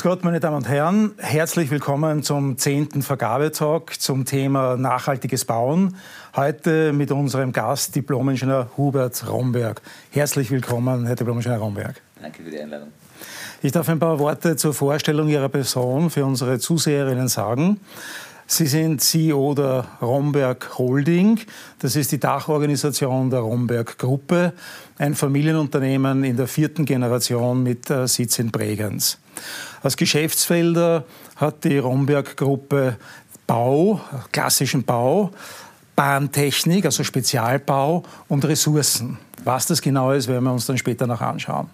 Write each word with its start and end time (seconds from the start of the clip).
Grüß 0.00 0.08
Gott, 0.08 0.24
meine 0.24 0.40
Damen 0.40 0.56
und 0.56 0.66
Herren. 0.66 1.12
Herzlich 1.18 1.70
willkommen 1.70 2.22
zum 2.22 2.56
10. 2.56 3.02
Vergabetalk 3.02 4.00
zum 4.00 4.24
Thema 4.24 4.78
nachhaltiges 4.78 5.44
Bauen. 5.44 5.94
Heute 6.34 6.94
mit 6.94 7.12
unserem 7.12 7.52
Gast, 7.52 7.94
Diplomingenieur 7.96 8.70
Hubert 8.78 9.28
Romberg. 9.28 9.82
Herzlich 10.10 10.50
willkommen, 10.50 11.04
Herr 11.04 11.16
Diplomingenieur 11.16 11.58
Romberg. 11.58 12.00
Danke 12.18 12.42
für 12.42 12.50
die 12.50 12.58
Einladung. 12.58 12.88
Ich 13.60 13.72
darf 13.72 13.90
ein 13.90 13.98
paar 13.98 14.18
Worte 14.18 14.56
zur 14.56 14.72
Vorstellung 14.72 15.28
Ihrer 15.28 15.50
Person 15.50 16.08
für 16.08 16.24
unsere 16.24 16.58
Zuseherinnen 16.58 17.28
sagen. 17.28 17.78
Sie 18.46 18.66
sind 18.66 19.02
CEO 19.02 19.54
der 19.54 19.84
Romberg 20.00 20.78
Holding. 20.78 21.40
Das 21.78 21.94
ist 21.94 22.10
die 22.10 22.18
Dachorganisation 22.18 23.28
der 23.28 23.40
Romberg 23.40 23.98
Gruppe, 23.98 24.54
ein 24.96 25.14
Familienunternehmen 25.14 26.24
in 26.24 26.38
der 26.38 26.48
vierten 26.48 26.86
Generation 26.86 27.62
mit 27.62 27.90
äh, 27.90 28.08
Sitz 28.08 28.38
in 28.38 28.50
Bregenz. 28.50 29.18
Als 29.82 29.96
Geschäftsfelder 29.96 31.04
hat 31.36 31.64
die 31.64 31.78
Romberg 31.78 32.36
Gruppe 32.36 32.96
Bau, 33.46 34.00
klassischen 34.32 34.84
Bau, 34.84 35.32
Bahntechnik, 35.96 36.84
also 36.84 37.04
Spezialbau 37.04 38.04
und 38.28 38.44
Ressourcen. 38.44 39.18
Was 39.44 39.66
das 39.66 39.82
genau 39.82 40.12
ist, 40.12 40.28
werden 40.28 40.44
wir 40.44 40.52
uns 40.52 40.66
dann 40.66 40.78
später 40.78 41.06
noch 41.06 41.20
anschauen. 41.20 41.68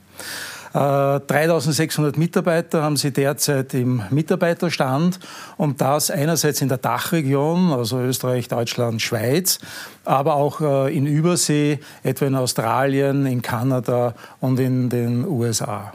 3600 0.73 2.16
äh, 2.16 2.19
Mitarbeiter 2.19 2.83
haben 2.83 2.97
sie 2.97 3.11
derzeit 3.11 3.73
im 3.73 4.03
Mitarbeiterstand 4.11 5.19
und 5.56 5.80
das 5.80 6.11
einerseits 6.11 6.61
in 6.61 6.69
der 6.69 6.77
Dachregion, 6.77 7.73
also 7.73 8.01
Österreich, 8.01 8.48
Deutschland, 8.48 9.01
Schweiz, 9.01 9.59
aber 10.05 10.34
auch 10.34 10.61
äh, 10.61 10.95
in 10.95 11.06
Übersee, 11.06 11.78
etwa 12.03 12.27
in 12.27 12.34
Australien, 12.34 13.25
in 13.25 13.41
Kanada 13.41 14.14
und 14.41 14.61
in 14.61 14.91
den 14.91 15.27
USA. 15.27 15.92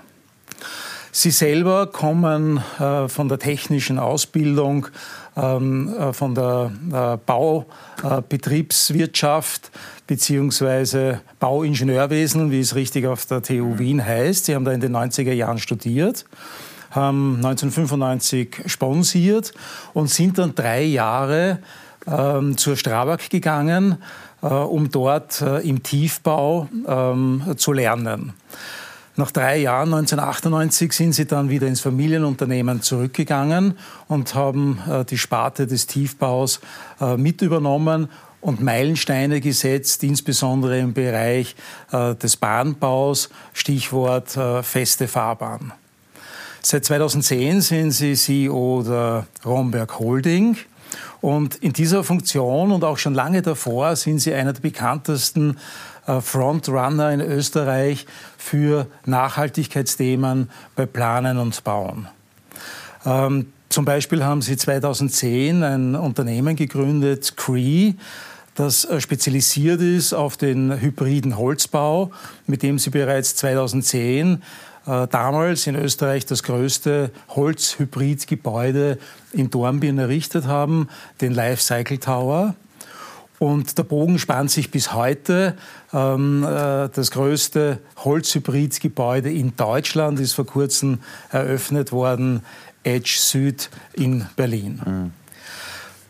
Sie 1.14 1.31
selber 1.31 1.88
kommen 1.88 2.64
äh, 2.80 3.09
von 3.09 3.28
der 3.28 3.40
technischen 3.40 4.00
Ausbildung, 4.00 4.88
ähm, 5.36 5.94
von 6.14 6.36
der 6.36 6.72
Baubetriebswirtschaft 7.26 9.72
beziehungsweise 10.12 11.22
Bauingenieurwesen, 11.39 12.52
wie 12.52 12.59
es 12.59 12.76
richtig 12.76 13.08
auf 13.08 13.26
der 13.26 13.42
TU. 13.42 13.80
Wien 13.80 14.06
heißt. 14.06 14.44
Sie 14.44 14.56
haben 14.56 14.66
da 14.66 14.73
in 14.73 14.82
den 14.82 14.94
90er 14.94 15.32
Jahren 15.32 15.58
studiert, 15.58 16.26
haben 16.89 17.38
1995 17.38 18.64
sponsiert 18.66 19.54
und 19.94 20.09
sind 20.09 20.38
dann 20.38 20.54
drei 20.54 20.84
Jahre 20.84 21.59
ähm, 22.08 22.58
zur 22.58 22.76
Strabag 22.76 23.30
gegangen, 23.30 24.00
äh, 24.42 24.48
um 24.48 24.92
dort 24.92 25.42
äh, 25.42 25.59
im 25.59 25.82
Tiefbau 25.82 26.67
ähm, 26.86 27.54
zu 27.56 27.72
lernen. 27.72 28.34
Nach 29.17 29.31
drei 29.31 29.58
Jahren, 29.58 29.94
1998, 29.94 30.94
sind 30.94 31.14
sie 31.14 31.26
dann 31.26 31.50
wieder 31.50 31.67
ins 31.67 31.81
Familienunternehmen 31.81 32.81
zurückgegangen 32.81 33.78
und 34.08 34.36
haben 34.36 34.80
äh, 34.90 35.04
die 35.04 35.17
Sparte 35.17 35.67
des 35.67 35.86
Tiefbaus 35.86 36.62
äh, 37.02 37.17
mit 37.17 37.42
übernommen 37.42 38.08
und 38.39 38.62
Meilensteine 38.62 39.42
gesetzt, 39.42 40.04
insbesondere 40.04 40.80
im 40.80 40.94
Bereich 40.94 41.56
äh, 41.92 42.16
des 42.16 42.38
Bahnbaus, 42.38 43.30
Stichwort 43.54 44.36
äh, 44.38 44.64
feste 44.64 45.08
Fahrbahn. 45.08 45.73
Seit 46.62 46.86
2010 46.86 47.62
sind 47.62 47.92
Sie 47.92 48.14
CEO 48.14 48.84
der 48.84 49.28
Romberg 49.44 50.00
Holding. 50.00 50.58
Und 51.22 51.56
in 51.56 51.73
dieser 51.73 52.04
Funktion 52.04 52.72
und 52.72 52.84
auch 52.84 52.98
schon 52.98 53.14
lange 53.14 53.42
davor 53.42 53.95
sind 53.95 54.20
Sie 54.20 54.34
einer 54.34 54.54
der 54.54 54.62
bekanntesten 54.62 55.58
Frontrunner 56.05 57.11
in 57.11 57.21
Österreich 57.21 58.05
für 58.38 58.88
Nachhaltigkeitsthemen 59.05 60.49
bei 60.76 60.86
Planen 60.86 61.37
und 61.37 61.64
Bauen. 61.64 62.08
Ähm, 63.05 63.53
zum 63.70 63.86
Beispiel 63.86 64.23
haben 64.23 64.42
Sie 64.42 64.58
2010 64.58 65.64
ein 65.64 65.95
Unternehmen 65.95 66.55
gegründet, 66.55 67.37
Cree, 67.37 67.93
das 68.55 68.86
äh, 68.86 68.99
spezialisiert 68.99 69.81
ist 69.81 70.14
auf 70.14 70.37
den 70.37 70.81
hybriden 70.81 71.37
Holzbau, 71.37 72.11
mit 72.47 72.64
dem 72.64 72.80
sie 72.80 72.89
bereits 72.89 73.36
2010 73.37 74.42
äh, 74.86 75.08
damals 75.08 75.67
in 75.67 75.76
Österreich 75.76 76.26
das 76.26 76.43
größte 76.43 77.11
Holzhybridgebäude 77.30 78.97
in 79.31 79.49
Dornbirn 79.49 79.97
errichtet 79.99 80.45
haben, 80.47 80.89
den 81.21 81.33
Life 81.33 81.64
Cycle 81.64 81.97
Tower. 81.97 82.55
Und 83.41 83.75
der 83.79 83.83
Bogen 83.83 84.19
spannt 84.19 84.52
sich 84.52 84.69
bis 84.69 84.93
heute. 84.93 85.57
Ähm, 85.91 86.43
äh, 86.43 86.89
das 86.89 87.09
größte 87.09 87.79
Holzhybridgebäude 87.97 89.31
in 89.31 89.55
Deutschland 89.55 90.19
ist 90.19 90.33
vor 90.33 90.45
kurzem 90.45 90.99
eröffnet 91.31 91.91
worden, 91.91 92.43
Edge 92.83 93.15
Süd 93.17 93.71
in 93.93 94.27
Berlin. 94.35 94.79
Mhm. 94.85 95.11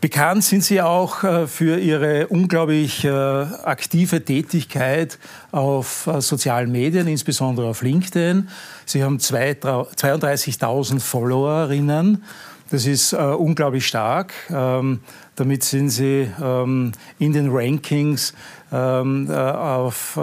Bekannt 0.01 0.43
sind 0.43 0.65
Sie 0.65 0.81
auch 0.81 1.23
äh, 1.23 1.47
für 1.47 1.79
Ihre 1.79 2.27
unglaublich 2.27 3.05
äh, 3.05 3.09
aktive 3.09 4.25
Tätigkeit 4.25 5.17
auf 5.53 6.07
äh, 6.07 6.19
sozialen 6.19 6.69
Medien, 6.69 7.07
insbesondere 7.07 7.67
auf 7.67 7.81
LinkedIn. 7.81 8.49
Sie 8.85 9.05
haben 9.05 9.19
32.000 9.19 10.99
Followerinnen. 10.99 12.25
Das 12.71 12.85
ist 12.85 13.13
unglaublich 13.13 13.85
stark. 13.85 14.33
Ähm, 14.49 15.01
damit 15.35 15.63
sind 15.63 15.89
Sie 15.89 16.31
ähm, 16.41 16.93
in 17.19 17.33
den 17.33 17.49
Rankings 17.51 18.33
ähm, 18.71 19.29
auf 19.29 20.17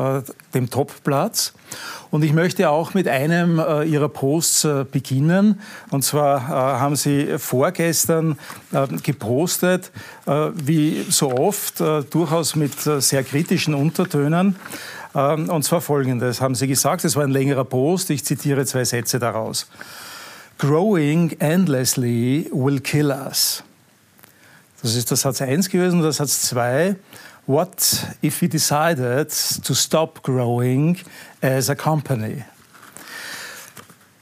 dem 0.54 0.70
Topplatz. 0.70 1.52
Und 2.10 2.24
ich 2.24 2.32
möchte 2.32 2.70
auch 2.70 2.94
mit 2.94 3.06
einem 3.06 3.58
äh, 3.58 3.84
Ihrer 3.84 4.08
Posts 4.08 4.64
äh, 4.64 4.84
beginnen. 4.90 5.60
Und 5.90 6.02
zwar 6.02 6.38
äh, 6.38 6.80
haben 6.80 6.96
Sie 6.96 7.38
vorgestern 7.38 8.38
äh, 8.72 8.86
gepostet, 9.02 9.92
äh, 10.26 10.48
wie 10.54 11.04
so 11.08 11.32
oft, 11.32 11.80
äh, 11.80 12.02
durchaus 12.04 12.56
mit 12.56 12.80
sehr 12.80 13.24
kritischen 13.24 13.74
Untertönen. 13.74 14.56
Ähm, 15.14 15.50
und 15.50 15.64
zwar 15.64 15.80
folgendes 15.80 16.40
haben 16.40 16.54
Sie 16.54 16.66
gesagt, 16.66 17.04
es 17.04 17.14
war 17.16 17.24
ein 17.24 17.30
längerer 17.30 17.64
Post, 17.64 18.10
ich 18.10 18.24
zitiere 18.24 18.64
zwei 18.64 18.84
Sätze 18.84 19.18
daraus. 19.18 19.66
Growing 20.58 21.36
endlessly 21.38 22.48
will 22.52 22.80
kill 22.80 23.10
us. 23.10 23.62
Das 24.82 24.94
ist 24.94 25.10
der 25.10 25.16
Satz 25.16 25.40
1 25.40 25.70
gewesen. 25.70 26.02
Der 26.02 26.12
Satz 26.12 26.42
2 26.42 26.96
what 27.48 28.06
if 28.22 28.42
we 28.42 28.48
decided 28.48 29.30
to 29.64 29.74
stop 29.74 30.22
growing 30.22 30.98
as 31.40 31.70
a 31.70 31.74
company? 31.74 32.44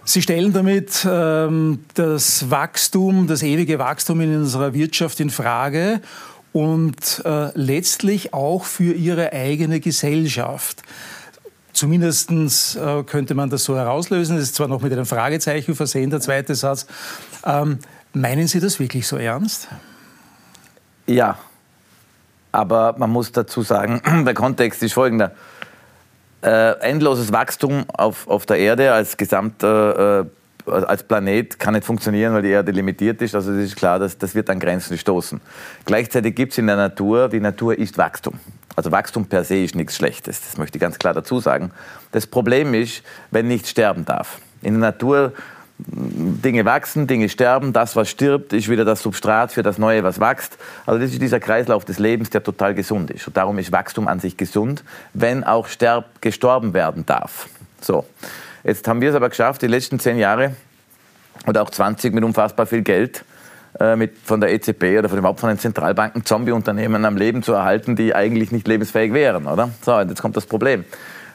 Sie 0.04 0.22
stellen 0.22 0.52
damit 0.52 1.04
ähm, 1.10 1.84
das 1.94 2.48
Wachstum, 2.48 3.26
das 3.26 3.42
ewige 3.42 3.80
Wachstum 3.80 4.20
in 4.20 4.36
unserer 4.36 4.72
Wirtschaft 4.72 5.18
in 5.18 5.30
Frage 5.30 6.00
und 6.52 7.22
äh, 7.24 7.50
letztlich 7.54 8.32
auch 8.32 8.64
für 8.64 8.92
Ihre 8.92 9.32
eigene 9.32 9.80
Gesellschaft. 9.80 10.82
Zumindest 11.76 12.30
äh, 12.30 13.02
könnte 13.02 13.34
man 13.34 13.50
das 13.50 13.64
so 13.64 13.76
herauslösen. 13.76 14.36
Das 14.36 14.46
ist 14.46 14.54
zwar 14.54 14.66
noch 14.66 14.80
mit 14.80 14.94
einem 14.94 15.04
Fragezeichen 15.04 15.74
versehen, 15.74 16.08
der 16.08 16.20
zweite 16.22 16.54
Satz. 16.54 16.86
Ähm, 17.44 17.80
meinen 18.14 18.46
Sie 18.46 18.60
das 18.60 18.80
wirklich 18.80 19.06
so 19.06 19.18
ernst? 19.18 19.68
Ja, 21.06 21.36
aber 22.50 22.94
man 22.96 23.10
muss 23.10 23.30
dazu 23.30 23.60
sagen, 23.60 24.00
der 24.24 24.32
Kontext 24.32 24.82
ist 24.82 24.94
folgender. 24.94 25.32
Äh, 26.42 26.80
endloses 26.80 27.30
Wachstum 27.30 27.84
auf, 27.92 28.26
auf 28.26 28.46
der 28.46 28.56
Erde 28.56 28.94
als 28.94 29.18
Gesamt, 29.18 29.62
äh, 29.62 30.24
als 30.64 31.02
Planet 31.02 31.58
kann 31.58 31.74
nicht 31.74 31.84
funktionieren, 31.84 32.32
weil 32.32 32.40
die 32.40 32.48
Erde 32.48 32.72
limitiert 32.72 33.20
ist. 33.20 33.34
Also 33.34 33.52
es 33.52 33.66
ist 33.66 33.76
klar, 33.76 33.98
dass 33.98 34.16
das 34.16 34.34
wird 34.34 34.48
an 34.48 34.58
Grenzen 34.58 34.96
stoßen. 34.96 35.42
Gleichzeitig 35.84 36.34
gibt 36.34 36.52
es 36.52 36.58
in 36.58 36.68
der 36.68 36.76
Natur, 36.76 37.28
die 37.28 37.40
Natur 37.40 37.78
ist 37.78 37.98
Wachstum. 37.98 38.40
Also 38.76 38.92
Wachstum 38.92 39.26
per 39.26 39.42
se 39.42 39.56
ist 39.56 39.74
nichts 39.74 39.96
Schlechtes. 39.96 40.42
Das 40.42 40.58
möchte 40.58 40.76
ich 40.76 40.80
ganz 40.80 40.98
klar 40.98 41.14
dazu 41.14 41.40
sagen. 41.40 41.72
Das 42.12 42.26
Problem 42.26 42.74
ist, 42.74 43.02
wenn 43.30 43.48
nichts 43.48 43.70
sterben 43.70 44.04
darf. 44.04 44.38
In 44.62 44.74
der 44.74 44.90
Natur 44.92 45.32
Dinge 45.78 46.64
wachsen, 46.64 47.06
Dinge 47.06 47.28
sterben, 47.28 47.72
das, 47.74 47.96
was 47.96 48.08
stirbt, 48.08 48.54
ist 48.54 48.68
wieder 48.70 48.86
das 48.86 49.02
Substrat 49.02 49.52
für 49.52 49.62
das 49.62 49.76
Neue, 49.76 50.02
was 50.04 50.20
wächst. 50.20 50.56
Also 50.86 51.00
das 51.00 51.12
ist 51.12 51.20
dieser 51.20 51.38
Kreislauf 51.38 51.84
des 51.84 51.98
Lebens, 51.98 52.30
der 52.30 52.42
total 52.42 52.74
gesund 52.74 53.10
ist. 53.10 53.26
Und 53.26 53.36
darum 53.36 53.58
ist 53.58 53.72
Wachstum 53.72 54.08
an 54.08 54.18
sich 54.18 54.38
gesund, 54.38 54.84
wenn 55.12 55.44
auch 55.44 55.66
sterb, 55.66 56.22
gestorben 56.22 56.72
werden 56.72 57.04
darf. 57.04 57.48
So, 57.80 58.06
jetzt 58.64 58.88
haben 58.88 59.02
wir 59.02 59.10
es 59.10 59.16
aber 59.16 59.28
geschafft, 59.28 59.60
die 59.60 59.66
letzten 59.66 59.98
zehn 59.98 60.16
Jahre 60.16 60.56
oder 61.46 61.62
auch 61.62 61.70
20 61.70 62.14
mit 62.14 62.24
unfassbar 62.24 62.64
viel 62.66 62.82
Geld 62.82 63.24
mit, 63.96 64.16
von 64.18 64.40
der 64.40 64.52
EZB 64.52 64.98
oder 64.98 65.08
von 65.08 65.18
überhaupt 65.18 65.40
von 65.40 65.50
den 65.50 65.58
Zentralbanken 65.58 66.24
Zombie-Unternehmen 66.24 67.04
am 67.04 67.16
Leben 67.16 67.42
zu 67.42 67.52
erhalten, 67.52 67.96
die 67.96 68.14
eigentlich 68.14 68.52
nicht 68.52 68.66
lebensfähig 68.66 69.12
wären, 69.12 69.46
oder? 69.46 69.70
So, 69.82 69.94
und 69.96 70.08
jetzt 70.08 70.22
kommt 70.22 70.36
das 70.36 70.46
Problem 70.46 70.84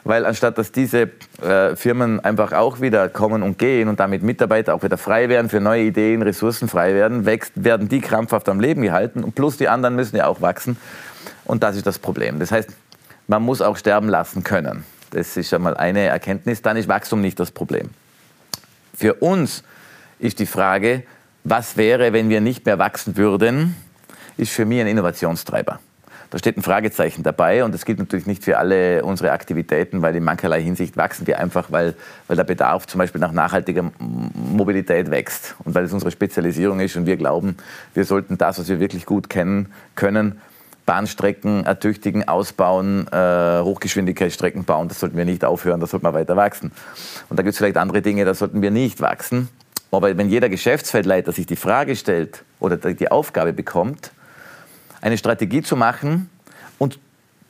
weil 0.04 0.26
anstatt 0.26 0.58
dass 0.58 0.72
diese 0.72 1.10
äh, 1.42 1.76
Firmen 1.76 2.20
einfach 2.20 2.52
auch 2.52 2.80
wieder 2.80 3.08
kommen 3.08 3.42
und 3.42 3.58
gehen 3.58 3.88
und 3.88 4.00
damit 4.00 4.22
Mitarbeiter 4.22 4.74
auch 4.74 4.82
wieder 4.82 4.98
frei 4.98 5.28
werden 5.28 5.48
für 5.48 5.60
neue 5.60 5.84
Ideen, 5.84 6.22
Ressourcen 6.22 6.68
frei 6.68 6.94
werden, 6.94 7.24
wächst, 7.24 7.52
werden 7.54 7.88
die 7.88 8.00
krampfhaft 8.00 8.48
am 8.48 8.60
Leben 8.60 8.82
gehalten 8.82 9.22
und 9.22 9.34
plus 9.34 9.56
die 9.56 9.68
anderen 9.68 9.96
müssen 9.96 10.16
ja 10.16 10.26
auch 10.26 10.40
wachsen 10.40 10.76
und 11.44 11.62
das 11.62 11.76
ist 11.76 11.86
das 11.86 11.98
Problem. 11.98 12.38
Das 12.38 12.50
heißt, 12.50 12.70
man 13.28 13.42
muss 13.42 13.62
auch 13.62 13.76
sterben 13.76 14.08
lassen 14.08 14.42
können. 14.42 14.84
Das 15.10 15.36
ist 15.36 15.50
schon 15.50 15.62
mal 15.62 15.76
eine 15.76 16.00
Erkenntnis, 16.00 16.62
dann 16.62 16.76
ist 16.76 16.88
Wachstum 16.88 17.20
nicht 17.20 17.38
das 17.38 17.50
Problem. 17.50 17.90
Für 18.94 19.14
uns 19.14 19.62
ist 20.18 20.38
die 20.38 20.46
Frage, 20.46 21.04
was 21.44 21.76
wäre, 21.76 22.12
wenn 22.12 22.28
wir 22.28 22.40
nicht 22.40 22.66
mehr 22.66 22.78
wachsen 22.78 23.16
würden, 23.16 23.76
ist 24.36 24.52
für 24.52 24.64
mich 24.64 24.80
ein 24.80 24.86
Innovationstreiber. 24.86 25.80
Da 26.30 26.38
steht 26.38 26.56
ein 26.56 26.62
Fragezeichen 26.62 27.22
dabei 27.22 27.62
und 27.62 27.74
das 27.74 27.84
gilt 27.84 27.98
natürlich 27.98 28.24
nicht 28.24 28.42
für 28.42 28.56
alle 28.56 29.04
unsere 29.04 29.32
Aktivitäten, 29.32 30.00
weil 30.00 30.16
in 30.16 30.24
mancherlei 30.24 30.62
Hinsicht 30.62 30.96
wachsen 30.96 31.26
wir 31.26 31.38
einfach, 31.38 31.70
weil, 31.70 31.94
weil 32.26 32.36
der 32.38 32.44
Bedarf 32.44 32.86
zum 32.86 33.00
Beispiel 33.00 33.20
nach 33.20 33.32
nachhaltiger 33.32 33.90
Mobilität 33.98 35.10
wächst 35.10 35.54
und 35.62 35.74
weil 35.74 35.84
es 35.84 35.92
unsere 35.92 36.10
Spezialisierung 36.10 36.80
ist 36.80 36.96
und 36.96 37.04
wir 37.04 37.18
glauben, 37.18 37.58
wir 37.92 38.06
sollten 38.06 38.38
das, 38.38 38.58
was 38.58 38.68
wir 38.68 38.80
wirklich 38.80 39.04
gut 39.04 39.28
kennen, 39.28 39.74
können, 39.94 40.40
Bahnstrecken 40.86 41.66
ertüchtigen, 41.66 42.26
ausbauen, 42.26 43.06
äh, 43.12 43.60
Hochgeschwindigkeitsstrecken 43.60 44.64
bauen. 44.64 44.88
Das 44.88 45.00
sollten 45.00 45.18
wir 45.18 45.26
nicht 45.26 45.44
aufhören, 45.44 45.80
da 45.80 45.86
sollten 45.86 46.06
wir 46.06 46.14
weiter 46.14 46.36
wachsen. 46.36 46.72
Und 47.28 47.38
da 47.38 47.42
gibt 47.42 47.52
es 47.52 47.58
vielleicht 47.58 47.76
andere 47.76 48.00
Dinge, 48.00 48.24
da 48.24 48.32
sollten 48.32 48.62
wir 48.62 48.70
nicht 48.70 49.02
wachsen. 49.02 49.50
Aber 49.92 50.16
wenn 50.16 50.30
jeder 50.30 50.48
Geschäftsfeldleiter 50.48 51.32
sich 51.32 51.46
die 51.46 51.56
Frage 51.56 51.94
stellt 51.96 52.44
oder 52.60 52.76
die 52.78 53.10
Aufgabe 53.10 53.52
bekommt, 53.52 54.10
eine 55.02 55.18
Strategie 55.18 55.62
zu 55.62 55.76
machen 55.76 56.30
und 56.78 56.98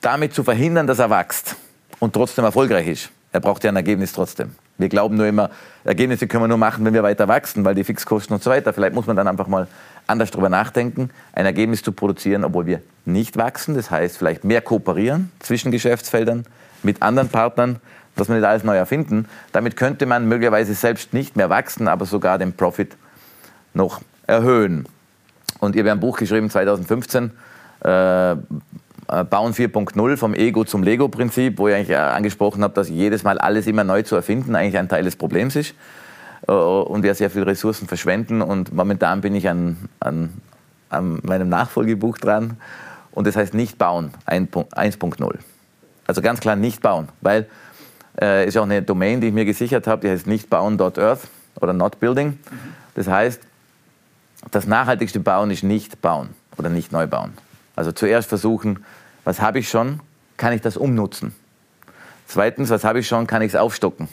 damit 0.01 0.33
zu 0.33 0.43
verhindern, 0.43 0.85
dass 0.85 0.99
er 0.99 1.09
wächst 1.09 1.55
und 1.99 2.13
trotzdem 2.13 2.43
erfolgreich 2.43 2.87
ist. 2.87 3.09
Er 3.31 3.39
braucht 3.39 3.63
ja 3.63 3.71
ein 3.71 3.77
Ergebnis 3.77 4.11
trotzdem. 4.11 4.55
Wir 4.77 4.89
glauben 4.89 5.15
nur 5.15 5.25
immer, 5.25 5.51
Ergebnisse 5.85 6.27
können 6.27 6.43
wir 6.43 6.47
nur 6.49 6.57
machen, 6.57 6.83
wenn 6.83 6.93
wir 6.93 7.03
weiter 7.03 7.27
wachsen, 7.29 7.63
weil 7.63 7.75
die 7.75 7.85
Fixkosten 7.85 8.35
und 8.35 8.43
so 8.43 8.49
weiter. 8.49 8.73
Vielleicht 8.73 8.93
muss 8.93 9.07
man 9.07 9.15
dann 9.15 9.27
einfach 9.27 9.47
mal 9.47 9.67
anders 10.07 10.31
darüber 10.31 10.49
nachdenken, 10.49 11.09
ein 11.33 11.45
Ergebnis 11.45 11.81
zu 11.81 11.91
produzieren, 11.91 12.43
obwohl 12.43 12.65
wir 12.65 12.81
nicht 13.05 13.37
wachsen. 13.37 13.75
Das 13.75 13.91
heißt, 13.91 14.17
vielleicht 14.17 14.43
mehr 14.43 14.61
kooperieren 14.61 15.31
zwischen 15.39 15.71
Geschäftsfeldern 15.71 16.45
mit 16.83 17.01
anderen 17.01 17.29
Partnern, 17.29 17.79
dass 18.15 18.29
wir 18.29 18.35
nicht 18.35 18.45
alles 18.45 18.63
neu 18.63 18.75
erfinden. 18.75 19.27
Damit 19.51 19.75
könnte 19.75 20.05
man 20.05 20.27
möglicherweise 20.27 20.73
selbst 20.73 21.13
nicht 21.13 21.35
mehr 21.35 21.49
wachsen, 21.49 21.87
aber 21.87 22.05
sogar 22.05 22.37
den 22.37 22.53
Profit 22.53 22.95
noch 23.73 24.01
erhöhen. 24.27 24.87
Und 25.59 25.75
ihr 25.75 25.83
habt 25.83 25.91
ein 25.91 25.99
Buch 25.99 26.17
geschrieben 26.17 26.49
2015, 26.49 27.31
äh, 27.83 28.31
äh, 28.31 28.35
Bauen 29.29 29.53
4.0 29.53 30.17
vom 30.17 30.33
Ego 30.33 30.63
zum 30.63 30.83
Lego-Prinzip, 30.83 31.57
wo 31.57 31.67
ich 31.67 31.75
eigentlich 31.75 31.89
äh, 31.89 31.95
angesprochen 31.95 32.63
habe, 32.63 32.73
dass 32.73 32.89
jedes 32.89 33.23
Mal 33.23 33.37
alles 33.37 33.67
immer 33.67 33.83
neu 33.83 34.03
zu 34.03 34.15
erfinden 34.15 34.55
eigentlich 34.55 34.77
ein 34.77 34.89
Teil 34.89 35.03
des 35.03 35.15
Problems 35.15 35.55
ist 35.55 35.73
und 36.45 37.03
wir 37.03 37.15
sehr 37.15 37.29
viele 37.29 37.47
Ressourcen 37.47 37.87
verschwenden. 37.87 38.41
Und 38.41 38.73
momentan 38.73 39.21
bin 39.21 39.35
ich 39.35 39.49
an, 39.49 39.89
an, 39.99 40.33
an 40.89 41.19
meinem 41.23 41.49
Nachfolgebuch 41.49 42.17
dran 42.17 42.57
und 43.11 43.27
das 43.27 43.35
heißt 43.35 43.53
nicht 43.53 43.77
bauen 43.77 44.11
1.0. 44.27 45.35
Also 46.05 46.21
ganz 46.21 46.39
klar 46.39 46.55
nicht 46.55 46.81
bauen, 46.81 47.07
weil 47.21 47.47
äh, 48.19 48.47
ist 48.47 48.57
auch 48.57 48.63
eine 48.63 48.81
Domain, 48.81 49.21
die 49.21 49.27
ich 49.27 49.33
mir 49.33 49.45
gesichert 49.45 49.87
habe, 49.87 50.01
die 50.01 50.09
heißt 50.09 50.27
nicht 50.27 50.49
bauen.earth 50.49 51.27
oder 51.59 51.73
not 51.73 51.99
building. 51.99 52.39
Das 52.95 53.07
heißt, 53.07 53.41
das 54.51 54.67
nachhaltigste 54.67 55.19
Bauen 55.19 55.51
ist 55.51 55.63
nicht 55.63 56.01
bauen 56.01 56.29
oder 56.57 56.69
nicht 56.69 56.91
neu 56.91 57.07
bauen. 57.07 57.33
Also 57.75 57.91
zuerst 57.91 58.29
versuchen, 58.29 58.83
was 59.23 59.41
habe 59.41 59.59
ich 59.59 59.69
schon, 59.69 60.01
kann 60.37 60.53
ich 60.53 60.61
das 60.61 60.77
umnutzen? 60.77 61.33
Zweitens, 62.27 62.69
was 62.69 62.83
habe 62.83 62.99
ich 62.99 63.07
schon, 63.07 63.27
kann 63.27 63.41
ich 63.41 63.53
es 63.53 63.55
aufstocken? 63.55 64.07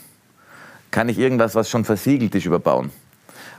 Kann 0.90 1.08
ich 1.08 1.19
irgendwas, 1.19 1.54
was 1.54 1.69
schon 1.69 1.84
versiegelt 1.84 2.34
ist, 2.34 2.46
überbauen? 2.46 2.90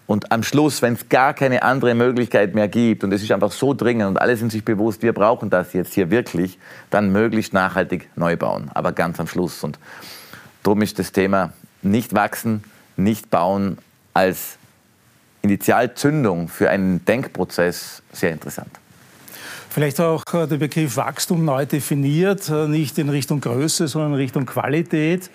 Und 0.07 0.31
am 0.31 0.44
Schluss, 0.44 0.81
wenn 0.81 0.94
es 0.94 1.07
gar 1.07 1.33
keine 1.33 1.63
andere 1.63 1.95
Möglichkeit 1.95 2.54
mehr 2.54 2.68
gibt 2.68 3.04
und 3.04 3.13
es 3.13 3.24
ist 3.24 3.31
einfach 3.31 3.51
so 3.51 3.74
dringend 3.74 4.07
und 4.07 4.18
alle 4.18 4.36
sind 4.36 4.51
sich 4.51 4.66
bewusst, 4.66 5.04
wir 5.04 5.13
brauchen 5.13 5.50
das 5.50 5.72
jetzt 5.74 5.94
hier 5.94 6.12
wirklich, 6.12 6.60
dann 6.89 7.12
möglichst 7.12 7.54
nachhaltig 7.54 8.10
neu 8.16 8.36
bauen. 8.36 8.69
Aber 8.74 8.92
ganz 8.92 9.19
am 9.19 9.28
Schluss. 9.28 9.63
Und 9.63 9.80
darum 10.63 10.81
ist 10.81 11.00
das 11.00 11.13
Thema 11.13 11.54
nicht 11.81 12.13
wachsen, 12.13 12.63
nicht 12.98 13.30
bauen 13.30 13.77
als 14.13 14.57
Initialzündung 15.44 16.50
für 16.50 16.69
einen 16.69 17.06
Denkprozess 17.06 18.04
sehr 18.12 18.31
interessant. 18.31 18.69
Vielleicht 19.69 20.01
auch 20.01 20.24
äh, 20.34 20.48
der 20.48 20.57
Begriff 20.57 20.98
Wachstum 20.98 21.45
neu 21.45 21.66
definiert, 21.66 22.50
äh, 22.50 22.68
nicht 22.68 22.98
in 22.98 23.07
Richtung 23.07 23.39
Größe, 23.39 23.88
sondern 23.88 24.12
in 24.12 24.18
Richtung 24.18 24.45
Qualität. 24.45 25.30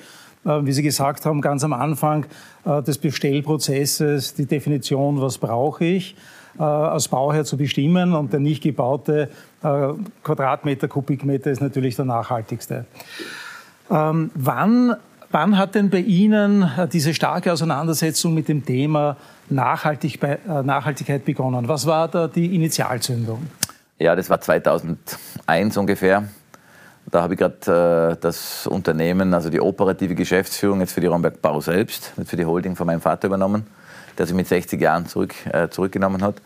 Äh, 0.46 0.64
wie 0.64 0.72
Sie 0.72 0.82
gesagt 0.82 1.26
haben, 1.26 1.40
ganz 1.40 1.64
am 1.64 1.72
Anfang 1.72 2.26
des 2.64 2.98
Bestellprozesses 2.98 4.34
die 4.34 4.46
Definition, 4.46 5.20
was 5.20 5.38
brauche 5.38 5.84
ich, 5.84 6.16
als 6.58 7.06
Bauherr 7.06 7.44
zu 7.44 7.56
bestimmen 7.56 8.12
und 8.12 8.32
der 8.32 8.40
nicht 8.40 8.60
gebaute 8.60 9.30
Quadratmeter, 10.24 10.88
Kubikmeter 10.88 11.52
ist 11.52 11.60
natürlich 11.60 11.94
der 11.94 12.06
nachhaltigste. 12.06 12.86
Ähm, 13.88 14.32
wann 14.34 14.96
Wann 15.30 15.58
hat 15.58 15.74
denn 15.74 15.90
bei 15.90 15.98
Ihnen 15.98 16.62
äh, 16.62 16.88
diese 16.88 17.12
starke 17.12 17.52
Auseinandersetzung 17.52 18.34
mit 18.34 18.48
dem 18.48 18.64
Thema 18.64 19.16
Nachhaltig, 19.48 20.22
äh, 20.22 20.38
Nachhaltigkeit 20.62 21.24
begonnen? 21.24 21.68
Was 21.68 21.86
war 21.86 22.08
da 22.08 22.28
die 22.28 22.54
Initialzündung? 22.54 23.46
Ja, 23.98 24.14
das 24.14 24.30
war 24.30 24.40
2001 24.40 25.76
ungefähr. 25.76 26.24
Da 27.10 27.22
habe 27.22 27.34
ich 27.34 27.38
gerade 27.38 28.12
äh, 28.12 28.20
das 28.20 28.66
Unternehmen, 28.66 29.32
also 29.32 29.48
die 29.48 29.60
operative 29.60 30.14
Geschäftsführung 30.14 30.80
jetzt 30.80 30.92
für 30.92 31.00
die 31.00 31.06
Romberg 31.06 31.40
Bau 31.40 31.60
selbst, 31.60 32.12
für 32.24 32.36
die 32.36 32.44
Holding 32.44 32.74
von 32.74 32.86
meinem 32.86 33.00
Vater 33.00 33.28
übernommen, 33.28 33.66
der 34.18 34.26
sich 34.26 34.34
mit 34.34 34.48
60 34.48 34.80
Jahren 34.80 35.06
zurück, 35.06 35.34
äh, 35.52 35.68
zurückgenommen 35.68 36.22
hat. 36.22 36.36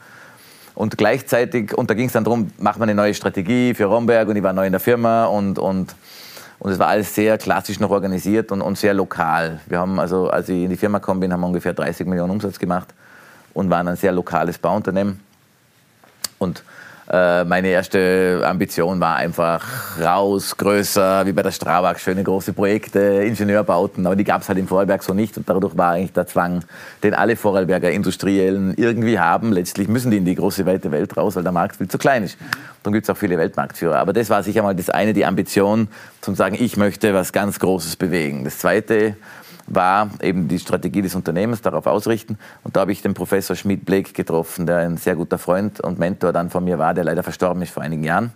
Und 0.74 0.98
gleichzeitig, 0.98 1.76
und 1.76 1.90
da 1.90 1.94
ging 1.94 2.06
es 2.06 2.12
dann 2.12 2.24
darum, 2.24 2.52
machen 2.58 2.80
wir 2.80 2.84
eine 2.84 2.94
neue 2.94 3.14
Strategie 3.14 3.74
für 3.74 3.86
Romberg 3.86 4.28
und 4.28 4.36
ich 4.36 4.42
war 4.42 4.52
neu 4.52 4.66
in 4.66 4.72
der 4.72 4.80
Firma 4.80 5.24
und, 5.26 5.58
und 5.58 5.94
und 6.60 6.70
es 6.70 6.78
war 6.78 6.88
alles 6.88 7.14
sehr 7.14 7.38
klassisch 7.38 7.80
noch 7.80 7.90
organisiert 7.90 8.52
und, 8.52 8.60
und 8.60 8.76
sehr 8.76 8.92
lokal. 8.92 9.60
Wir 9.66 9.78
haben 9.78 9.98
also, 9.98 10.28
als 10.28 10.50
ich 10.50 10.64
in 10.64 10.68
die 10.68 10.76
Firma 10.76 10.98
gekommen 10.98 11.20
bin, 11.20 11.32
haben 11.32 11.40
wir 11.40 11.46
ungefähr 11.46 11.72
30 11.72 12.06
Millionen 12.06 12.30
Umsatz 12.30 12.58
gemacht 12.58 12.92
und 13.54 13.70
waren 13.70 13.88
ein 13.88 13.96
sehr 13.96 14.12
lokales 14.12 14.58
Bauunternehmen. 14.58 15.20
Und 16.38 16.62
äh, 17.12 17.44
meine 17.44 17.68
erste 17.68 18.42
Ambition 18.44 19.00
war 19.00 19.16
einfach 19.16 19.66
raus, 20.00 20.56
größer, 20.56 21.26
wie 21.26 21.32
bei 21.32 21.42
der 21.42 21.50
Strabag, 21.50 21.98
schöne 21.98 22.22
große 22.22 22.52
Projekte, 22.52 23.00
Ingenieurbauten, 23.00 24.06
aber 24.06 24.14
die 24.14 24.22
gab 24.22 24.42
es 24.42 24.48
halt 24.48 24.58
im 24.58 24.68
Vorarlberg 24.68 25.02
so 25.02 25.12
nicht 25.12 25.36
und 25.36 25.48
dadurch 25.48 25.76
war 25.76 25.94
eigentlich 25.94 26.12
der 26.12 26.28
Zwang, 26.28 26.62
den 27.02 27.14
alle 27.14 27.34
Vorarlberger 27.34 27.90
Industriellen 27.90 28.74
irgendwie 28.76 29.18
haben. 29.18 29.52
Letztlich 29.52 29.88
müssen 29.88 30.12
die 30.12 30.18
in 30.18 30.24
die 30.24 30.36
große, 30.36 30.66
weite 30.66 30.92
Welt 30.92 31.16
raus, 31.16 31.34
weil 31.34 31.42
der 31.42 31.50
Markt 31.50 31.76
viel 31.76 31.88
zu 31.88 31.98
klein 31.98 32.22
ist. 32.22 32.38
Dann 32.84 32.92
gibt 32.92 33.04
es 33.06 33.10
auch 33.10 33.16
viele 33.16 33.36
Weltmarktführer. 33.36 33.98
Aber 33.98 34.12
das 34.12 34.30
war 34.30 34.44
sicher 34.44 34.62
mal 34.62 34.76
das 34.76 34.88
eine, 34.88 35.12
die 35.12 35.26
Ambition, 35.26 35.88
zum 36.20 36.36
sagen, 36.36 36.56
ich 36.58 36.76
möchte 36.76 37.12
was 37.12 37.32
ganz 37.32 37.58
Großes 37.58 37.96
bewegen. 37.96 38.44
Das 38.44 38.58
zweite 38.58 39.16
war 39.70 40.10
eben 40.20 40.48
die 40.48 40.58
Strategie 40.58 41.00
des 41.00 41.14
Unternehmens 41.14 41.62
darauf 41.62 41.86
ausrichten. 41.86 42.38
Und 42.64 42.76
da 42.76 42.80
habe 42.80 42.92
ich 42.92 43.02
den 43.02 43.14
Professor 43.14 43.56
Schmidt-Blake 43.56 44.12
getroffen, 44.12 44.66
der 44.66 44.78
ein 44.78 44.96
sehr 44.96 45.14
guter 45.14 45.38
Freund 45.38 45.80
und 45.80 45.98
Mentor 45.98 46.32
dann 46.32 46.50
von 46.50 46.64
mir 46.64 46.78
war, 46.78 46.92
der 46.92 47.04
leider 47.04 47.22
verstorben 47.22 47.62
ist 47.62 47.72
vor 47.72 47.82
einigen 47.82 48.04
Jahren. 48.04 48.32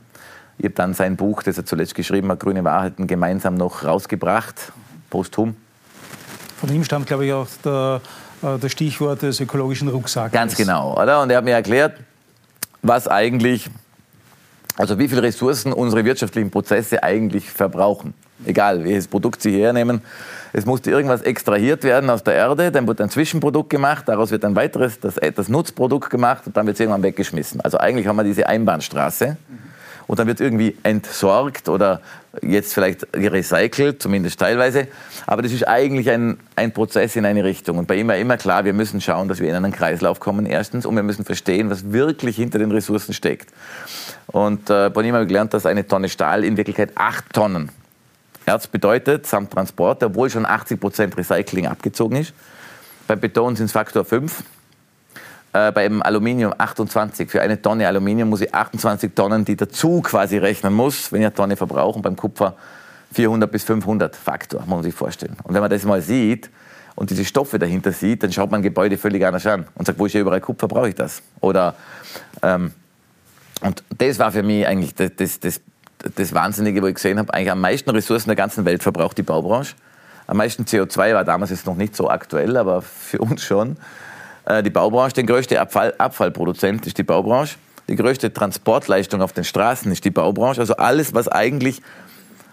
Ich 0.58 0.64
habe 0.64 0.74
dann 0.74 0.94
sein 0.94 1.16
Buch, 1.16 1.42
das 1.42 1.58
er 1.58 1.66
zuletzt 1.66 1.94
geschrieben 1.94 2.30
hat, 2.30 2.40
Grüne 2.40 2.62
Wahrheiten, 2.62 3.06
gemeinsam 3.06 3.54
noch 3.56 3.84
rausgebracht, 3.84 4.72
posthum. 5.10 5.56
Von 6.60 6.72
ihm 6.72 6.84
stammt, 6.84 7.08
glaube 7.08 7.26
ich, 7.26 7.32
auch 7.32 7.48
der, 7.64 8.00
äh, 8.42 8.58
das 8.58 8.70
Stichwort 8.70 9.22
des 9.22 9.40
ökologischen 9.40 9.88
Rucksacks. 9.88 10.32
Ganz 10.32 10.56
genau, 10.56 10.96
oder? 11.00 11.20
Und 11.20 11.30
er 11.30 11.38
hat 11.38 11.44
mir 11.44 11.54
erklärt, 11.54 11.98
was 12.82 13.08
eigentlich, 13.08 13.68
also 14.76 14.98
wie 14.98 15.08
viele 15.08 15.22
Ressourcen 15.22 15.72
unsere 15.72 16.04
wirtschaftlichen 16.04 16.50
Prozesse 16.50 17.02
eigentlich 17.02 17.50
verbrauchen. 17.50 18.14
Egal, 18.46 18.84
welches 18.84 19.08
Produkt 19.08 19.42
Sie 19.42 19.60
hernehmen 19.60 20.02
es 20.56 20.66
musste 20.66 20.92
irgendwas 20.92 21.22
extrahiert 21.22 21.82
werden 21.82 22.08
aus 22.10 22.22
der 22.22 22.34
Erde, 22.34 22.70
dann 22.70 22.86
wird 22.86 23.00
ein 23.00 23.10
Zwischenprodukt 23.10 23.70
gemacht, 23.70 24.04
daraus 24.06 24.30
wird 24.30 24.44
ein 24.44 24.54
weiteres, 24.54 25.00
das, 25.00 25.16
das 25.34 25.48
Nutzprodukt 25.48 26.10
gemacht 26.10 26.46
und 26.46 26.56
dann 26.56 26.64
wird 26.66 26.74
es 26.74 26.80
irgendwann 26.80 27.02
weggeschmissen. 27.02 27.60
Also 27.60 27.78
eigentlich 27.78 28.06
haben 28.06 28.14
wir 28.14 28.22
diese 28.22 28.46
Einbahnstraße 28.46 29.36
und 30.06 30.16
dann 30.16 30.28
wird 30.28 30.40
irgendwie 30.40 30.76
entsorgt 30.84 31.68
oder 31.68 32.00
jetzt 32.40 32.72
vielleicht 32.72 33.04
recycelt, 33.16 34.00
zumindest 34.00 34.38
teilweise. 34.38 34.86
Aber 35.26 35.42
das 35.42 35.50
ist 35.50 35.66
eigentlich 35.66 36.08
ein, 36.08 36.38
ein 36.54 36.70
Prozess 36.70 37.16
in 37.16 37.26
eine 37.26 37.42
Richtung. 37.42 37.78
Und 37.78 37.88
bei 37.88 37.96
ihm 37.96 38.06
war 38.06 38.16
immer 38.16 38.36
klar, 38.36 38.64
wir 38.64 38.74
müssen 38.74 39.00
schauen, 39.00 39.26
dass 39.26 39.40
wir 39.40 39.48
in 39.48 39.56
einen 39.56 39.72
Kreislauf 39.72 40.20
kommen, 40.20 40.46
erstens, 40.46 40.86
und 40.86 40.94
wir 40.94 41.02
müssen 41.02 41.24
verstehen, 41.24 41.68
was 41.68 41.90
wirklich 41.90 42.36
hinter 42.36 42.60
den 42.60 42.70
Ressourcen 42.70 43.12
steckt. 43.12 43.52
Und 44.28 44.70
äh, 44.70 44.88
bei 44.88 45.02
ihm 45.02 45.14
habe 45.14 45.24
ich 45.24 45.28
gelernt, 45.28 45.52
dass 45.52 45.66
eine 45.66 45.84
Tonne 45.84 46.08
Stahl 46.08 46.44
in 46.44 46.56
Wirklichkeit 46.56 46.92
acht 46.94 47.32
Tonnen 47.32 47.70
Erz 48.46 48.66
bedeutet, 48.66 49.26
samt 49.26 49.52
Transport, 49.52 50.02
obwohl 50.02 50.28
schon 50.28 50.44
80 50.44 50.80
Prozent 50.80 51.16
Recycling 51.16 51.66
abgezogen 51.66 52.16
ist. 52.16 52.34
Beim 53.06 53.20
Beton 53.20 53.56
sind 53.56 53.66
es 53.66 53.72
Faktor 53.72 54.04
5. 54.04 54.42
Äh, 55.54 55.72
beim 55.72 56.02
Aluminium 56.02 56.52
28. 56.56 57.30
Für 57.30 57.40
eine 57.40 57.62
Tonne 57.62 57.86
Aluminium 57.86 58.28
muss 58.28 58.40
ich 58.40 58.52
28 58.52 59.14
Tonnen, 59.14 59.44
die 59.44 59.56
dazu 59.56 60.02
quasi 60.02 60.36
rechnen 60.36 60.74
muss, 60.74 61.12
wenn 61.12 61.20
ich 61.20 61.26
eine 61.26 61.34
Tonne 61.34 61.56
verbrauche. 61.56 61.96
Und 61.96 62.02
beim 62.02 62.16
Kupfer 62.16 62.54
400 63.12 63.50
bis 63.50 63.64
500 63.64 64.16
Faktor, 64.16 64.60
muss 64.60 64.68
man 64.68 64.82
sich 64.82 64.94
vorstellen. 64.94 65.36
Und 65.44 65.54
wenn 65.54 65.60
man 65.60 65.70
das 65.70 65.84
mal 65.84 66.02
sieht 66.02 66.50
und 66.96 67.10
diese 67.10 67.24
Stoffe 67.24 67.58
dahinter 67.58 67.92
sieht, 67.92 68.22
dann 68.22 68.32
schaut 68.32 68.50
man 68.50 68.62
Gebäude 68.62 68.98
völlig 68.98 69.24
anders 69.24 69.46
an 69.46 69.66
und 69.76 69.86
sagt, 69.86 69.98
wo 69.98 70.06
ist 70.06 70.14
ja 70.14 70.20
überall 70.20 70.40
Kupfer, 70.40 70.66
brauche 70.66 70.88
ich 70.88 70.94
das? 70.96 71.22
Oder, 71.40 71.76
ähm, 72.42 72.72
und 73.60 73.84
das 73.96 74.18
war 74.18 74.32
für 74.32 74.42
mich 74.42 74.66
eigentlich 74.66 74.94
das, 74.94 75.12
das, 75.16 75.40
das 75.40 75.60
das 76.16 76.34
Wahnsinnige, 76.34 76.82
wo 76.82 76.86
ich 76.86 76.94
gesehen 76.94 77.18
habe, 77.18 77.32
eigentlich 77.32 77.50
am 77.50 77.60
meisten 77.60 77.90
Ressourcen 77.90 78.28
der 78.28 78.36
ganzen 78.36 78.64
Welt 78.64 78.82
verbraucht 78.82 79.18
die 79.18 79.22
Baubranche. 79.22 79.74
Am 80.26 80.38
meisten 80.38 80.64
CO2 80.64 81.14
war 81.14 81.24
damals 81.24 81.50
jetzt 81.50 81.66
noch 81.66 81.76
nicht 81.76 81.94
so 81.94 82.08
aktuell, 82.08 82.56
aber 82.56 82.82
für 82.82 83.18
uns 83.18 83.42
schon. 83.42 83.76
äh, 84.46 84.62
die 84.62 84.70
Baubranche. 84.70 85.14
Der 85.14 85.24
größte 85.24 85.60
Abfall, 85.60 85.94
Abfallproduzent 85.98 86.86
ist 86.86 86.98
die 86.98 87.02
Baubranche. 87.02 87.56
Die 87.88 87.96
größte 87.96 88.32
Transportleistung 88.32 89.20
auf 89.20 89.32
den 89.32 89.44
Straßen 89.44 89.90
ist 89.92 90.04
die 90.04 90.10
Baubranche. 90.10 90.60
Also 90.60 90.76
alles, 90.76 91.14
was 91.14 91.28
eigentlich, 91.28 91.82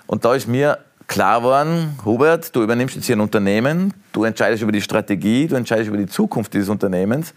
und 0.08 0.25
da 0.25 0.36
ist 0.36 0.48
mir 0.48 0.79
klar 1.08 1.39
geworden, 1.39 1.98
Hubert, 2.05 2.55
du 2.55 2.63
übernimmst 2.63 2.96
jetzt 2.96 3.05
hier 3.05 3.15
ein 3.15 3.22
Unternehmen, 3.22 3.93
du 4.13 4.24
entscheidest 4.24 4.63
über 4.63 4.72
die 4.72 4.81
Strategie, 4.81 5.48
du 5.48 5.55
entscheidest 5.55 5.88
über 5.88 5.98
die 5.98 6.08
Zukunft 6.08 6.53
dieses 6.53 6.70
Unternehmens. 6.70 7.34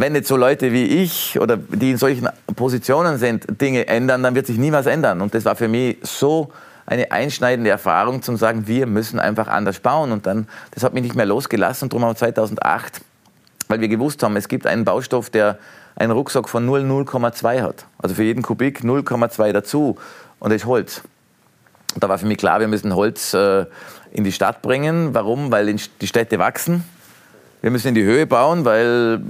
Wenn 0.00 0.14
jetzt 0.14 0.28
so 0.28 0.36
Leute 0.36 0.72
wie 0.72 0.84
ich 0.84 1.40
oder 1.40 1.56
die 1.56 1.90
in 1.90 1.96
solchen 1.96 2.28
Positionen 2.54 3.18
sind, 3.18 3.60
Dinge 3.60 3.88
ändern, 3.88 4.22
dann 4.22 4.36
wird 4.36 4.46
sich 4.46 4.56
nie 4.56 4.70
was 4.70 4.86
ändern. 4.86 5.20
Und 5.20 5.34
das 5.34 5.44
war 5.44 5.56
für 5.56 5.66
mich 5.66 5.96
so 6.02 6.52
eine 6.86 7.10
einschneidende 7.10 7.68
Erfahrung, 7.70 8.22
zum 8.22 8.36
sagen, 8.36 8.68
wir 8.68 8.86
müssen 8.86 9.18
einfach 9.18 9.48
anders 9.48 9.80
bauen. 9.80 10.12
Und 10.12 10.24
dann, 10.24 10.46
das 10.70 10.84
hat 10.84 10.94
mich 10.94 11.02
nicht 11.02 11.16
mehr 11.16 11.26
losgelassen. 11.26 11.86
Und 11.86 11.92
darum 11.92 12.04
haben 12.04 12.12
wir 12.12 12.16
2008, 12.16 13.00
weil 13.66 13.80
wir 13.80 13.88
gewusst 13.88 14.22
haben, 14.22 14.36
es 14.36 14.46
gibt 14.46 14.68
einen 14.68 14.84
Baustoff, 14.84 15.30
der 15.30 15.58
einen 15.96 16.12
Rucksack 16.12 16.48
von 16.48 16.64
0, 16.64 16.82
0,2 16.82 17.62
hat. 17.62 17.84
Also 17.98 18.14
für 18.14 18.22
jeden 18.22 18.42
Kubik 18.42 18.82
0,2 18.82 19.50
dazu. 19.52 19.98
Und 20.38 20.52
das 20.52 20.62
ist 20.62 20.66
Holz. 20.66 21.02
Und 21.94 22.04
da 22.04 22.08
war 22.08 22.18
für 22.18 22.26
mich 22.26 22.38
klar, 22.38 22.60
wir 22.60 22.68
müssen 22.68 22.94
Holz 22.94 23.34
äh, 23.34 23.66
in 24.12 24.22
die 24.22 24.30
Stadt 24.30 24.62
bringen. 24.62 25.12
Warum? 25.12 25.50
Weil 25.50 25.74
die 25.74 26.06
Städte 26.06 26.38
wachsen. 26.38 26.84
Wir 27.60 27.70
müssen 27.70 27.88
in 27.88 27.94
die 27.96 28.04
Höhe 28.04 28.26
bauen, 28.26 28.64
weil 28.64 29.20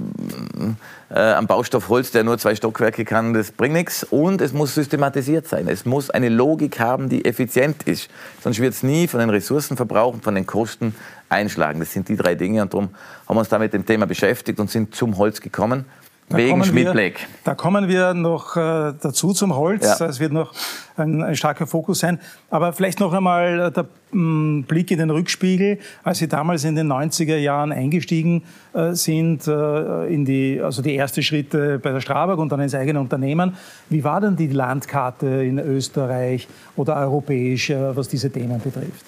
äh, 1.09 1.19
am 1.19 1.47
Baustoff 1.47 1.89
Holz, 1.89 2.11
der 2.11 2.23
nur 2.23 2.37
zwei 2.37 2.53
Stockwerke 2.53 3.03
kann, 3.03 3.33
das 3.33 3.51
bringt 3.51 3.73
nichts. 3.73 4.03
Und 4.03 4.41
es 4.41 4.53
muss 4.53 4.75
systematisiert 4.75 5.47
sein. 5.47 5.67
Es 5.67 5.85
muss 5.85 6.11
eine 6.11 6.29
Logik 6.29 6.79
haben, 6.79 7.09
die 7.09 7.25
effizient 7.25 7.83
ist. 7.83 8.09
Sonst 8.43 8.59
wird 8.59 8.73
es 8.73 8.83
nie 8.83 9.07
von 9.07 9.19
den 9.19 9.31
Ressourcenverbrauch 9.31 10.13
und 10.13 10.23
von 10.23 10.35
den 10.35 10.45
Kosten 10.45 10.93
einschlagen. 11.27 11.79
Das 11.79 11.91
sind 11.91 12.07
die 12.07 12.15
drei 12.15 12.35
Dinge. 12.35 12.61
Und 12.61 12.73
darum 12.73 12.89
haben 13.27 13.35
wir 13.35 13.39
uns 13.39 13.49
da 13.49 13.57
mit 13.57 13.73
dem 13.73 13.85
Thema 13.85 14.05
beschäftigt 14.05 14.59
und 14.59 14.69
sind 14.69 14.93
zum 14.93 15.17
Holz 15.17 15.41
gekommen. 15.41 15.85
Da 16.29 16.37
Wegen 16.37 16.63
Schmidt-Black. 16.63 17.27
Da 17.43 17.55
kommen 17.55 17.87
wir 17.87 18.13
noch 18.13 18.55
äh, 18.55 18.93
dazu 19.01 19.33
zum 19.33 19.55
Holz. 19.55 19.97
Ja. 19.99 20.05
Es 20.05 20.19
wird 20.19 20.31
noch 20.31 20.53
ein, 20.95 21.23
ein, 21.23 21.35
starker 21.35 21.65
Fokus 21.65 21.99
sein. 21.99 22.19
Aber 22.51 22.71
vielleicht 22.71 22.99
noch 22.99 23.13
einmal 23.13 23.71
der 23.71 23.87
m, 24.13 24.59
mm, 24.59 24.63
Blick 24.63 24.91
in 24.91 24.99
den 24.99 25.09
Rückspiegel. 25.09 25.79
Als 26.03 26.19
Sie 26.19 26.27
damals 26.27 26.65
in 26.65 26.75
den 26.75 26.91
90er 26.91 27.37
Jahren 27.37 27.71
eingestiegen 27.71 28.43
äh, 28.73 28.93
sind, 28.93 29.47
äh, 29.47 30.13
in 30.13 30.23
die, 30.23 30.61
also 30.61 30.83
die 30.83 30.95
ersten 30.95 31.23
Schritte 31.23 31.79
bei 31.79 31.91
der 31.91 31.99
Strabag 31.99 32.37
und 32.37 32.51
dann 32.51 32.59
ins 32.59 32.75
eigene 32.75 32.99
Unternehmen. 32.99 33.55
Wie 33.89 34.03
war 34.03 34.21
denn 34.21 34.35
die 34.35 34.49
Landkarte 34.49 35.25
in 35.25 35.57
Österreich 35.57 36.47
oder 36.75 36.95
europäisch, 36.97 37.71
äh, 37.71 37.95
was 37.97 38.07
diese 38.07 38.29
Themen 38.29 38.61
betrifft? 38.61 39.03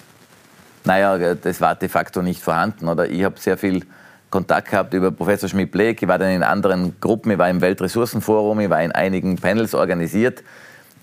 Naja, 0.84 1.34
das 1.36 1.60
war 1.60 1.76
de 1.76 1.88
facto 1.88 2.20
nicht 2.20 2.42
vorhanden. 2.42 2.88
Oder 2.88 3.08
ich 3.08 3.22
habe 3.22 3.38
sehr 3.38 3.56
viel 3.56 3.84
Kontakt 4.32 4.70
gehabt 4.70 4.94
über 4.94 5.12
Professor 5.12 5.48
Schmidt-Bleck. 5.48 6.02
Ich 6.02 6.08
war 6.08 6.18
dann 6.18 6.30
in 6.30 6.42
anderen 6.42 6.98
Gruppen, 7.00 7.30
ich 7.30 7.38
war 7.38 7.50
im 7.50 7.60
Weltressourcenforum, 7.60 8.58
ich 8.60 8.70
war 8.70 8.82
in 8.82 8.90
einigen 8.90 9.36
Panels 9.36 9.74
organisiert, 9.74 10.42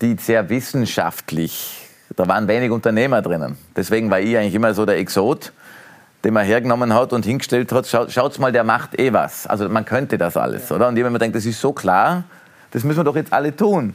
die 0.02 0.16
sehr 0.20 0.50
wissenschaftlich, 0.50 1.88
da 2.16 2.26
waren 2.26 2.48
wenig 2.48 2.72
Unternehmer 2.72 3.22
drinnen. 3.22 3.56
Deswegen 3.76 4.10
war 4.10 4.20
ich 4.20 4.36
eigentlich 4.36 4.54
immer 4.54 4.74
so 4.74 4.84
der 4.84 4.98
Exot, 4.98 5.52
den 6.24 6.34
man 6.34 6.44
hergenommen 6.44 6.92
hat 6.92 7.12
und 7.12 7.24
hingestellt 7.24 7.70
hat, 7.72 7.86
schaut, 7.86 8.10
schaut's 8.10 8.40
mal, 8.40 8.50
der 8.50 8.64
macht 8.64 8.98
eh 8.98 9.12
was. 9.12 9.46
Also 9.46 9.68
man 9.68 9.84
könnte 9.84 10.18
das 10.18 10.36
alles, 10.36 10.70
oder? 10.72 10.88
Und 10.88 10.98
habe 10.98 11.08
mir 11.08 11.18
gedacht, 11.18 11.36
das 11.36 11.46
ist 11.46 11.60
so 11.60 11.72
klar, 11.72 12.24
das 12.72 12.82
müssen 12.82 12.98
wir 12.98 13.04
doch 13.04 13.16
jetzt 13.16 13.32
alle 13.32 13.54
tun. 13.54 13.94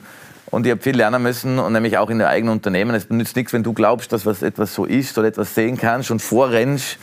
Und 0.50 0.65
ich 0.65 0.72
habe 0.72 0.82
viel 0.82 0.96
lernen 0.96 1.22
müssen 1.22 1.60
und 1.60 1.74
nämlich 1.74 1.98
auch 1.98 2.10
in 2.10 2.20
der 2.20 2.30
eigenen 2.30 2.54
Unternehmen. 2.54 2.96
Es 2.96 3.10
nützt 3.10 3.36
nichts, 3.36 3.51
wenn 3.51 3.63
du 3.63 3.74
glaubst, 3.74 4.13
dass 4.13 4.25
was 4.25 4.44
etwas 4.44 4.74
so 4.74 4.86
ist 4.86 5.18
oder 5.18 5.27
etwas 5.27 5.56
sehen 5.56 5.77
kannst 5.77 6.10
und 6.10 6.22
vorrennst 6.22 6.98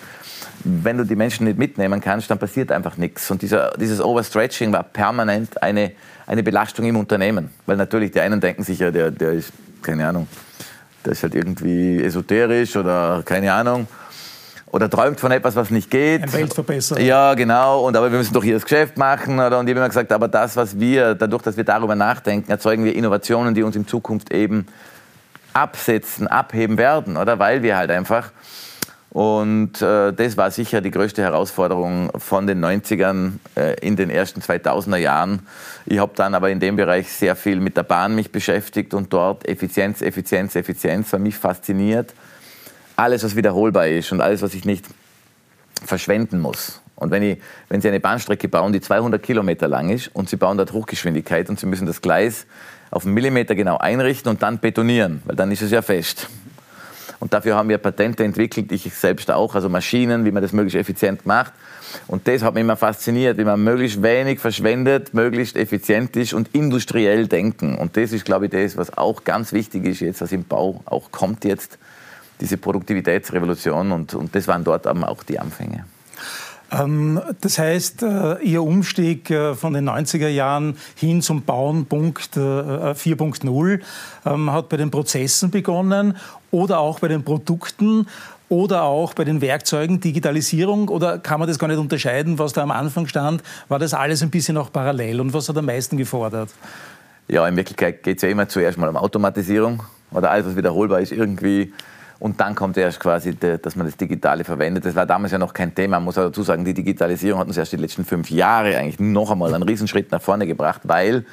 wenn 0.65 0.99
du 0.99 1.05
die 1.05 1.17
Menschen 1.17 1.47
nicht 1.47 1.59
mitnehmen 1.59 2.01
kannst, 2.01 2.31
dann 2.31 2.39
passiert 2.39 2.73
einfach 2.73 2.97
nichts. 2.97 3.31
Und 3.31 3.43
dieser, 3.43 3.73
dieses 3.79 4.01
Overstretching 4.01 4.73
war 4.73 4.83
permanent 4.83 5.63
eine, 5.63 5.93
eine 6.27 6.43
Belastung 6.43 6.87
im 6.87 6.97
Unternehmen. 6.97 7.51
Weil 7.67 7.77
natürlich 7.77 8.13
die 8.13 8.21
einen 8.21 8.41
denken 8.41 8.63
sich 8.63 8.79
ja, 8.79 8.91
der, 8.91 9.11
der 9.11 9.33
ist, 9.33 9.53
keine 9.83 10.07
Ahnung, 10.07 10.29
der 11.05 11.13
ist 11.13 11.23
halt 11.23 11.35
irgendwie 11.35 12.03
esoterisch 12.03 12.77
oder 12.77 13.23
keine 13.25 13.53
Ahnung. 13.53 13.87
Oder 14.67 14.89
träumt 14.89 15.21
von 15.21 15.31
etwas, 15.33 15.55
was 15.55 15.71
nicht 15.71 15.91
geht. 15.91 16.23
Ein 16.23 16.33
Weltverbesserer. 16.33 16.99
Ja, 17.01 17.35
genau. 17.35 17.87
Und 17.87 17.95
aber 17.95 18.11
wir 18.11 18.17
müssen 18.17 18.33
doch 18.33 18.43
hier 18.43 18.55
das 18.55 18.63
Geschäft 18.63 18.97
machen. 18.97 19.39
Oder? 19.39 19.59
Und 19.59 19.67
ich 19.67 19.73
habe 19.73 19.81
immer 19.81 19.89
gesagt, 19.89 20.11
aber 20.13 20.29
das, 20.29 20.57
was 20.57 20.81
wir, 20.81 21.15
dadurch, 21.15 21.43
dass 21.43 21.59
wir 21.59 21.65
darüber 21.65 21.95
nachdenken, 21.95 22.51
erzeugen 22.51 22.83
wir 22.85 22.97
Innovationen, 22.97 23.55
die 23.55 23.63
uns 23.63 23.77
in 23.77 23.87
Zukunft 23.87 24.33
eben 24.33 24.67
absetzen, 25.53 26.27
abheben 26.27 26.79
werden. 26.79 27.19
Oder? 27.19 27.39
Weil 27.39 27.63
wir 27.63 27.77
halt 27.77 27.91
einfach 27.91 28.31
und 29.13 29.83
äh, 29.83 30.11
das 30.15 30.39
war 30.39 30.51
sicher 30.51 30.81
die 30.81 30.91
größte 30.91 31.21
Herausforderung 31.21 32.11
von 32.19 32.47
den 32.47 32.65
90ern 32.65 33.33
äh, 33.57 33.75
in 33.87 33.95
den 33.95 34.09
ersten 34.09 34.41
2000er 34.41 34.97
Jahren. 34.97 35.47
Ich 35.85 35.99
habe 35.99 36.13
dann 36.17 36.35
aber 36.35 36.49
in 36.49 36.61
dem 36.61 36.77
Bereich 36.77 37.13
sehr 37.13 37.37
viel 37.37 37.61
mit 37.61 37.77
der 37.77 37.83
Bahn 37.83 38.15
mich 38.15 38.33
beschäftigt 38.33 38.95
und 38.95 39.13
dort 39.13 39.47
Effizienz, 39.47 40.01
Effizienz, 40.01 40.57
Effizienz 40.57 41.13
war 41.13 41.21
mich 41.21 41.37
fasziniert. 41.37 42.15
Alles, 42.97 43.23
was 43.23 43.37
wiederholbar 43.37 43.87
ist 43.87 44.13
und 44.13 44.23
alles, 44.23 44.41
was 44.41 44.55
ich 44.55 44.65
nicht 44.65 44.87
verschwenden 45.85 46.41
muss. 46.41 46.81
Und 46.95 47.11
wenn, 47.11 47.23
ich, 47.23 47.39
wenn 47.69 47.83
Sie 47.83 47.89
eine 47.89 48.01
Bahnstrecke 48.01 48.49
bauen, 48.49 48.73
die 48.73 48.81
200 48.81 49.23
Kilometer 49.23 49.69
lang 49.69 49.91
ist 49.91 50.09
und 50.15 50.31
Sie 50.31 50.37
bauen 50.37 50.57
dort 50.57 50.73
Hochgeschwindigkeit 50.73 51.51
und 51.51 51.61
Sie 51.61 51.67
müssen 51.67 51.87
das 51.87 52.01
Gleis 52.01 52.47
auf 52.91 53.05
einen 53.05 53.13
Millimeter 53.13 53.55
genau 53.55 53.77
einrichten 53.77 54.31
und 54.31 54.43
dann 54.43 54.59
betonieren, 54.59 55.21
weil 55.27 55.37
dann 55.37 55.51
ist 55.51 55.61
es 55.61 55.71
ja 55.71 55.83
fest. 55.83 56.29
Und 57.23 57.33
dafür 57.33 57.55
haben 57.55 57.69
wir 57.69 57.79
Patente 57.79 58.25
entwickelt, 58.25 58.73
ich 58.73 58.93
selbst 58.93 59.31
auch, 59.31 59.55
also 59.55 59.69
Maschinen, 59.69 60.25
wie 60.25 60.33
man 60.33 60.43
das 60.43 60.53
möglichst 60.53 60.77
effizient 60.77 61.25
macht. 61.25 61.53
Und 62.09 62.27
das 62.27 62.43
hat 62.43 62.55
mich 62.55 62.63
immer 62.63 62.77
fasziniert, 62.77 63.39
wie 63.39 63.45
man 63.45 63.63
möglichst 63.63 64.03
wenig 64.03 64.41
verschwendet, 64.41 65.15
möglichst 65.15 65.57
effizient 65.57 66.17
ist 66.17 66.33
und 66.35 66.53
industriell 66.53 67.29
denken. 67.29 67.77
Und 67.77 67.97
das 67.97 68.11
ist, 68.11 68.25
glaube 68.25 68.47
ich, 68.47 68.51
das, 68.51 68.77
was 68.77 68.99
auch 68.99 69.23
ganz 69.23 69.53
wichtig 69.53 69.85
ist 69.85 70.01
jetzt, 70.01 70.21
was 70.21 70.33
im 70.33 70.43
Bau 70.43 70.81
auch 70.85 71.13
kommt 71.13 71.45
jetzt, 71.45 71.79
diese 72.41 72.57
Produktivitätsrevolution. 72.57 73.93
Und, 73.93 74.15
und 74.15 74.35
das 74.35 74.49
waren 74.49 74.65
dort 74.65 74.89
auch 74.89 75.23
die 75.23 75.39
Anfänge. 75.39 75.85
Ähm, 76.73 77.21
das 77.41 77.59
heißt, 77.59 78.03
äh, 78.03 78.39
Ihr 78.43 78.63
Umstieg 78.63 79.31
äh, 79.31 79.55
von 79.55 79.75
den 79.75 79.89
90er 79.89 80.29
Jahren 80.29 80.77
hin 80.95 81.21
zum 81.23 81.43
Bauenpunkt 81.43 82.37
4.0 82.37 83.73
äh, 83.73 83.81
ähm, 84.25 84.51
hat 84.51 84.69
bei 84.69 84.77
den 84.77 84.91
Prozessen 84.91 85.51
begonnen 85.51 86.17
oder 86.51 86.79
auch 86.79 87.01
bei 87.01 87.09
den 87.09 87.25
Produkten 87.25 88.07
oder 88.49 88.83
auch 88.83 89.15
bei 89.15 89.25
den 89.25 89.41
Werkzeugen, 89.41 90.01
Digitalisierung? 90.01 90.89
Oder 90.89 91.19
kann 91.19 91.41
man 91.41 91.49
das 91.49 91.59
gar 91.59 91.69
nicht 91.69 91.79
unterscheiden, 91.79 92.39
was 92.39 92.53
da 92.53 92.63
am 92.63 92.71
Anfang 92.71 93.07
stand? 93.07 93.43
War 93.69 93.79
das 93.79 93.95
alles 93.95 94.23
ein 94.23 94.31
bisschen 94.31 94.57
auch 94.57 94.71
parallel 94.73 95.21
und 95.21 95.33
was 95.33 95.49
hat 95.49 95.57
am 95.57 95.67
meisten 95.67 95.97
gefordert? 95.97 96.51
Ja, 97.29 97.47
in 97.49 97.57
Wirklichkeit 97.57 98.03
geht 98.03 98.17
es 98.17 98.23
ja 98.23 98.29
immer 98.29 98.49
zuerst 98.49 98.77
mal 98.77 98.89
um 98.89 98.97
Automatisierung 98.97 99.83
oder 100.11 100.31
alles, 100.31 100.47
was 100.47 100.57
wiederholbar 100.57 101.01
ist, 101.01 101.13
irgendwie 101.13 101.73
und 102.23 102.41
dann 102.41 102.55
kommt 102.55 102.77
erst 102.77 103.01
quasi, 103.01 103.35
dass 103.35 103.75
man 103.75 103.85
das 103.85 103.97
Digitale 103.97 104.45
verwendet. 104.45 104.85
Das 104.85 104.95
war 104.95 105.07
damals 105.07 105.33
ja 105.33 105.39
noch 105.39 105.53
kein 105.53 105.75
Thema. 105.75 105.97
Man 105.97 106.05
muss 106.05 106.19
auch 106.19 106.27
dazu 106.27 106.45
sagen, 106.45 106.65
die 106.65 106.73
Digitalisierung 106.73 107.41
hat 107.41 107.49
uns 107.49 107.57
erst 107.57 107.73
die 107.73 107.77
letzten 107.79 108.05
fünf 108.05 108.31
Jahre 108.31 108.77
eigentlich 108.77 109.01
noch 109.01 109.33
einmal 109.33 109.53
einen 109.53 109.65
Riesenschritt 109.65 110.13
nach 110.13 110.23
vorne 110.23 110.47
gebracht, 110.47 110.83
weil 110.85 111.25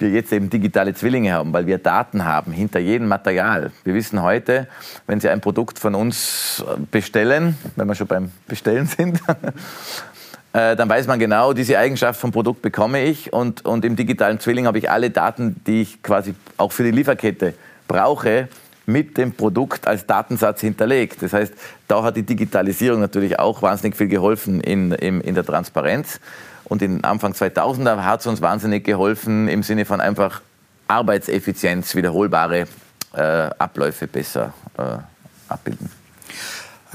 wir 0.00 0.08
jetzt 0.08 0.32
eben 0.32 0.50
digitale 0.50 0.94
Zwillinge 0.94 1.32
haben, 1.32 1.52
weil 1.52 1.66
wir 1.66 1.78
Daten 1.78 2.24
haben 2.24 2.50
hinter 2.50 2.80
jedem 2.80 3.06
Material. 3.06 3.70
Wir 3.84 3.94
wissen 3.94 4.20
heute, 4.20 4.66
wenn 5.06 5.20
Sie 5.20 5.28
ein 5.28 5.40
Produkt 5.40 5.78
von 5.78 5.94
uns 5.94 6.64
bestellen, 6.90 7.56
wenn 7.76 7.86
wir 7.86 7.94
schon 7.94 8.08
beim 8.08 8.32
Bestellen 8.48 8.86
sind, 8.86 9.20
äh, 10.54 10.74
dann 10.74 10.88
weiß 10.88 11.06
man 11.06 11.20
genau, 11.20 11.52
diese 11.52 11.78
Eigenschaft 11.78 12.20
vom 12.20 12.32
Produkt 12.32 12.62
bekomme 12.62 13.04
ich 13.04 13.32
und, 13.32 13.64
und 13.64 13.84
im 13.84 13.94
digitalen 13.94 14.40
Zwilling 14.40 14.66
habe 14.66 14.78
ich 14.78 14.90
alle 14.90 15.10
Daten, 15.10 15.60
die 15.68 15.82
ich 15.82 16.02
quasi 16.02 16.34
auch 16.56 16.72
für 16.72 16.82
die 16.82 16.90
Lieferkette 16.90 17.54
brauche, 17.86 18.48
mit 18.86 19.16
dem 19.16 19.32
Produkt 19.32 19.86
als 19.86 20.06
Datensatz 20.06 20.60
hinterlegt. 20.60 21.22
Das 21.22 21.32
heißt, 21.32 21.52
da 21.88 22.02
hat 22.02 22.16
die 22.16 22.22
Digitalisierung 22.22 23.00
natürlich 23.00 23.38
auch 23.38 23.62
wahnsinnig 23.62 23.96
viel 23.96 24.08
geholfen 24.08 24.60
in, 24.60 24.92
in, 24.92 25.20
in 25.20 25.34
der 25.34 25.44
Transparenz. 25.44 26.20
Und 26.64 26.82
in 26.82 27.04
Anfang 27.04 27.32
2000er 27.32 28.04
hat 28.04 28.20
es 28.20 28.26
uns 28.26 28.40
wahnsinnig 28.40 28.84
geholfen 28.84 29.48
im 29.48 29.62
Sinne 29.62 29.84
von 29.84 30.00
einfach 30.00 30.40
Arbeitseffizienz, 30.88 31.94
wiederholbare 31.94 32.66
äh, 33.14 33.50
Abläufe 33.58 34.06
besser 34.06 34.52
äh, 34.78 34.98
abbilden. 35.48 36.01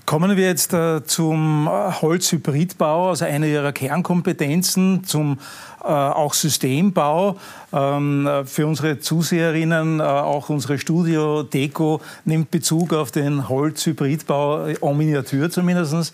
Kommen 0.05 0.37
wir 0.37 0.45
jetzt 0.45 0.73
äh, 0.73 1.03
zum 1.03 1.67
äh, 1.67 1.91
Holzhybridbau, 2.01 3.09
also 3.09 3.25
einer 3.25 3.47
Ihrer 3.47 3.73
Kernkompetenzen, 3.73 5.03
zum 5.03 5.39
äh, 5.81 5.87
auch 5.87 6.33
Systembau. 6.33 7.37
Ähm, 7.73 8.29
für 8.45 8.67
unsere 8.67 8.99
Zuseherinnen, 8.99 9.99
äh, 9.99 10.03
auch 10.03 10.49
unsere 10.49 10.77
Studio 10.77 11.43
Deko 11.43 11.99
nimmt 12.25 12.51
Bezug 12.51 12.93
auf 12.93 13.11
den 13.11 13.49
Holzhybridbau 13.49 14.67
en 14.67 14.97
Miniatur 14.97 15.49
zumindest. 15.49 16.13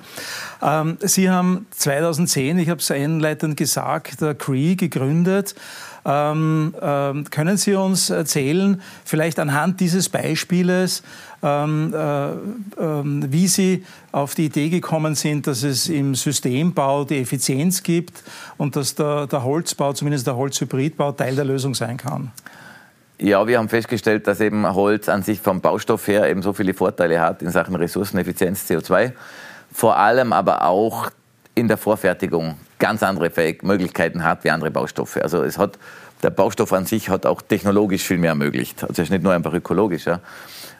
Ähm, 0.62 0.98
Sie 1.02 1.30
haben 1.30 1.68
2010, 1.72 2.60
ich 2.60 2.70
habe 2.70 2.80
es 2.80 2.90
einleitend 2.90 3.58
gesagt, 3.58 4.24
Cree 4.40 4.76
gegründet. 4.76 5.56
Ähm, 6.06 6.76
ähm, 6.82 7.30
können 7.30 7.58
Sie 7.58 7.76
uns 7.76 8.10
erzählen, 8.10 8.82
vielleicht 9.06 9.40
anhand 9.40 9.80
dieses 9.80 10.10
Beispieles, 10.10 11.02
ähm, 11.42 11.94
äh, 11.94 12.32
ähm, 12.82 13.26
wie 13.32 13.48
Sie 13.48 13.86
auf 14.12 14.36
die 14.36 14.46
Idee 14.46 14.70
gekommen 14.70 15.16
sind, 15.16 15.48
dass 15.48 15.64
es 15.64 15.88
im 15.88 16.16
Systembau 16.16 17.06
die 17.06 17.20
Effizienz 17.20 17.84
gibt 17.84 18.24
und 18.58 18.76
dass 18.76 18.96
der, 18.96 19.28
der 19.28 19.44
Holzbau, 19.44 19.94
zumindest 19.94 20.28
der 20.28 20.36
Holzhybridbau, 20.36 21.14
Teil 21.14 21.36
der 21.36 21.46
Lösung 21.46 21.74
sein 21.74 21.96
kann? 21.96 22.32
Ja, 23.20 23.48
wir 23.48 23.58
haben 23.58 23.70
festgestellt, 23.70 24.28
dass 24.28 24.42
eben 24.42 24.68
Holz 24.74 25.08
an 25.08 25.24
sich 25.24 25.40
vom 25.40 25.62
Baustoff 25.62 26.08
her 26.08 26.30
eben 26.30 26.42
so 26.42 26.52
viele 26.52 26.74
Vorteile 26.74 27.22
hat 27.22 27.42
in 27.42 27.52
Sachen 27.52 27.76
Ressourceneffizienz, 27.76 28.70
CO2. 28.70 29.14
Vor 29.72 29.96
allem 29.96 30.34
aber 30.34 30.66
auch 30.66 31.10
in 31.56 31.70
der 31.70 31.78
Vorfertigung 31.78 32.56
ganz 32.80 33.04
andere 33.04 33.32
Möglichkeiten 33.62 34.24
hat 34.24 34.44
wie 34.44 34.52
andere 34.52 34.72
Baustoffe. 34.72 35.18
Also 35.18 35.44
es 35.44 35.58
hat, 35.58 35.78
der 36.22 36.30
Baustoff 36.30 36.74
an 36.74 36.86
sich 36.86 37.10
hat 37.10 37.26
auch 37.26 37.42
technologisch 37.42 38.04
viel 38.04 38.18
mehr 38.18 38.32
ermöglicht. 38.32 38.84
Also 38.84 38.94
es 38.94 39.08
ist 39.08 39.12
nicht 39.12 39.24
nur 39.24 39.34
einfach 39.34 39.54
ökologisch. 39.54 40.06
Ja. 40.06 40.20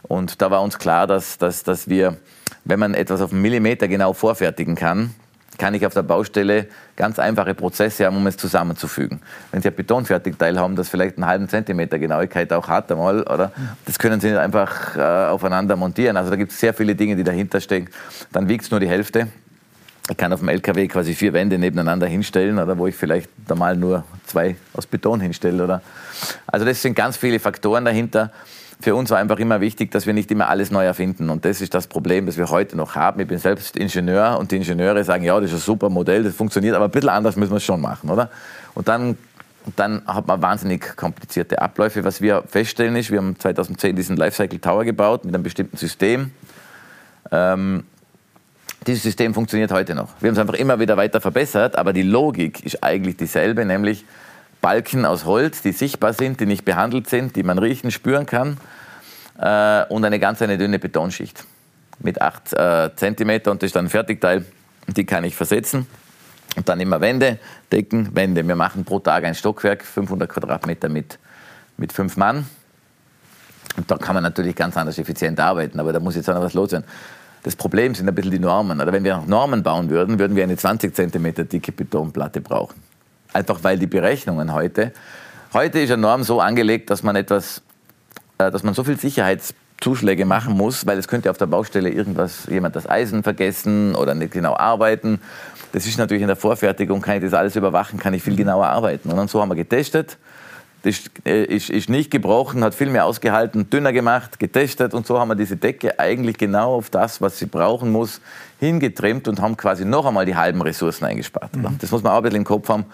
Und 0.04 0.42
da 0.42 0.52
war 0.52 0.62
uns 0.62 0.78
klar, 0.78 1.08
dass, 1.08 1.38
dass, 1.38 1.64
dass 1.64 1.88
wir, 1.88 2.18
wenn 2.66 2.80
man 2.80 2.94
etwas 2.94 3.22
auf 3.22 3.32
einen 3.32 3.42
Millimeter 3.42 3.88
genau 3.88 4.14
vorfertigen 4.14 4.76
kann, 4.76 5.14
kann 5.58 5.74
ich 5.74 5.86
auf 5.86 5.94
der 5.94 6.04
Baustelle 6.04 6.68
ganz 6.96 7.20
einfache 7.20 7.54
Prozesse 7.54 8.06
haben, 8.06 8.18
um 8.18 8.28
es 8.28 8.38
zusammenzufügen. 8.38 9.22
Wenn 9.52 9.62
Sie 9.62 9.68
ein 9.68 9.76
Betonfertigteil 9.76 10.60
haben, 10.60 10.76
das 10.76 10.90
vielleicht 10.90 11.18
einen 11.18 11.28
halben 11.28 11.50
Zentimeter 11.50 12.00
Genauigkeit 12.00 12.52
auch 12.54 12.68
hat 12.68 12.92
einmal, 12.92 13.24
oder? 13.24 13.52
Das 13.86 14.00
können 14.00 14.20
Sie 14.20 14.30
nicht 14.30 14.40
einfach 14.40 14.96
äh, 14.96 15.02
aufeinander 15.02 15.76
montieren. 15.76 16.18
Also 16.18 16.30
da 16.30 16.36
gibt 16.36 16.52
es 16.52 16.60
sehr 16.60 16.74
viele 16.74 16.96
Dinge, 16.96 17.16
die 17.16 17.24
dahinter 17.24 17.62
stecken. 17.62 17.90
Dann 18.32 18.50
wiegt 18.50 18.66
es 18.66 18.72
nur 18.72 18.80
die 18.80 18.90
Hälfte. 18.90 19.28
Ich 20.10 20.18
kann 20.18 20.34
auf 20.34 20.40
dem 20.40 20.50
LKW 20.50 20.88
quasi 20.88 21.14
vier 21.14 21.32
Wände 21.34 21.58
nebeneinander 21.58 22.08
hinstellen, 22.08 22.60
oder 22.60 22.78
wo 22.78 22.88
ich 22.88 22.96
vielleicht 22.96 23.30
normal 23.48 23.78
nur 23.78 24.04
zwei 24.26 24.58
aus 24.74 24.86
Beton 24.86 25.22
hinstelle, 25.22 25.64
oder? 25.64 25.82
Also 26.46 26.66
das 26.66 26.82
sind 26.82 26.96
ganz 26.96 27.16
viele 27.16 27.40
Faktoren 27.40 27.86
dahinter 27.86 28.32
für 28.84 28.96
uns 28.96 29.10
war 29.10 29.18
einfach 29.18 29.40
immer 29.40 29.62
wichtig, 29.62 29.92
dass 29.92 30.06
wir 30.06 30.14
nicht 30.14 30.30
immer 30.30 30.50
alles 30.50 30.70
neu 30.70 30.84
erfinden. 30.84 31.30
Und 31.30 31.46
das 31.46 31.62
ist 31.62 31.74
das 31.74 31.88
Problem, 31.88 32.26
das 32.26 32.38
wir 32.38 32.50
heute 32.50 32.76
noch 32.76 32.96
haben. 32.96 33.22
Ich 33.22 33.28
bin 33.28 33.38
selbst 33.38 33.78
Ingenieur 33.78 34.38
und 34.38 34.52
die 34.52 34.58
Ingenieure 34.58 35.04
sagen, 35.06 35.24
ja, 35.24 35.40
das 35.40 35.52
ist 35.52 35.56
ein 35.56 35.62
super 35.62 35.90
Modell, 35.90 36.24
das 36.24 36.36
funktioniert, 36.36 36.76
aber 36.76 36.86
ein 36.86 36.92
bisschen 36.92 37.10
anders 37.10 37.38
müssen 37.38 37.52
wir 37.52 37.58
es 37.58 37.64
schon 37.64 37.80
machen, 37.80 38.10
oder? 38.10 38.30
Und 38.74 38.90
dann, 38.90 39.18
dann 39.78 40.02
hat 40.06 40.28
man 40.28 40.42
wahnsinnig 40.42 40.98
komplizierte 40.98 41.62
Abläufe. 41.62 42.04
Was 42.04 42.20
wir 42.20 42.44
feststellen 42.46 42.96
ist, 42.98 43.10
wir 43.10 43.20
haben 43.20 43.40
2010 43.40 43.96
diesen 43.96 44.18
Lifecycle 44.18 44.60
Tower 44.60 44.84
gebaut 44.84 45.24
mit 45.24 45.34
einem 45.34 45.44
bestimmten 45.44 45.78
System. 45.78 46.32
Ähm, 47.32 47.86
dieses 48.88 49.04
System 49.04 49.34
funktioniert 49.34 49.72
heute 49.72 49.96
noch. 49.96 50.10
Wir 50.20 50.30
haben 50.30 50.34
es 50.34 50.40
einfach 50.40 50.56
immer 50.56 50.80
wieder 50.80 50.98
weiter 50.98 51.22
verbessert, 51.22 51.78
aber 51.78 51.94
die 51.94 52.04
Logik 52.04 52.66
ist 52.66 52.84
eigentlich 52.84 53.18
dieselbe, 53.18 53.66
nämlich 53.66 54.06
Balken 54.62 55.06
aus 55.06 55.26
Holz, 55.26 55.62
die 55.62 55.72
sichtbar 55.72 56.14
sind, 56.14 56.40
die 56.40 56.46
nicht 56.46 56.66
behandelt 56.66 57.10
sind, 57.10 57.36
die 57.36 57.44
man 57.44 57.60
riechen, 57.60 57.92
spüren 57.92 58.26
kann 58.26 58.58
äh, 59.38 59.86
und 59.86 60.06
eine 60.06 60.20
ganz 60.20 60.42
eine 60.42 60.58
dünne 60.58 60.80
Betonschicht 60.80 61.44
mit 62.00 62.22
8 62.22 62.54
äh, 62.54 62.90
und 63.46 63.62
das 63.62 63.68
ist 63.68 63.76
dann 63.76 63.86
ein 63.86 63.90
Fertigteil. 63.90 64.46
Die 64.88 65.06
kann 65.06 65.24
ich 65.24 65.36
versetzen 65.36 65.88
und 66.56 66.68
dann 66.68 66.80
immer 66.80 67.02
Wände, 67.02 67.40
Decken, 67.72 68.16
Wände. 68.16 68.46
Wir 68.48 68.56
machen 68.56 68.84
pro 68.86 69.00
Tag 69.00 69.24
ein 69.24 69.36
Stockwerk, 69.36 69.84
500 69.84 70.30
Quadratmeter 70.30 70.90
mit, 70.90 71.20
mit 71.78 71.94
fünf 71.94 72.18
Mann. 72.18 72.48
Und 73.78 73.90
da 73.90 73.98
kann 73.98 74.14
man 74.14 74.24
natürlich 74.24 74.56
ganz 74.56 74.78
anders 74.78 74.98
effizient 74.98 75.40
arbeiten, 75.40 75.80
aber 75.80 75.94
da 75.94 76.00
muss 76.00 76.16
jetzt 76.16 76.30
auch 76.30 76.36
noch 76.36 76.44
was 76.44 76.54
los 76.54 76.72
sein. 76.72 76.84
Das 77.44 77.58
Problem 77.58 77.94
sind 77.94 78.08
ein 78.08 78.16
bisschen 78.16 78.32
die 78.32 78.40
Normen. 78.40 78.80
Oder 78.80 78.94
wenn 78.94 79.04
wir 79.04 79.22
Normen 79.28 79.64
bauen 79.64 79.90
würden, 79.90 80.18
würden 80.18 80.36
wir 80.36 80.44
eine 80.44 80.56
20 80.56 80.96
cm 80.96 81.50
dicke 81.50 81.74
Betonplatte 81.74 82.40
brauchen. 82.40 82.82
Einfach 83.34 83.60
weil 83.64 83.78
die 83.78 83.88
Berechnungen 83.88 84.54
heute, 84.54 84.94
heute 85.54 85.80
ist 85.80 85.92
eine 85.92 86.02
Norm 86.02 86.24
so 86.24 86.40
angelegt, 86.40 86.90
dass 86.90 87.04
man 87.04 87.18
etwas, 87.18 87.62
äh, 88.38 88.50
dass 88.50 88.64
man 88.64 88.74
so 88.74 88.86
viel 88.86 88.98
Sicherheitszuschläge 88.98 90.26
machen 90.26 90.56
muss, 90.56 90.86
weil 90.86 90.98
es 90.98 91.10
könnte 91.10 91.30
auf 91.30 91.38
der 91.38 91.48
Baustelle 91.48 91.90
irgendwas, 91.90 92.46
jemand 92.50 92.78
das 92.78 92.90
Eisen 92.90 93.24
vergessen 93.24 93.94
oder 93.96 94.16
nicht 94.16 94.32
genau 94.32 94.56
arbeiten. 94.56 95.20
Das 95.74 95.86
ist 95.86 95.98
natürlich 95.98 96.22
in 96.22 96.28
der 96.28 96.38
Vorfertigung, 96.38 97.02
kann 97.02 97.18
ich 97.18 97.24
das 97.24 97.34
alles 97.34 97.58
überwachen, 97.58 98.00
kann 98.00 98.14
ich 98.14 98.24
viel 98.24 98.38
genauer 98.38 98.68
arbeiten. 98.68 99.12
Und 99.12 99.30
so 99.30 99.42
haben 99.42 99.50
wir 99.50 99.56
getestet. 99.56 100.18
Das 100.84 101.02
äh, 101.26 101.44
ist, 101.46 101.70
ist, 101.70 101.90
nicht 101.90 102.12
gebrochen, 102.12 102.64
hat 102.64 102.76
viel 102.76 102.90
mehr 102.90 103.06
ausgehalten, 103.06 103.70
dünner 103.70 103.94
gemacht, 103.94 104.40
getestet 104.40 104.94
und 104.94 105.08
so 105.08 105.20
haben 105.20 105.30
wir 105.30 105.36
diese 105.36 105.56
Decke 105.56 106.00
eigentlich 106.00 106.38
genau 106.38 106.76
auf 106.76 106.90
das, 106.90 107.22
was 107.22 107.40
sie 107.40 107.46
brauchen 107.46 107.92
muss, 107.92 108.22
hingetrimmt 108.60 109.28
und 109.28 109.42
haben 109.42 109.58
quasi 109.58 109.86
noch 109.86 110.06
einmal 110.06 110.26
die 110.26 110.36
halben 110.36 110.62
Ressourcen 110.62 111.06
eingespart. 111.06 111.56
Mhm. 111.56 111.78
Das 111.80 111.92
muss 111.92 112.04
man 112.04 112.14
auch 112.14 112.18
ein 112.18 112.24
bisschen 112.24 112.38
im 112.38 112.44
Kopf 112.44 112.70
haben 112.70 112.86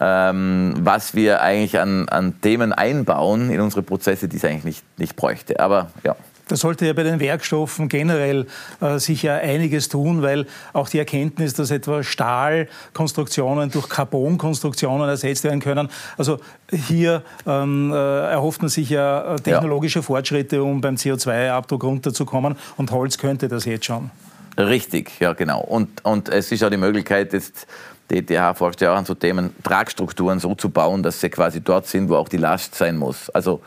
ähm, 0.00 0.74
was 0.78 1.14
wir 1.14 1.42
eigentlich 1.42 1.78
an, 1.80 2.08
an 2.08 2.40
Themen 2.40 2.72
einbauen 2.72 3.50
in 3.50 3.60
unsere 3.60 3.82
Prozesse, 3.82 4.28
die 4.28 4.36
es 4.36 4.44
eigentlich 4.44 4.64
nicht, 4.64 4.98
nicht 4.98 5.16
bräuchte. 5.16 5.60
Aber 5.60 5.90
ja. 6.04 6.16
Da 6.48 6.56
sollte 6.56 6.86
ja 6.86 6.92
bei 6.92 7.02
den 7.02 7.20
Werkstoffen 7.20 7.88
generell 7.88 8.46
äh, 8.80 8.98
sicher 8.98 9.34
einiges 9.34 9.88
tun, 9.88 10.22
weil 10.22 10.46
auch 10.72 10.88
die 10.88 10.98
Erkenntnis, 10.98 11.54
dass 11.54 11.70
etwa 11.70 12.02
Stahlkonstruktionen 12.02 13.70
durch 13.70 13.88
Carbonkonstruktionen 13.88 15.08
ersetzt 15.08 15.44
werden 15.44 15.60
können, 15.60 15.88
also 16.16 16.40
hier 16.70 17.22
ähm, 17.46 17.92
äh, 17.92 17.96
erhofft 18.30 18.62
man 18.62 18.68
sich 18.68 18.90
ja 18.90 19.34
äh, 19.34 19.36
technologische 19.36 20.00
ja. 20.00 20.02
Fortschritte, 20.02 20.62
um 20.62 20.80
beim 20.80 20.96
CO2-Abdruck 20.96 21.84
runterzukommen 21.84 22.56
und 22.76 22.90
Holz 22.90 23.18
könnte 23.18 23.48
das 23.48 23.64
jetzt 23.64 23.84
schon. 23.84 24.10
Richtig, 24.58 25.20
ja 25.20 25.34
genau. 25.34 25.60
Und, 25.60 26.04
und 26.04 26.28
es 26.28 26.50
ist 26.50 26.64
auch 26.64 26.70
die 26.70 26.76
Möglichkeit, 26.76 27.32
jetzt 27.32 27.66
die 28.10 28.18
ETH 28.18 28.56
forscht 28.56 28.80
ja 28.80 28.92
auch 28.92 28.96
an 28.96 29.04
so 29.04 29.14
Themen, 29.14 29.54
Tragstrukturen 29.62 30.40
so 30.40 30.54
zu 30.54 30.70
bauen, 30.70 31.02
dass 31.02 31.20
sie 31.20 31.28
quasi 31.28 31.60
dort 31.60 31.86
sind, 31.86 32.08
wo 32.08 32.16
auch 32.16 32.28
die 32.28 32.38
Last 32.38 32.74
sein 32.74 32.96
muss. 32.96 33.28
Also 33.30 33.60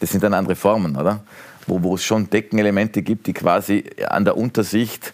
das 0.00 0.10
sind 0.10 0.22
dann 0.22 0.34
andere 0.34 0.54
Formen, 0.54 0.96
oder? 0.96 1.20
Wo, 1.66 1.82
wo 1.82 1.94
es 1.94 2.04
schon 2.04 2.30
Deckenelemente 2.30 3.02
gibt, 3.02 3.26
die 3.26 3.32
quasi 3.32 3.84
an 4.08 4.24
der 4.24 4.36
Untersicht 4.36 5.12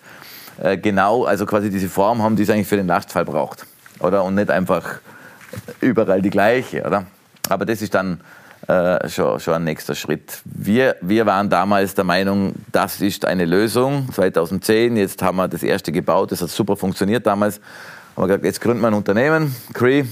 äh, 0.63 0.77
genau, 0.77 1.25
also 1.25 1.47
quasi 1.47 1.71
diese 1.71 1.89
Form 1.89 2.23
haben, 2.23 2.37
die 2.37 2.43
es 2.43 2.51
eigentlich 2.51 2.69
für 2.69 2.77
den 2.77 2.87
Lastfall 2.87 3.25
braucht. 3.25 3.67
Oder? 4.01 4.25
Und 4.25 4.35
nicht 4.35 4.51
einfach 4.51 5.01
überall 5.81 6.21
die 6.23 6.31
gleiche, 6.31 6.85
oder? 6.85 7.07
Aber 7.49 7.65
das 7.65 7.83
ist 7.83 7.95
dann 7.95 8.21
äh, 8.69 9.09
schon, 9.09 9.41
schon 9.41 9.55
ein 9.55 9.65
nächster 9.65 9.95
Schritt. 9.95 10.41
Wir, 10.45 10.97
wir 11.01 11.27
waren 11.27 11.51
damals 11.51 11.95
der 11.95 12.05
Meinung, 12.05 12.55
das 12.71 13.01
ist 13.01 13.25
eine 13.25 13.45
Lösung. 13.45 14.09
2010, 14.13 14.97
jetzt 14.97 15.23
haben 15.23 15.37
wir 15.37 15.49
das 15.49 15.63
erste 15.63 15.91
gebaut, 15.93 16.33
das 16.33 16.43
hat 16.43 16.51
super 16.51 16.77
funktioniert 16.77 17.27
damals 17.27 17.61
haben 18.17 18.25
wir 18.25 18.27
gesagt, 18.29 18.45
jetzt 18.45 18.61
gründen 18.61 18.83
wir 18.83 18.89
ein 18.89 18.95
Unternehmen, 18.95 19.55
Cree. 19.73 20.05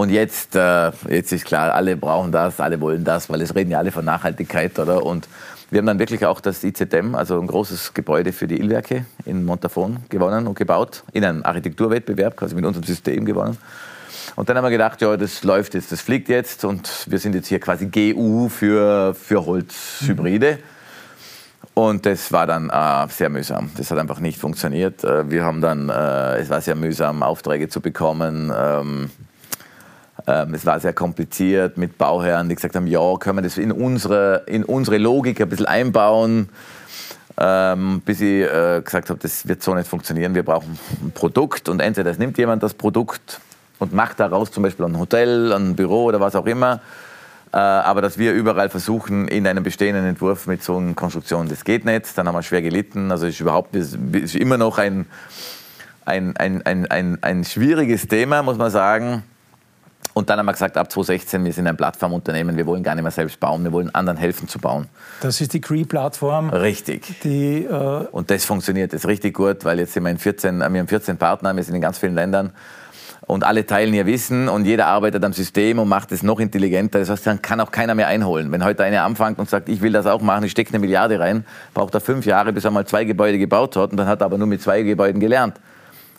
Und 0.00 0.08
jetzt, 0.08 0.56
äh, 0.56 0.92
jetzt 1.10 1.30
ist 1.30 1.44
klar, 1.44 1.74
alle 1.74 1.94
brauchen 1.94 2.32
das, 2.32 2.58
alle 2.58 2.80
wollen 2.80 3.04
das, 3.04 3.28
weil 3.28 3.42
es 3.42 3.54
reden 3.54 3.70
ja 3.70 3.76
alle 3.76 3.92
von 3.92 4.02
Nachhaltigkeit, 4.02 4.78
oder? 4.78 5.04
Und 5.04 5.28
wir 5.70 5.76
haben 5.76 5.84
dann 5.84 5.98
wirklich 5.98 6.24
auch 6.24 6.40
das 6.40 6.64
IZM, 6.64 7.14
also 7.14 7.38
ein 7.38 7.46
großes 7.46 7.92
Gebäude 7.92 8.32
für 8.32 8.46
die 8.46 8.58
Illwerke 8.58 9.04
in 9.26 9.44
Montafon 9.44 9.98
gewonnen 10.08 10.46
und 10.46 10.56
gebaut, 10.56 11.02
in 11.12 11.22
einem 11.22 11.44
Architekturwettbewerb, 11.44 12.34
quasi 12.34 12.54
mit 12.54 12.64
unserem 12.64 12.86
System 12.86 13.26
gewonnen. 13.26 13.58
Und 14.36 14.48
dann 14.48 14.56
haben 14.56 14.64
wir 14.64 14.70
gedacht, 14.70 15.02
ja, 15.02 15.18
das 15.18 15.44
läuft 15.44 15.74
jetzt, 15.74 15.92
das 15.92 16.00
fliegt 16.00 16.30
jetzt 16.30 16.64
und 16.64 17.04
wir 17.06 17.18
sind 17.18 17.34
jetzt 17.34 17.48
hier 17.48 17.60
quasi 17.60 17.84
GU 17.84 18.48
für, 18.48 19.14
für 19.14 19.44
Holzhybride. 19.44 20.52
Mhm. 20.52 21.72
Und 21.74 22.06
das 22.06 22.32
war 22.32 22.46
dann 22.46 22.70
äh, 22.70 23.12
sehr 23.12 23.28
mühsam. 23.28 23.70
Das 23.76 23.90
hat 23.90 23.98
einfach 23.98 24.20
nicht 24.20 24.38
funktioniert. 24.38 25.04
Äh, 25.04 25.30
wir 25.30 25.44
haben 25.44 25.60
dann, 25.60 25.90
äh, 25.90 26.38
es 26.38 26.48
war 26.48 26.62
sehr 26.62 26.74
mühsam, 26.74 27.22
Aufträge 27.22 27.68
zu 27.68 27.82
bekommen. 27.82 28.50
Ähm, 28.56 29.10
es 30.26 30.66
war 30.66 30.80
sehr 30.80 30.92
kompliziert 30.92 31.78
mit 31.78 31.98
Bauherren, 31.98 32.48
die 32.48 32.54
gesagt 32.54 32.76
haben, 32.76 32.86
ja, 32.86 33.16
können 33.18 33.38
wir 33.38 33.42
das 33.42 33.58
in 33.58 33.72
unsere, 33.72 34.42
in 34.46 34.64
unsere 34.64 34.98
Logik 34.98 35.40
ein 35.40 35.48
bisschen 35.48 35.66
einbauen. 35.66 36.48
Ähm, 37.38 38.02
bis 38.04 38.20
ich 38.20 38.42
äh, 38.42 38.82
gesagt 38.84 39.08
habe, 39.08 39.18
das 39.18 39.48
wird 39.48 39.62
so 39.62 39.74
nicht 39.74 39.88
funktionieren. 39.88 40.34
Wir 40.34 40.42
brauchen 40.42 40.78
ein 41.02 41.12
Produkt 41.12 41.70
und 41.70 41.80
entweder 41.80 42.10
es 42.10 42.18
nimmt 42.18 42.36
jemand 42.36 42.62
das 42.62 42.74
Produkt 42.74 43.40
und 43.78 43.94
macht 43.94 44.20
daraus 44.20 44.50
zum 44.50 44.62
Beispiel 44.62 44.84
ein 44.84 44.98
Hotel, 44.98 45.52
ein 45.52 45.74
Büro 45.74 46.04
oder 46.04 46.20
was 46.20 46.36
auch 46.36 46.44
immer 46.44 46.80
äh, 47.52 47.56
aber 47.56 48.00
dass 48.00 48.16
wir 48.16 48.32
überall 48.32 48.68
versuchen, 48.68 49.26
in 49.26 49.46
einem 49.46 49.64
bestehenden 49.64 50.04
Entwurf 50.04 50.46
mit 50.46 50.62
so 50.62 50.76
einer 50.76 50.94
Konstruktion, 50.94 51.48
das 51.48 51.64
geht 51.64 51.84
nicht. 51.84 52.16
Dann 52.16 52.28
haben 52.28 52.34
wir 52.36 52.42
schwer 52.42 52.62
gelitten. 52.62 53.10
Also 53.10 53.26
ist 53.26 53.40
überhaupt 53.40 53.74
es 53.74 53.94
ist 54.12 54.36
immer 54.36 54.56
noch 54.56 54.78
ein, 54.78 55.06
ein, 56.04 56.36
ein, 56.36 56.64
ein, 56.64 56.86
ein, 56.86 57.18
ein 57.22 57.44
schwieriges 57.44 58.06
Thema, 58.06 58.42
muss 58.42 58.56
man 58.56 58.70
sagen. 58.70 59.24
Und 60.20 60.28
dann 60.28 60.38
haben 60.38 60.44
wir 60.44 60.52
gesagt, 60.52 60.76
ab 60.76 60.92
2016, 60.92 61.42
wir 61.46 61.52
sind 61.54 61.66
ein 61.66 61.78
Plattformunternehmen, 61.78 62.54
wir 62.54 62.66
wollen 62.66 62.82
gar 62.82 62.94
nicht 62.94 63.04
mehr 63.04 63.10
selbst 63.10 63.40
bauen, 63.40 63.64
wir 63.64 63.72
wollen 63.72 63.88
anderen 63.94 64.18
helfen 64.18 64.48
zu 64.48 64.58
bauen. 64.58 64.86
Das 65.22 65.40
ist 65.40 65.54
die 65.54 65.62
Cree-Plattform. 65.62 66.50
Richtig. 66.50 67.22
Die, 67.22 67.64
äh 67.64 68.06
und 68.12 68.30
das 68.30 68.44
funktioniert 68.44 68.92
jetzt 68.92 69.06
richtig 69.06 69.32
gut, 69.32 69.64
weil 69.64 69.78
jetzt 69.78 69.94
sind 69.94 70.02
wir 70.02 70.10
in 70.10 70.18
14, 70.18 70.58
wir 70.58 70.66
haben 70.66 70.88
14 70.88 71.16
Partner, 71.16 71.56
wir 71.56 71.64
sind 71.64 71.74
in 71.74 71.80
ganz 71.80 71.96
vielen 71.96 72.14
Ländern 72.14 72.52
und 73.28 73.44
alle 73.44 73.64
teilen 73.64 73.94
ihr 73.94 74.04
Wissen 74.04 74.50
und 74.50 74.66
jeder 74.66 74.88
arbeitet 74.88 75.24
am 75.24 75.32
System 75.32 75.78
und 75.78 75.88
macht 75.88 76.12
es 76.12 76.22
noch 76.22 76.38
intelligenter. 76.38 76.98
Das 76.98 77.08
heißt, 77.08 77.26
dann 77.26 77.40
kann 77.40 77.58
auch 77.62 77.70
keiner 77.70 77.94
mehr 77.94 78.08
einholen. 78.08 78.52
Wenn 78.52 78.62
heute 78.62 78.84
einer 78.84 79.04
anfängt 79.04 79.38
und 79.38 79.48
sagt, 79.48 79.70
ich 79.70 79.80
will 79.80 79.92
das 79.92 80.04
auch 80.04 80.20
machen, 80.20 80.44
ich 80.44 80.50
stecke 80.50 80.68
eine 80.68 80.80
Milliarde 80.80 81.18
rein, 81.18 81.46
braucht 81.72 81.94
er 81.94 82.02
fünf 82.02 82.26
Jahre, 82.26 82.52
bis 82.52 82.66
er 82.66 82.72
mal 82.72 82.86
zwei 82.86 83.04
Gebäude 83.04 83.38
gebaut 83.38 83.74
hat 83.76 83.92
und 83.92 83.96
dann 83.96 84.06
hat 84.06 84.20
er 84.20 84.26
aber 84.26 84.36
nur 84.36 84.48
mit 84.48 84.60
zwei 84.60 84.82
Gebäuden 84.82 85.18
gelernt. 85.18 85.54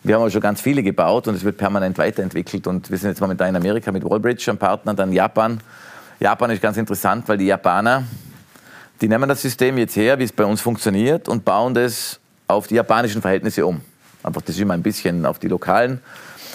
Wir 0.04 0.16
haben 0.16 0.22
aber 0.22 0.32
schon 0.32 0.42
ganz 0.42 0.62
viele 0.62 0.82
gebaut 0.82 1.28
und 1.28 1.36
es 1.36 1.44
wird 1.44 1.58
permanent 1.58 1.98
weiterentwickelt. 1.98 2.66
Und 2.66 2.90
wir 2.90 2.98
sind 2.98 3.10
jetzt 3.10 3.22
momentan 3.22 3.50
in 3.50 3.56
Amerika 3.56 3.92
mit 3.92 4.04
Wallbridge 4.04 4.50
am 4.50 4.58
Partner, 4.58 4.96
dann 4.96 5.14
Japan. 5.14 5.60
Japan 6.20 6.50
ist 6.50 6.62
ganz 6.62 6.78
interessant, 6.78 7.28
weil 7.28 7.38
die 7.38 7.46
Japaner, 7.46 8.04
die 9.00 9.08
nehmen 9.08 9.30
das 9.30 9.42
System 9.42 9.78
jetzt 9.78 9.96
her, 9.96 10.18
wie 10.18 10.24
es 10.24 10.32
bei 10.32 10.46
uns 10.46 10.60
funktioniert, 10.60 11.30
und 11.30 11.46
bauen 11.46 11.76
das 11.76 12.20
auf 12.48 12.68
die 12.68 12.76
japanischen 12.76 13.22
Verhältnisse 13.22 13.66
um. 13.66 13.82
Einfach 14.24 14.42
das 14.42 14.58
immer 14.58 14.74
ein 14.74 14.82
bisschen 14.82 15.26
auf 15.26 15.38
die 15.38 15.48
lokalen. 15.48 16.02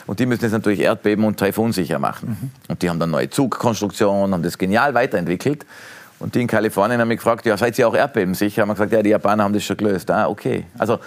Und 0.06 0.18
die 0.18 0.26
müssen 0.26 0.44
es 0.44 0.52
natürlich 0.52 0.80
erdbeben- 0.80 1.24
und 1.24 1.38
taifunsicher 1.38 1.98
machen. 1.98 2.36
Mhm. 2.40 2.50
Und 2.68 2.82
die 2.82 2.90
haben 2.90 2.98
dann 2.98 3.10
neue 3.10 3.30
Zugkonstruktionen, 3.30 4.34
haben 4.34 4.42
das 4.42 4.58
genial 4.58 4.94
weiterentwickelt. 4.94 5.66
Und 6.18 6.34
die 6.34 6.40
in 6.40 6.46
Kalifornien 6.46 7.00
haben 7.00 7.08
mich 7.08 7.18
gefragt, 7.18 7.44
ja, 7.44 7.56
seid 7.56 7.78
ihr 7.78 7.86
auch 7.86 7.94
erdbebensicher? 7.94 8.62
Haben 8.62 8.70
wir 8.70 8.74
gesagt, 8.74 8.92
ja, 8.92 9.02
die 9.02 9.10
Japaner 9.10 9.44
haben 9.44 9.52
das 9.52 9.64
schon 9.64 9.76
gelöst. 9.76 10.10
Ah, 10.10 10.28
okay. 10.28 10.64
Also, 10.78 10.98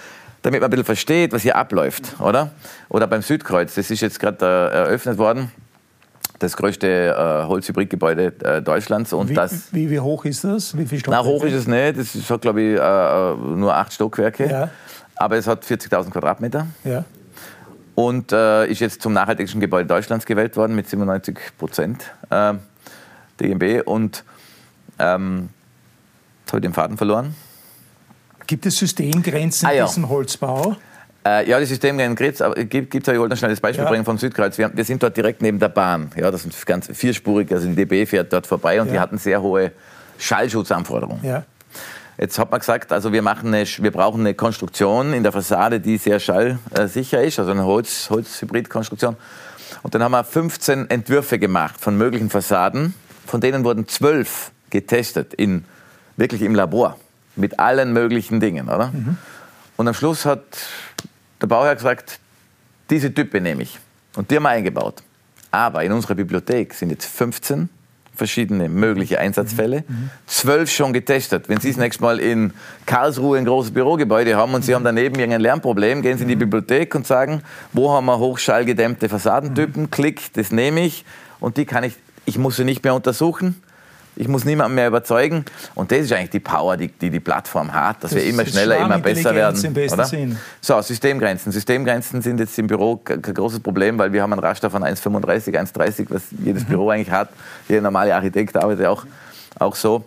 damit 0.41 0.62
man 0.62 0.67
ein 0.67 0.71
bisschen 0.71 0.86
versteht, 0.86 1.34
was 1.34 1.41
hier 1.41 1.56
abläuft, 1.56 2.19
oder? 2.19 2.52
Oder 2.89 3.08
beim 3.08 3.21
Südkreuz, 3.21 3.75
das 3.75 3.91
ist 3.91 4.02
jetzt 4.02 4.19
gerade 4.19 4.45
äh, 4.45 4.75
eröffnet 4.75 5.17
worden 5.17 5.52
das 6.39 6.56
größte 6.56 6.88
äh, 6.88 7.47
Holzhybridgebäude 7.47 8.34
äh, 8.43 8.62
Deutschlands. 8.62 9.13
Und 9.13 9.30
wie, 9.30 9.34
das, 9.34 9.73
wie, 9.73 9.89
wie, 9.89 9.99
hoch 9.99 10.25
ist 10.25 10.43
das? 10.43 10.75
Wie 10.78 10.86
viel 10.86 11.02
Na, 11.08 11.23
hoch 11.23 11.43
ist 11.43 11.54
es 11.54 11.67
nicht. 11.67 11.97
Es 11.97 12.30
hat, 12.30 12.41
glaube 12.41 12.62
ich, 12.62 12.80
äh, 12.80 13.58
nur 13.58 13.75
acht 13.75 13.93
Stockwerke. 13.93 14.49
Ja. 14.49 14.69
Aber 15.15 15.36
es 15.38 15.47
hat 15.47 15.63
40.000 15.65 16.12
Quadratmeter. 16.12 16.67
Ja. 16.84 17.04
Und 17.95 18.32
äh, 18.32 18.67
ist 18.67 18.80
jetzt 18.80 19.02
zum 19.02 19.12
nachhaltigsten 19.12 19.60
Gebäude 19.60 19.88
Deutschlands 19.88 20.25
gewählt 20.25 20.56
worden 20.56 20.75
mit 20.75 20.89
97 20.89 21.38
Prozent 21.58 22.10
äh, 22.30 22.54
DGB. 23.41 23.82
Und 23.82 24.23
ähm, 24.97 25.49
jetzt 26.41 26.54
habe 26.54 26.60
ich 26.60 26.62
den 26.62 26.73
Faden 26.73 26.97
verloren. 26.97 27.36
Gibt 28.49 28.65
es 28.65 28.79
Systemgrenzen 28.79 29.67
ah, 29.67 29.71
ja. 29.73 29.83
in 29.83 29.89
diesem 29.89 30.09
Holzbau? 30.09 30.75
Äh, 31.23 31.47
ja, 31.47 31.59
die 31.59 31.67
Systemgrenzen 31.67 32.67
gibt 32.67 33.07
es, 33.07 33.13
ich 33.13 33.19
wollte 33.19 33.38
schnell 33.38 33.51
das 33.51 33.59
Beispiel 33.59 33.83
ja. 33.83 33.89
bringen 33.91 34.03
vom 34.03 34.17
Südkreuz. 34.17 34.57
Wir, 34.57 34.75
wir, 34.75 34.83
sind 34.83 35.03
dort 35.03 35.15
direkt 35.15 35.43
neben 35.43 35.59
der 35.59 35.69
Bahn. 35.69 36.09
Ja, 36.15 36.31
das 36.31 36.45
ist 36.45 36.65
ganz 36.65 36.88
vierspurig, 36.91 37.51
also 37.51 37.67
die 37.67 37.75
DB 37.75 38.07
fährt 38.07 38.33
dort 38.33 38.47
vorbei 38.47 38.81
und 38.81 38.88
ja. 38.88 38.93
die 38.93 38.99
hatten 38.99 39.19
sehr 39.19 39.43
hohe 39.43 39.71
Schallschutzanforderungen. 40.17 41.23
Ja. 41.23 41.43
Jetzt 42.17 42.39
hat 42.39 42.49
man 42.49 42.59
gesagt, 42.59 42.91
also 42.91 43.13
wir, 43.13 43.21
machen 43.21 43.53
eine, 43.53 43.67
wir 43.67 43.91
brauchen 43.91 44.21
eine 44.21 44.33
Konstruktion 44.33 45.13
in 45.13 45.21
der 45.21 45.31
Fassade, 45.31 45.79
die 45.79 45.97
sehr 45.97 46.19
schallsicher 46.19 47.21
ist, 47.21 47.38
also 47.38 47.51
eine 47.51 47.65
Holz, 47.65 48.09
Holzhybridkonstruktion. 48.09 49.15
Und 49.83 49.93
dann 49.93 50.01
haben 50.01 50.13
wir 50.13 50.23
15 50.23 50.89
Entwürfe 50.89 51.38
gemacht 51.38 51.75
von 51.79 51.95
möglichen 51.99 52.31
Fassaden. 52.31 52.95
Von 53.27 53.41
denen 53.41 53.63
wurden 53.63 53.88
zwölf 53.88 54.49
getestet, 54.71 55.35
in, 55.35 55.65
wirklich 56.17 56.41
im 56.41 56.55
Labor, 56.55 56.97
mit 57.39 57.60
allen 57.60 57.93
möglichen 57.93 58.39
Dingen. 58.39 58.67
Oder? 58.67 58.88
Mhm. 58.88 59.17
Und 59.78 59.88
am 59.88 59.93
Schluss 59.93 60.25
hat 60.25 60.43
der 61.41 61.47
Bauherr 61.47 61.75
gesagt, 61.75 62.19
diese 62.89 63.13
Type 63.13 63.39
nehme 63.41 63.63
ich. 63.63 63.80
Und 64.15 64.30
die 64.30 64.36
haben 64.36 64.43
wir 64.43 64.49
eingebaut. 64.49 65.04
Aber 65.52 65.84
in 65.84 65.91
unserer 65.91 66.15
Bibliothek 66.15 66.73
sind 66.73 66.89
jetzt 66.89 67.06
15 67.06 67.69
verschiedene 68.19 68.67
mögliche 68.67 69.19
Einsatzfälle. 69.19 69.86
Zwölf 70.28 70.69
schon 70.69 70.93
getestet. 70.93 71.47
Wenn 71.47 71.60
Sie 71.60 71.69
das 71.69 71.78
nächste 71.78 72.04
Mal 72.04 72.19
in 72.19 72.54
Karlsruhe 72.86 73.38
ein 73.38 73.45
großes 73.45 73.73
Bürogebäude 73.73 74.36
haben 74.36 74.54
und 74.54 74.63
Sie 74.63 74.75
haben 74.75 74.84
daneben 74.84 75.15
irgendein 75.15 75.41
Lernproblem, 75.41 76.02
gehen 76.02 76.17
Sie 76.17 76.23
in 76.23 76.30
die 76.30 76.36
Bibliothek 76.36 76.93
und 76.93 77.08
sagen, 77.08 77.41
wo 77.71 77.91
haben 77.91 78.06
wir 78.06 78.19
hochschallgedämmte 78.19 79.10
Fassadentypen? 79.10 79.89
Klick, 79.89 80.34
das 80.34 80.52
nehme 80.52 80.86
ich 80.86 81.06
und 81.39 81.58
die 81.58 81.65
kann 81.65 81.84
ich, 81.84 81.95
ich 82.25 82.38
muss 82.38 82.58
sie 82.58 82.65
nicht 82.65 82.84
mehr 82.84 82.93
untersuchen. 82.93 83.63
Ich 84.19 84.27
muss 84.27 84.43
niemanden 84.43 84.75
mehr 84.75 84.89
überzeugen. 84.89 85.45
Und 85.75 85.93
das 85.93 85.99
ist 85.99 86.12
eigentlich 86.12 86.32
die 86.32 86.41
Power, 86.41 86.75
die 86.75 86.89
die, 86.89 87.10
die 87.10 87.21
Plattform 87.21 87.73
hat, 87.73 88.03
dass 88.03 88.12
das 88.12 88.19
wir 88.19 88.29
immer 88.29 88.45
schneller, 88.45 88.77
immer 88.77 88.99
besser 88.99 89.34
werden. 89.34 89.63
Im 89.63 89.73
besten 89.73 89.93
oder? 89.93 90.05
Sinn. 90.05 90.38
So, 90.60 90.82
Systemgrenzen. 90.82 91.53
Systemgrenzen 91.53 92.21
sind 92.21 92.38
jetzt 92.41 92.60
im 92.60 92.67
Büro 92.67 92.97
kein 92.97 93.21
großes 93.21 93.62
Problem, 93.62 93.97
weil 93.97 94.12
wir 94.12 94.21
haben 94.21 94.34
einen 94.34 94.41
Raster 94.41 94.69
von 94.69 94.84
1,35, 94.84 95.58
1,30, 95.58 96.08
was 96.10 96.23
jedes 96.38 96.63
mhm. 96.63 96.67
Büro 96.67 96.89
eigentlich 96.89 97.10
hat. 97.10 97.29
Jeder 97.69 97.79
normale 97.79 98.13
Architekt 98.13 98.58
arbeitet 98.58 98.88
auch, 98.88 99.05
auch 99.58 99.75
so. 99.75 100.03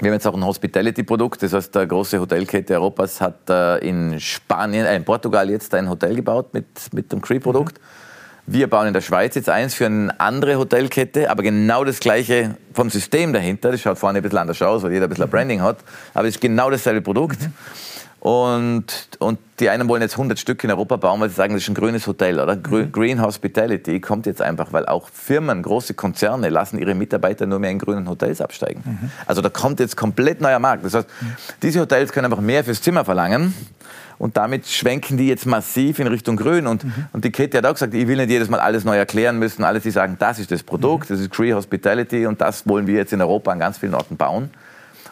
Wir 0.00 0.08
haben 0.08 0.14
jetzt 0.14 0.26
auch 0.26 0.34
ein 0.34 0.44
Hospitality-Produkt, 0.44 1.44
das 1.44 1.52
heißt, 1.52 1.72
der 1.72 1.86
große 1.86 2.18
Hotelkette 2.18 2.74
Europas 2.74 3.20
hat 3.20 3.48
äh, 3.48 3.78
in 3.86 4.18
Spanien, 4.18 4.86
äh, 4.86 4.96
in 4.96 5.04
Portugal 5.04 5.48
jetzt 5.48 5.72
ein 5.74 5.88
Hotel 5.88 6.16
gebaut 6.16 6.52
mit, 6.52 6.66
mit 6.92 7.12
dem 7.12 7.20
Cree-Produkt. 7.20 7.78
Mhm. 7.78 8.09
Wir 8.52 8.68
bauen 8.68 8.88
in 8.88 8.92
der 8.92 9.00
Schweiz 9.00 9.36
jetzt 9.36 9.48
eins 9.48 9.74
für 9.74 9.86
eine 9.86 10.18
andere 10.18 10.56
Hotelkette, 10.56 11.30
aber 11.30 11.44
genau 11.44 11.84
das 11.84 12.00
gleiche 12.00 12.56
vom 12.74 12.90
System 12.90 13.32
dahinter. 13.32 13.70
Das 13.70 13.80
schaut 13.80 13.96
vorne 13.96 14.18
ein 14.18 14.22
bisschen 14.22 14.38
anders 14.38 14.60
aus, 14.60 14.82
weil 14.82 14.90
jeder 14.90 15.04
ein 15.04 15.08
bisschen 15.08 15.22
ein 15.22 15.30
Branding 15.30 15.62
hat. 15.62 15.76
Aber 16.14 16.26
es 16.26 16.34
ist 16.34 16.40
genau 16.40 16.68
dasselbe 16.68 17.00
Produkt. 17.00 17.40
Mhm. 17.42 17.52
Und, 18.18 18.86
und 19.20 19.38
die 19.60 19.70
einen 19.70 19.88
wollen 19.88 20.02
jetzt 20.02 20.14
100 20.14 20.36
Stück 20.36 20.64
in 20.64 20.70
Europa 20.72 20.96
bauen, 20.96 21.20
weil 21.20 21.28
sie 21.28 21.36
sagen, 21.36 21.54
das 21.54 21.62
ist 21.62 21.68
ein 21.68 21.76
grünes 21.76 22.08
Hotel, 22.08 22.40
oder? 22.40 22.56
Mhm. 22.56 22.90
Green 22.90 23.22
Hospitality 23.22 24.00
kommt 24.00 24.26
jetzt 24.26 24.42
einfach, 24.42 24.72
weil 24.72 24.84
auch 24.86 25.08
Firmen, 25.10 25.62
große 25.62 25.94
Konzerne 25.94 26.48
lassen 26.48 26.76
ihre 26.80 26.96
Mitarbeiter 26.96 27.46
nur 27.46 27.60
mehr 27.60 27.70
in 27.70 27.78
grünen 27.78 28.08
Hotels 28.08 28.40
absteigen. 28.40 28.82
Mhm. 28.84 29.10
Also 29.26 29.42
da 29.42 29.48
kommt 29.48 29.78
jetzt 29.78 29.96
komplett 29.96 30.40
neuer 30.40 30.58
Markt. 30.58 30.84
Das 30.84 30.94
heißt, 30.94 31.06
diese 31.62 31.78
Hotels 31.78 32.10
können 32.10 32.24
einfach 32.24 32.42
mehr 32.42 32.64
fürs 32.64 32.82
Zimmer 32.82 33.04
verlangen 33.04 33.54
und 34.20 34.36
damit 34.36 34.66
schwenken 34.66 35.16
die 35.16 35.28
jetzt 35.28 35.46
massiv 35.46 35.98
in 35.98 36.06
Richtung 36.06 36.36
Grün. 36.36 36.66
Und, 36.66 36.84
mhm. 36.84 37.06
und 37.14 37.24
die 37.24 37.32
Kette 37.32 37.56
hat 37.56 37.64
auch 37.64 37.72
gesagt, 37.72 37.94
ich 37.94 38.06
will 38.06 38.18
nicht 38.18 38.28
jedes 38.28 38.50
Mal 38.50 38.60
alles 38.60 38.84
neu 38.84 38.98
erklären 38.98 39.38
müssen. 39.38 39.64
Alles, 39.64 39.82
die 39.82 39.90
sagen, 39.90 40.16
das 40.18 40.38
ist 40.38 40.50
das 40.50 40.62
Produkt, 40.62 41.08
mhm. 41.08 41.14
das 41.14 41.22
ist 41.22 41.30
Cree 41.30 41.54
Hospitality 41.54 42.26
und 42.26 42.38
das 42.38 42.68
wollen 42.68 42.86
wir 42.86 42.96
jetzt 42.96 43.14
in 43.14 43.22
Europa 43.22 43.50
an 43.50 43.58
ganz 43.58 43.78
vielen 43.78 43.94
Orten 43.94 44.18
bauen. 44.18 44.50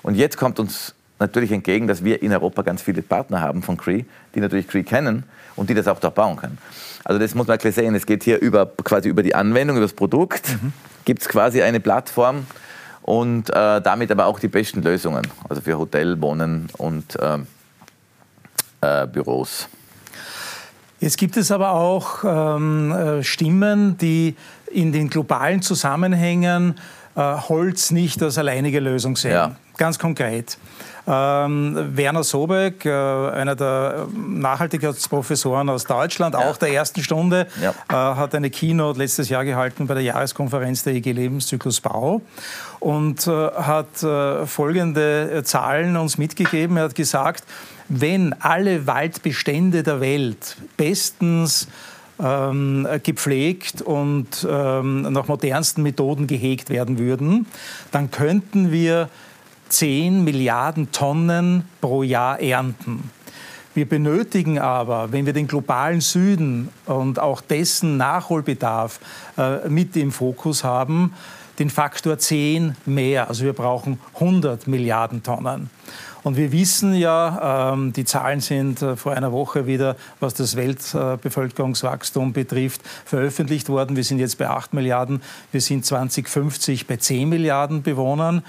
Und 0.02 0.14
jetzt 0.14 0.36
kommt 0.36 0.60
uns 0.60 0.94
natürlich 1.18 1.50
entgegen, 1.52 1.86
dass 1.86 2.04
wir 2.04 2.20
in 2.22 2.34
Europa 2.34 2.60
ganz 2.60 2.82
viele 2.82 3.00
Partner 3.00 3.40
haben 3.40 3.62
von 3.62 3.78
Cree, 3.78 4.04
die 4.34 4.40
natürlich 4.40 4.68
Cree 4.68 4.82
kennen 4.82 5.24
und 5.56 5.70
die 5.70 5.74
das 5.74 5.88
auch 5.88 6.00
dort 6.00 6.14
bauen 6.14 6.36
können. 6.36 6.58
Also 7.02 7.18
das 7.18 7.34
muss 7.34 7.46
man 7.46 7.56
klar 7.56 7.72
sehen. 7.72 7.94
Es 7.94 8.04
geht 8.04 8.24
hier 8.24 8.38
über, 8.42 8.66
quasi 8.66 9.08
über 9.08 9.22
die 9.22 9.34
Anwendung, 9.34 9.78
über 9.78 9.86
das 9.86 9.94
Produkt. 9.94 10.50
Mhm. 10.50 10.74
Gibt 11.06 11.22
es 11.22 11.28
quasi 11.30 11.62
eine 11.62 11.80
Plattform 11.80 12.46
und 13.00 13.48
äh, 13.48 13.80
damit 13.80 14.10
aber 14.10 14.26
auch 14.26 14.38
die 14.38 14.48
besten 14.48 14.82
Lösungen. 14.82 15.26
Also 15.48 15.62
für 15.62 15.78
Hotel, 15.78 16.20
Wohnen 16.20 16.68
und 16.76 17.18
äh, 17.18 17.38
äh, 18.80 19.06
Büros. 19.06 19.68
Jetzt 21.00 21.16
gibt 21.16 21.36
es 21.36 21.50
aber 21.52 21.70
auch 21.70 22.24
ähm, 22.24 22.90
äh, 22.90 23.22
Stimmen, 23.22 23.96
die 23.98 24.34
in 24.70 24.92
den 24.92 25.08
globalen 25.08 25.62
Zusammenhängen 25.62 26.74
äh, 27.14 27.20
Holz 27.20 27.90
nicht 27.90 28.22
als 28.22 28.38
alleinige 28.38 28.80
Lösung 28.80 29.16
sehen. 29.16 29.32
Ja. 29.32 29.56
Ganz 29.76 29.98
konkret. 29.98 30.58
Ähm, 31.06 31.96
Werner 31.96 32.22
Sobeck, 32.22 32.84
äh, 32.84 32.90
einer 32.90 33.54
der 33.54 34.08
Nachhaltigkeitsprofessoren 34.14 35.68
aus 35.70 35.84
Deutschland, 35.84 36.34
ja. 36.34 36.40
auch 36.40 36.56
der 36.58 36.72
ersten 36.72 37.02
Stunde, 37.02 37.46
ja. 37.62 37.70
äh, 37.88 38.16
hat 38.16 38.34
eine 38.34 38.50
Keynote 38.50 38.98
letztes 38.98 39.28
Jahr 39.28 39.44
gehalten 39.44 39.86
bei 39.86 39.94
der 39.94 40.02
Jahreskonferenz 40.02 40.82
der 40.82 40.94
IG 40.94 41.12
Lebenszyklus 41.12 41.80
Bau 41.80 42.20
und 42.80 43.26
äh, 43.26 43.30
hat 43.30 44.02
äh, 44.02 44.44
folgende 44.46 45.42
Zahlen 45.44 45.96
uns 45.96 46.18
mitgegeben. 46.18 46.76
Er 46.76 46.84
hat 46.84 46.94
gesagt, 46.94 47.44
wenn 47.88 48.34
alle 48.34 48.86
Waldbestände 48.86 49.82
der 49.82 50.00
Welt 50.00 50.56
bestens 50.76 51.68
ähm, 52.20 52.86
gepflegt 53.02 53.82
und 53.82 54.46
ähm, 54.48 55.02
nach 55.02 55.28
modernsten 55.28 55.82
Methoden 55.82 56.26
gehegt 56.26 56.70
werden 56.70 56.98
würden, 56.98 57.46
dann 57.90 58.10
könnten 58.10 58.72
wir 58.72 59.08
10 59.68 60.24
Milliarden 60.24 60.92
Tonnen 60.92 61.64
pro 61.80 62.02
Jahr 62.02 62.40
ernten. 62.40 63.10
Wir 63.74 63.88
benötigen 63.88 64.58
aber, 64.58 65.12
wenn 65.12 65.26
wir 65.26 65.32
den 65.32 65.46
globalen 65.46 66.00
Süden 66.00 66.68
und 66.86 67.20
auch 67.20 67.40
dessen 67.40 67.96
Nachholbedarf 67.96 68.98
äh, 69.36 69.68
mit 69.68 69.94
im 69.96 70.10
Fokus 70.10 70.64
haben, 70.64 71.14
den 71.58 71.70
Faktor 71.70 72.18
10 72.18 72.74
mehr. 72.86 73.28
Also 73.28 73.44
wir 73.44 73.52
brauchen 73.52 74.00
100 74.14 74.66
Milliarden 74.66 75.22
Tonnen. 75.22 75.70
Und 76.28 76.36
wir 76.36 76.52
wissen 76.52 76.92
ja, 76.92 77.72
ähm, 77.72 77.94
die 77.94 78.04
Zahlen 78.04 78.40
sind 78.40 78.82
äh, 78.82 78.96
vor 78.96 79.12
einer 79.12 79.32
Woche 79.32 79.66
wieder, 79.66 79.96
was 80.20 80.34
das 80.34 80.56
Weltbevölkerungswachstum 80.56 82.34
betrifft, 82.34 82.82
veröffentlicht 83.06 83.70
worden. 83.70 83.96
Wir 83.96 84.04
sind 84.04 84.18
jetzt 84.18 84.36
bei 84.36 84.46
8 84.46 84.74
Milliarden. 84.74 85.22
Wir 85.52 85.62
sind 85.62 85.86
2050 85.86 86.86
bei 86.86 86.98
10 86.98 87.30
Milliarden 87.30 87.82
Bewohnern. 87.82 88.42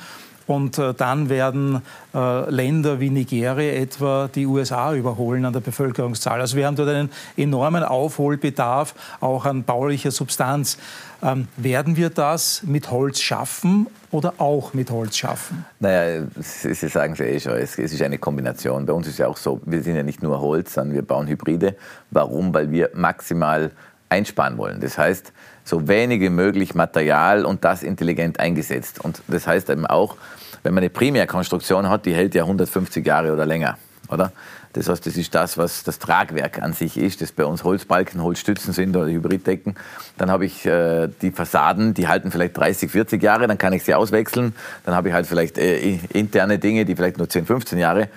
Und 0.49 0.79
äh, 0.79 0.95
dann 0.95 1.29
werden 1.29 1.83
äh, 2.11 2.49
Länder 2.49 2.99
wie 2.99 3.11
Nigeria 3.11 3.71
etwa 3.71 4.27
die 4.33 4.47
USA 4.47 4.95
überholen 4.95 5.45
an 5.45 5.53
der 5.53 5.59
Bevölkerungszahl. 5.59 6.41
Also 6.41 6.57
wir 6.57 6.65
haben 6.65 6.75
dort 6.75 6.89
einen 6.89 7.11
enormen 7.37 7.83
Aufholbedarf, 7.83 8.95
auch 9.19 9.45
an 9.45 9.63
baulicher 9.63 10.09
Substanz. 10.09 10.79
Ähm, 11.21 11.47
werden 11.55 11.97
wir 11.97 12.09
das 12.09 12.63
mit 12.63 12.89
Holz 12.89 13.19
schaffen 13.19 13.85
oder 14.09 14.33
auch 14.39 14.73
mit 14.73 14.89
Holz 14.89 15.17
schaffen? 15.17 15.65
Naja, 15.79 16.23
Sie 16.39 16.73
sagen 16.73 17.13
es 17.13 17.19
eh 17.19 17.39
schon, 17.39 17.53
es 17.53 17.77
ist 17.77 18.01
eine 18.01 18.17
Kombination. 18.17 18.87
Bei 18.87 18.93
uns 18.93 19.05
ist 19.05 19.19
ja 19.19 19.27
auch 19.27 19.37
so, 19.37 19.61
wir 19.65 19.83
sind 19.83 19.97
ja 19.97 20.03
nicht 20.03 20.23
nur 20.23 20.41
Holz, 20.41 20.73
sondern 20.73 20.95
wir 20.95 21.03
bauen 21.03 21.27
Hybride. 21.27 21.75
Warum? 22.09 22.55
Weil 22.55 22.71
wir 22.71 22.89
maximal 22.95 23.69
einsparen 24.09 24.57
wollen. 24.57 24.79
Das 24.79 24.97
heißt, 24.97 25.31
so 25.69 25.87
wenig 25.87 26.19
wie 26.21 26.29
möglich 26.29 26.75
Material 26.75 27.45
und 27.45 27.63
das 27.63 27.83
intelligent 27.83 28.39
eingesetzt. 28.39 28.99
Und 28.99 29.21
das 29.27 29.47
heißt 29.47 29.69
eben 29.69 29.85
auch, 29.85 30.17
wenn 30.63 30.73
man 30.73 30.83
eine 30.83 30.89
Primärkonstruktion 30.89 31.89
hat, 31.89 32.05
die 32.05 32.13
hält 32.13 32.35
ja 32.35 32.43
150 32.43 33.05
Jahre 33.05 33.31
oder 33.31 33.45
länger, 33.45 33.77
oder? 34.09 34.31
Das 34.73 34.87
heißt, 34.87 35.05
das 35.07 35.17
ist 35.17 35.33
das, 35.33 35.57
was 35.57 35.83
das 35.83 35.97
Tragwerk 35.97 36.61
an 36.61 36.73
sich 36.73 36.95
ist, 36.95 37.21
das 37.21 37.31
bei 37.31 37.43
uns 37.43 37.63
Holzbalken, 37.63 38.21
Holzstützen 38.21 38.71
sind 38.71 38.95
oder 38.95 39.07
Hybriddecken. 39.07 39.75
Dann 40.17 40.29
habe 40.29 40.45
ich 40.45 40.63
äh, 40.65 41.07
die 41.21 41.31
Fassaden, 41.31 41.95
die 41.95 42.07
halten 42.07 42.29
vielleicht 42.29 42.55
30, 42.55 42.91
40 42.91 43.21
Jahre, 43.21 43.47
dann 43.47 43.57
kann 43.57 43.73
ich 43.73 43.83
sie 43.83 43.95
auswechseln. 43.95 44.53
Dann 44.85 44.93
habe 44.93 45.09
ich 45.09 45.13
halt 45.15 45.25
vielleicht 45.25 45.57
äh, 45.57 45.97
interne 46.13 46.59
Dinge, 46.59 46.85
die 46.85 46.95
vielleicht 46.95 47.17
nur 47.17 47.27
10, 47.27 47.47
15 47.47 47.79
Jahre. 47.79 48.09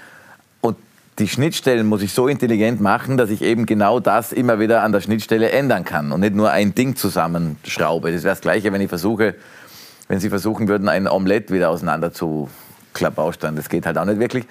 Die 1.23 1.29
Schnittstellen 1.29 1.87
muss 1.87 2.03
ich 2.03 2.13
so 2.13 2.27
intelligent 2.27 2.81
machen, 2.81 3.17
dass 3.17 3.31
ich 3.31 3.43
eben 3.43 3.65
genau 3.65 4.01
das 4.01 4.33
immer 4.33 4.59
wieder 4.59 4.83
an 4.83 4.91
der 4.91 5.01
Schnittstelle 5.01 5.53
ändern 5.53 5.85
kann 5.85 6.11
und 6.11 6.19
nicht 6.19 6.35
nur 6.35 6.51
ein 6.51 6.75
Ding 6.75 6.97
zusammenschraube. 6.97 8.11
Das 8.11 8.25
wäre 8.25 8.33
das 8.33 8.41
Gleiche, 8.41 8.73
wenn 8.73 8.81
ich 8.81 8.89
versuche, 8.89 9.37
wenn 10.09 10.19
Sie 10.19 10.31
versuchen 10.31 10.67
würden, 10.67 10.89
ein 10.89 11.07
Omelett 11.07 11.53
wieder 11.53 11.71
auseinander 11.71 12.13
zu 12.13 12.49
Baustein. 13.15 13.55
Das 13.55 13.69
geht 13.69 13.87
halt 13.87 13.99
auch 13.99 14.05
nicht 14.05 14.19
wirklich. 14.19 14.47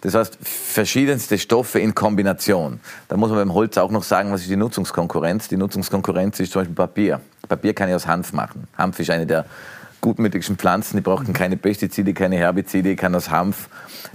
Das 0.00 0.14
heißt, 0.14 0.38
verschiedenste 0.40 1.36
Stoffe 1.36 1.78
in 1.78 1.94
Kombination. 1.94 2.80
Da 3.08 3.18
muss 3.18 3.28
man 3.28 3.40
beim 3.40 3.52
Holz 3.52 3.76
auch 3.76 3.90
noch 3.90 4.02
sagen, 4.02 4.32
was 4.32 4.40
ist 4.40 4.50
die 4.50 4.56
Nutzungskonkurrenz? 4.56 5.48
Die 5.48 5.58
Nutzungskonkurrenz 5.58 6.40
ist 6.40 6.52
zum 6.52 6.62
Beispiel 6.62 6.74
Papier. 6.74 7.20
Papier 7.46 7.74
kann 7.74 7.90
ich 7.90 7.94
aus 7.94 8.06
Hanf 8.06 8.32
machen. 8.32 8.66
Hanf 8.78 8.98
ist 8.98 9.10
eine 9.10 9.26
der 9.26 9.44
gutmütigsten 10.04 10.58
Pflanzen, 10.58 10.98
die 10.98 11.00
brauchen 11.00 11.32
keine 11.32 11.56
Pestizide, 11.56 12.12
keine 12.12 12.36
Herbizide, 12.36 12.94
kann 12.94 13.14
aus 13.14 13.30
Hanf 13.30 13.70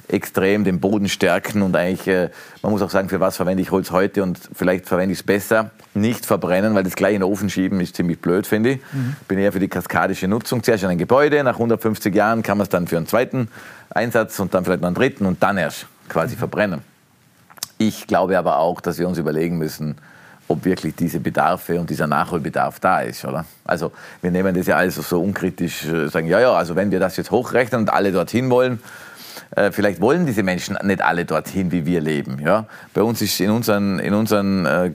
extrem 0.07 0.63
den 0.63 0.79
Boden 0.79 1.09
stärken 1.09 1.63
und 1.63 1.75
eigentlich, 1.75 2.07
äh, 2.07 2.29
man 2.61 2.71
muss 2.71 2.83
auch 2.83 2.91
sagen, 2.91 3.09
für 3.09 3.19
was 3.19 3.37
verwende 3.37 3.63
ich 3.63 3.71
Holz 3.71 3.89
heute 3.89 4.21
und 4.21 4.39
vielleicht 4.53 4.85
verwende 4.85 5.13
ich 5.13 5.19
es 5.19 5.23
besser, 5.23 5.71
nicht 5.95 6.27
verbrennen, 6.27 6.75
weil 6.75 6.83
das 6.83 6.95
gleich 6.95 7.15
in 7.15 7.21
den 7.21 7.31
Ofen 7.31 7.49
schieben 7.49 7.81
ist 7.81 7.95
ziemlich 7.95 8.21
blöd, 8.21 8.45
finde 8.45 8.73
ich. 8.73 8.79
Mhm. 8.93 9.15
Bin 9.27 9.39
eher 9.39 9.51
für 9.51 9.59
die 9.59 9.67
kaskadische 9.67 10.27
Nutzung. 10.27 10.61
Zuerst 10.61 10.83
in 10.83 10.91
ein 10.91 10.99
Gebäude, 10.99 11.43
nach 11.43 11.55
150 11.55 12.13
Jahren 12.13 12.43
kann 12.43 12.59
man 12.59 12.65
es 12.65 12.69
dann 12.69 12.85
für 12.85 12.97
einen 12.97 13.07
zweiten 13.07 13.47
Einsatz 13.89 14.39
und 14.39 14.53
dann 14.53 14.65
vielleicht 14.65 14.81
noch 14.81 14.87
einen 14.89 14.95
dritten 14.95 15.25
und 15.25 15.41
dann 15.41 15.57
erst 15.57 15.87
quasi 16.07 16.35
mhm. 16.35 16.39
verbrennen. 16.39 16.81
Ich 17.79 18.05
glaube 18.05 18.37
aber 18.37 18.59
auch, 18.59 18.79
dass 18.79 18.99
wir 18.99 19.07
uns 19.07 19.17
überlegen 19.17 19.57
müssen, 19.57 19.95
ob 20.49 20.65
wirklich 20.65 20.95
diese 20.95 21.19
Bedarfe 21.19 21.79
und 21.79 21.89
dieser 21.89 22.07
Nachholbedarf 22.07 22.79
da 22.79 23.01
ist, 23.01 23.23
oder? 23.23 23.45
Also 23.65 23.91
wir 24.21 24.31
nehmen 24.31 24.53
das 24.55 24.67
ja 24.67 24.75
alles 24.75 24.95
so 24.95 25.21
unkritisch, 25.21 25.85
äh, 25.85 26.09
sagen, 26.09 26.27
ja, 26.27 26.39
ja, 26.39 26.51
also 26.53 26.75
wenn 26.75 26.91
wir 26.91 26.99
das 26.99 27.15
jetzt 27.17 27.31
hochrechnen 27.31 27.81
und 27.81 27.93
alle 27.93 28.11
dorthin 28.11 28.49
wollen, 28.49 28.79
äh, 29.55 29.71
vielleicht 29.71 30.01
wollen 30.01 30.25
diese 30.25 30.41
Menschen 30.41 30.77
nicht 30.83 31.01
alle 31.01 31.25
dorthin, 31.25 31.71
wie 31.71 31.85
wir 31.85 32.01
leben. 32.01 32.39
Ja? 32.39 32.65
Bei 32.93 33.03
uns 33.03 33.21
ist 33.21 33.39
in 33.39 33.51
unseren, 33.51 33.99
in 33.99 34.15
unseren 34.15 34.65
äh, 34.65 34.91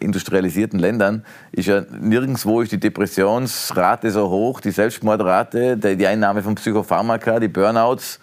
industrialisierten 0.00 0.78
Ländern 0.78 1.24
ist 1.50 1.66
ja 1.66 1.82
nirgendwo 2.00 2.60
ist 2.60 2.70
die 2.70 2.80
Depressionsrate 2.80 4.12
so 4.12 4.30
hoch, 4.30 4.60
die 4.60 4.70
Selbstmordrate, 4.70 5.76
die, 5.76 6.06
Einnahme 6.06 6.42
von 6.42 6.54
Psychopharmaka, 6.54 7.40
die 7.40 7.48
Burnouts, 7.48 8.20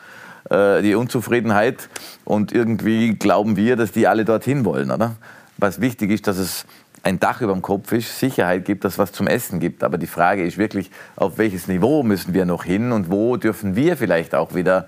äh, 0.49 0.81
die 0.81 0.95
Unzufriedenheit. 0.95 1.89
Und 2.23 2.53
irgendwie 2.53 3.15
glauben 3.15 3.57
wir, 3.57 3.75
dass 3.75 3.91
die 3.91 4.07
alle 4.07 4.23
dorthin 4.23 4.63
wollen, 4.63 4.91
oder? 4.91 5.15
Was 5.59 5.81
wichtig 5.81 6.11
ist, 6.11 6.27
dass 6.27 6.37
es 6.37 6.65
ein 7.03 7.19
Dach 7.19 7.41
über 7.41 7.53
dem 7.53 7.61
Kopf 7.61 7.91
ist, 7.91 8.19
Sicherheit 8.19 8.65
gibt, 8.65 8.83
dass 8.83 8.93
es 8.93 8.99
was 8.99 9.11
zum 9.11 9.27
Essen 9.27 9.59
gibt. 9.59 9.83
Aber 9.83 9.97
die 9.97 10.07
Frage 10.07 10.45
ist 10.45 10.57
wirklich, 10.57 10.91
auf 11.15 11.37
welches 11.37 11.67
Niveau 11.67 12.03
müssen 12.03 12.33
wir 12.33 12.45
noch 12.45 12.63
hin 12.63 12.91
und 12.91 13.09
wo 13.09 13.37
dürfen 13.37 13.75
wir 13.75 13.97
vielleicht 13.97 14.35
auch 14.35 14.53
wieder 14.53 14.87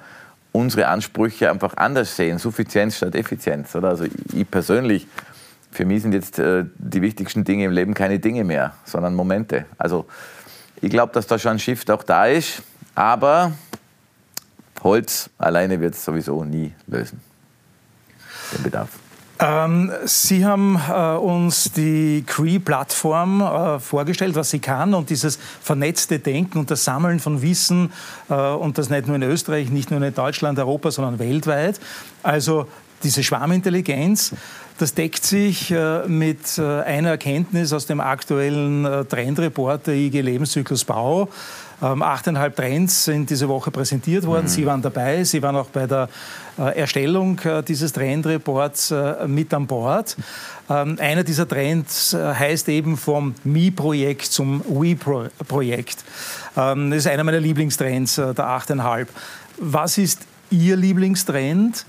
unsere 0.51 0.87
Ansprüche 0.87 1.49
einfach 1.49 1.77
anders 1.77 2.15
sehen, 2.15 2.37
Suffizienz 2.37 2.97
statt 2.97 3.15
Effizienz. 3.15 3.73
Oder? 3.75 3.89
Also 3.89 4.05
ich 4.33 4.49
persönlich, 4.49 5.07
für 5.71 5.85
mich 5.85 6.01
sind 6.01 6.13
jetzt 6.13 6.39
äh, 6.39 6.65
die 6.77 7.01
wichtigsten 7.01 7.45
Dinge 7.45 7.65
im 7.65 7.71
Leben 7.71 7.93
keine 7.93 8.19
Dinge 8.19 8.43
mehr, 8.43 8.73
sondern 8.83 9.15
Momente. 9.15 9.65
Also 9.77 10.05
ich 10.81 10.89
glaube, 10.89 11.13
dass 11.13 11.27
da 11.27 11.39
schon 11.39 11.53
ein 11.53 11.59
Shift 11.59 11.89
auch 11.89 12.03
da 12.03 12.25
ist, 12.25 12.63
aber 12.95 13.53
Holz 14.83 15.29
alleine 15.37 15.79
wird 15.79 15.93
es 15.93 16.03
sowieso 16.03 16.43
nie 16.43 16.73
lösen, 16.87 17.21
den 18.53 18.63
Bedarf. 18.63 18.89
Ähm, 19.41 19.91
Sie 20.05 20.45
haben 20.45 20.79
äh, 20.87 21.15
uns 21.15 21.71
die 21.71 22.23
Cree-Plattform 22.27 23.41
äh, 23.41 23.79
vorgestellt, 23.79 24.35
was 24.35 24.51
sie 24.51 24.59
kann 24.59 24.93
und 24.93 25.09
dieses 25.09 25.39
vernetzte 25.61 26.19
Denken 26.19 26.59
und 26.59 26.69
das 26.69 26.83
Sammeln 26.83 27.19
von 27.19 27.41
Wissen 27.41 27.91
äh, 28.29 28.35
und 28.35 28.77
das 28.77 28.91
nicht 28.91 29.07
nur 29.07 29.15
in 29.15 29.23
Österreich, 29.23 29.71
nicht 29.71 29.89
nur 29.89 29.99
in 30.01 30.13
Deutschland, 30.13 30.59
Europa, 30.59 30.91
sondern 30.91 31.17
weltweit. 31.17 31.79
Also 32.21 32.67
diese 33.03 33.23
Schwarmintelligenz, 33.23 34.33
das 34.77 34.93
deckt 34.93 35.23
sich 35.23 35.71
äh, 35.71 36.07
mit 36.07 36.57
äh, 36.59 36.61
einer 36.61 37.09
Erkenntnis 37.09 37.73
aus 37.73 37.87
dem 37.87 37.99
aktuellen 37.99 38.85
äh, 38.85 39.05
Trendreport 39.05 39.87
der 39.87 39.95
IG 39.95 40.21
Lebenszyklus 40.21 40.85
Bau. 40.85 41.29
Ähm, 41.81 42.01
achteinhalb 42.03 42.55
Trends 42.55 43.05
sind 43.05 43.29
diese 43.29 43.47
Woche 43.47 43.71
präsentiert 43.71 44.25
worden. 44.25 44.43
Mhm. 44.43 44.49
Sie 44.49 44.65
waren 44.65 44.81
dabei. 44.81 45.23
Sie 45.23 45.41
waren 45.41 45.55
auch 45.55 45.69
bei 45.69 45.87
der 45.87 46.09
äh, 46.57 46.79
Erstellung 46.79 47.39
äh, 47.39 47.63
dieses 47.63 47.91
Trendreports 47.93 48.91
äh, 48.91 49.27
mit 49.27 49.53
an 49.53 49.65
Bord. 49.65 50.15
Ähm, 50.69 50.97
einer 50.99 51.23
dieser 51.23 51.47
Trends 51.47 52.13
heißt 52.13 52.69
eben 52.69 52.97
vom 52.97 53.33
Me-Projekt 53.43 54.25
zum 54.25 54.61
We-Projekt. 54.67 56.03
Ähm, 56.55 56.91
das 56.91 56.99
ist 56.99 57.07
einer 57.07 57.23
meiner 57.23 57.39
Lieblingstrends, 57.39 58.15
der 58.15 58.35
8,5. 58.35 59.07
Was 59.57 59.97
ist 59.97 60.21
Ihr 60.49 60.75
Lieblingstrend 60.75 61.85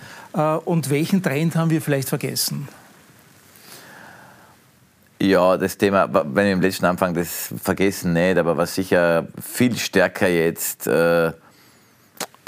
und 0.65 0.89
welchen 0.89 1.21
Trend 1.23 1.57
haben 1.57 1.71
wir 1.71 1.83
vielleicht 1.83 2.09
vergessen? 2.09 2.69
Ja, 5.23 5.57
das 5.57 5.79
Thema, 5.79 6.09
wenn 6.13 6.47
ich 6.47 6.53
im 6.53 6.61
letzten 6.61 6.85
Anfang 6.85 7.15
das 7.15 7.55
vergessen 7.63 8.13
nicht, 8.13 8.37
aber 8.37 8.57
was 8.57 8.75
sicher 8.75 9.29
viel 9.41 9.77
stärker 9.77 10.27
jetzt 10.27 10.89
äh, 10.89 11.31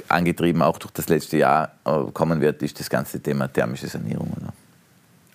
angetrieben, 0.09 0.61
auch 0.61 0.79
durch 0.79 0.93
das 0.93 1.09
letzte 1.09 1.37
Jahr 1.37 1.71
äh, 1.85 2.11
kommen 2.13 2.41
wird, 2.41 2.63
ist 2.65 2.81
das 2.81 2.91
ganze 2.91 3.21
Thema 3.21 3.47
thermische 3.47 3.87
Sanierung. 3.87 4.29
Oder? 4.37 4.53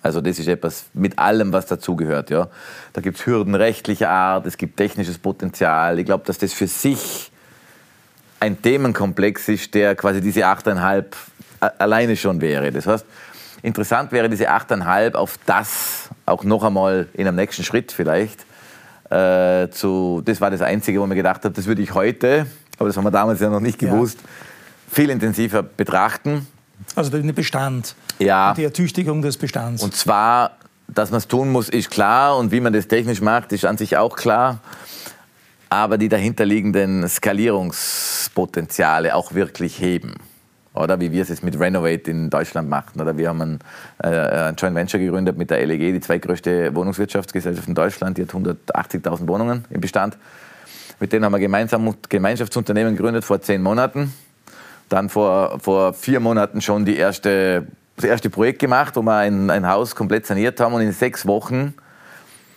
Also 0.01 0.19
das 0.19 0.37
ist 0.37 0.49
etwas 0.49 0.87
mit 0.93 1.17
allem, 1.17 1.53
was 1.53 1.65
dazugehört. 1.67 2.29
Ja. 2.29 2.49
Da 2.91 2.99
gibt 2.99 3.17
es 3.17 3.25
Hürden 3.25 3.55
rechtlicher 3.55 4.09
Art, 4.09 4.45
es 4.45 4.57
gibt 4.57 4.75
technisches 4.75 5.17
Potenzial. 5.17 5.97
Ich 5.97 6.05
glaube, 6.05 6.25
dass 6.25 6.39
das 6.39 6.51
für 6.51 6.67
sich 6.67 7.31
ein 8.41 8.61
Themenkomplex 8.61 9.47
ist, 9.47 9.73
der 9.75 9.95
quasi 9.95 10.19
diese 10.19 10.41
8,5 10.41 11.05
alleine 11.61 12.17
schon 12.17 12.41
wäre. 12.41 12.73
Das 12.73 12.85
heißt, 12.85 13.05
interessant 13.61 14.11
wäre 14.11 14.29
diese 14.29 14.49
8,5 14.49 15.13
auf 15.13 15.37
das 15.45 16.09
auch 16.25 16.43
noch 16.43 16.63
einmal 16.63 17.07
in 17.13 17.27
einem 17.27 17.35
nächsten 17.35 17.63
Schritt 17.63 17.91
vielleicht 17.91 18.45
äh, 19.09 19.69
zu, 19.69 20.21
das 20.23 20.39
war 20.39 20.51
das 20.51 20.61
Einzige, 20.61 21.01
wo 21.01 21.07
man 21.07 21.17
gedacht 21.17 21.43
hat, 21.43 21.57
das 21.57 21.65
würde 21.65 21.81
ich 21.81 21.93
heute, 21.93 22.45
aber 22.77 22.87
das 22.87 22.97
haben 22.97 23.03
wir 23.03 23.11
damals 23.11 23.39
ja 23.39 23.49
noch 23.49 23.59
nicht 23.59 23.79
gewusst, 23.79 24.19
ja 24.21 24.29
viel 24.89 25.09
intensiver 25.09 25.63
betrachten. 25.63 26.45
Also 26.95 27.11
den 27.11 27.33
Bestand. 27.33 27.95
Ja. 28.19 28.53
Die 28.53 28.63
Ertüchtigung 28.63 29.21
des 29.21 29.35
Bestands. 29.37 29.83
Und 29.83 29.93
zwar, 29.95 30.51
dass 30.87 31.11
man 31.11 31.17
es 31.19 31.27
tun 31.27 31.51
muss, 31.51 31.67
ist 31.69 31.91
klar. 31.91 32.37
Und 32.37 32.51
wie 32.51 32.59
man 32.59 32.73
das 32.73 32.87
technisch 32.87 33.21
macht, 33.21 33.51
ist 33.51 33.65
an 33.65 33.77
sich 33.77 33.97
auch 33.97 34.15
klar. 34.15 34.57
Aber 35.69 35.99
die 35.99 36.09
dahinterliegenden 36.09 37.07
Skalierungspotenziale 37.07 39.15
auch 39.15 39.33
wirklich 39.33 39.79
heben. 39.79 40.15
Oder 40.79 40.99
wie 40.99 41.11
wir 41.11 41.21
es 41.21 41.29
jetzt 41.29 41.43
mit 41.43 41.59
Renovate 41.59 42.09
in 42.09 42.29
Deutschland 42.29 42.69
machen. 42.69 42.99
Oder 43.01 43.17
wir 43.17 43.29
haben 43.29 43.41
ein, 43.41 43.59
äh, 44.03 44.07
ein 44.07 44.55
Joint 44.55 44.75
Venture 44.75 44.99
gegründet 44.99 45.37
mit 45.37 45.49
der 45.49 45.65
LEG, 45.65 45.93
die 45.93 45.99
zweitgrößte 45.99 46.73
Wohnungswirtschaftsgesellschaft 46.75 47.67
in 47.67 47.75
Deutschland. 47.75 48.17
Die 48.17 48.23
hat 48.23 48.29
180.000 48.29 49.27
Wohnungen 49.27 49.65
im 49.69 49.81
Bestand. 49.81 50.17
Mit 50.99 51.13
denen 51.13 51.25
haben 51.25 51.33
wir 51.33 51.39
gemeinsam 51.39 51.95
Gemeinschaftsunternehmen 52.09 52.95
gegründet 52.95 53.23
vor 53.23 53.41
zehn 53.41 53.61
Monaten 53.61 54.13
dann 54.89 55.09
vor, 55.09 55.59
vor 55.59 55.93
vier 55.93 56.19
Monaten 56.19 56.61
schon 56.61 56.83
die 56.83 56.97
erste, 56.97 57.67
das 57.95 58.05
erste 58.05 58.29
Projekt 58.29 58.59
gemacht, 58.59 58.95
wo 58.95 59.01
wir 59.01 59.15
ein, 59.15 59.49
ein 59.49 59.67
Haus 59.67 59.95
komplett 59.95 60.25
saniert 60.25 60.59
haben 60.59 60.73
und 60.73 60.81
in 60.81 60.91
sechs 60.91 61.25
Wochen 61.25 61.75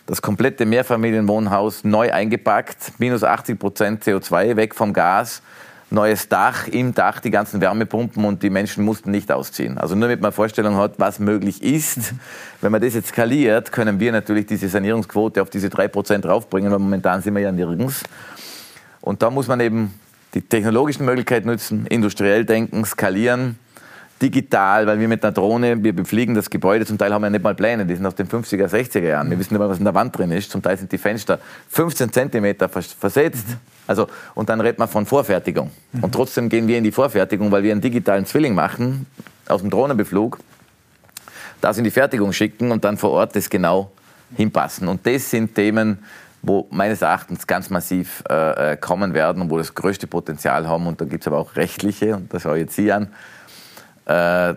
das 0.05 0.21
komplette 0.21 0.65
Mehrfamilienwohnhaus 0.65 1.85
neu 1.85 2.11
eingepackt, 2.11 2.93
minus 2.97 3.23
80 3.23 3.57
Prozent 3.57 4.03
CO2, 4.03 4.57
weg 4.57 4.75
vom 4.75 4.91
Gas, 4.91 5.41
neues 5.93 6.27
Dach, 6.27 6.67
im 6.67 6.93
Dach 6.93 7.19
die 7.19 7.29
ganzen 7.29 7.61
Wärmepumpen 7.61 8.25
und 8.25 8.43
die 8.43 8.49
Menschen 8.49 8.83
mussten 8.83 9.11
nicht 9.11 9.31
ausziehen. 9.31 9.77
Also 9.77 9.95
nur 9.95 10.07
damit 10.07 10.21
man 10.21 10.31
Vorstellung 10.31 10.75
hat, 10.75 10.95
was 10.97 11.19
möglich 11.19 11.63
ist. 11.63 12.13
Wenn 12.61 12.71
man 12.71 12.81
das 12.81 12.95
jetzt 12.95 13.09
skaliert, 13.09 13.71
können 13.71 13.99
wir 13.99 14.11
natürlich 14.11 14.47
diese 14.47 14.67
Sanierungsquote 14.67 15.41
auf 15.41 15.49
diese 15.49 15.69
drei 15.69 15.87
Prozent 15.87 16.25
raufbringen, 16.25 16.71
weil 16.71 16.79
momentan 16.79 17.21
sind 17.21 17.35
wir 17.35 17.41
ja 17.41 17.51
nirgends. 17.51 18.03
Und 19.01 19.21
da 19.21 19.29
muss 19.29 19.47
man 19.47 19.59
eben 19.59 19.93
die 20.33 20.41
technologischen 20.41 21.05
Möglichkeiten 21.05 21.47
nutzen, 21.47 21.85
industriell 21.87 22.43
denken, 22.43 22.83
skalieren, 22.85 23.59
digital, 24.21 24.87
weil 24.87 24.99
wir 24.99 25.07
mit 25.07 25.23
einer 25.23 25.31
Drohne, 25.31 25.83
wir 25.83 25.93
befliegen 25.93 26.33
das 26.35 26.49
Gebäude, 26.49 26.85
zum 26.85 26.97
Teil 26.97 27.13
haben 27.13 27.21
wir 27.21 27.29
nicht 27.29 27.43
mal 27.43 27.55
Pläne, 27.55 27.85
die 27.85 27.95
sind 27.95 28.05
aus 28.05 28.15
den 28.15 28.27
50er, 28.27 28.67
60er 28.67 29.01
Jahren. 29.01 29.29
Wir 29.29 29.37
wissen 29.37 29.53
nicht 29.53 29.59
mal, 29.59 29.69
was 29.69 29.79
in 29.79 29.83
der 29.83 29.93
Wand 29.93 30.17
drin 30.17 30.31
ist. 30.31 30.51
Zum 30.51 30.61
Teil 30.61 30.77
sind 30.77 30.91
die 30.91 30.97
Fenster 30.97 31.39
15 31.69 32.11
Zentimeter 32.11 32.69
versetzt. 32.69 33.45
Also, 33.85 34.07
und 34.33 34.49
dann 34.49 34.61
redet 34.61 34.79
man 34.79 34.87
von 34.87 35.05
Vorfertigung. 35.05 35.71
Und 36.01 36.13
trotzdem 36.13 36.47
gehen 36.47 36.67
wir 36.67 36.77
in 36.77 36.83
die 36.83 36.91
Vorfertigung, 36.91 37.51
weil 37.51 37.63
wir 37.63 37.71
einen 37.71 37.81
digitalen 37.81 38.25
Zwilling 38.25 38.55
machen, 38.55 39.05
aus 39.47 39.61
dem 39.61 39.69
Drohnenbeflug, 39.69 40.39
das 41.59 41.77
in 41.77 41.83
die 41.83 41.91
Fertigung 41.91 42.31
schicken 42.31 42.71
und 42.71 42.83
dann 42.85 42.97
vor 42.97 43.11
Ort 43.11 43.35
das 43.35 43.49
genau 43.49 43.91
hinpassen. 44.35 44.87
Und 44.87 45.05
das 45.05 45.29
sind 45.29 45.55
Themen, 45.55 45.99
wo 46.41 46.67
meines 46.71 47.01
Erachtens 47.01 47.47
ganz 47.47 47.69
massiv 47.69 48.23
äh, 48.29 48.73
äh, 48.73 48.77
kommen 48.77 49.13
werden 49.13 49.41
und 49.41 49.49
wo 49.49 49.57
das 49.57 49.73
größte 49.73 50.07
Potenzial 50.07 50.67
haben. 50.67 50.87
Und 50.87 50.99
da 50.99 51.05
gibt 51.05 51.23
es 51.23 51.27
aber 51.27 51.37
auch 51.37 51.55
rechtliche, 51.55 52.17
und 52.17 52.33
das 52.33 52.43
schaue 52.43 52.57
ich 52.57 52.63
jetzt 52.63 52.75
Sie 52.75 52.91
an, 52.91 53.07
äh, 54.05 54.55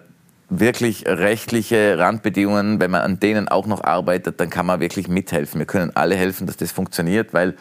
wirklich 0.49 1.07
rechtliche 1.07 1.99
Randbedingungen, 1.99 2.81
wenn 2.81 2.91
man 2.91 3.03
an 3.03 3.21
denen 3.21 3.49
auch 3.49 3.67
noch 3.67 3.83
arbeitet, 3.83 4.41
dann 4.41 4.51
kann 4.51 4.67
man 4.67 4.81
wirklich 4.81 5.09
mithelfen. 5.09 5.59
Wir 5.59 5.67
können 5.67 5.91
alle 5.95 6.15
helfen, 6.15 6.47
dass 6.47 6.57
das 6.57 6.73
funktioniert, 6.73 7.35
weil 7.35 7.55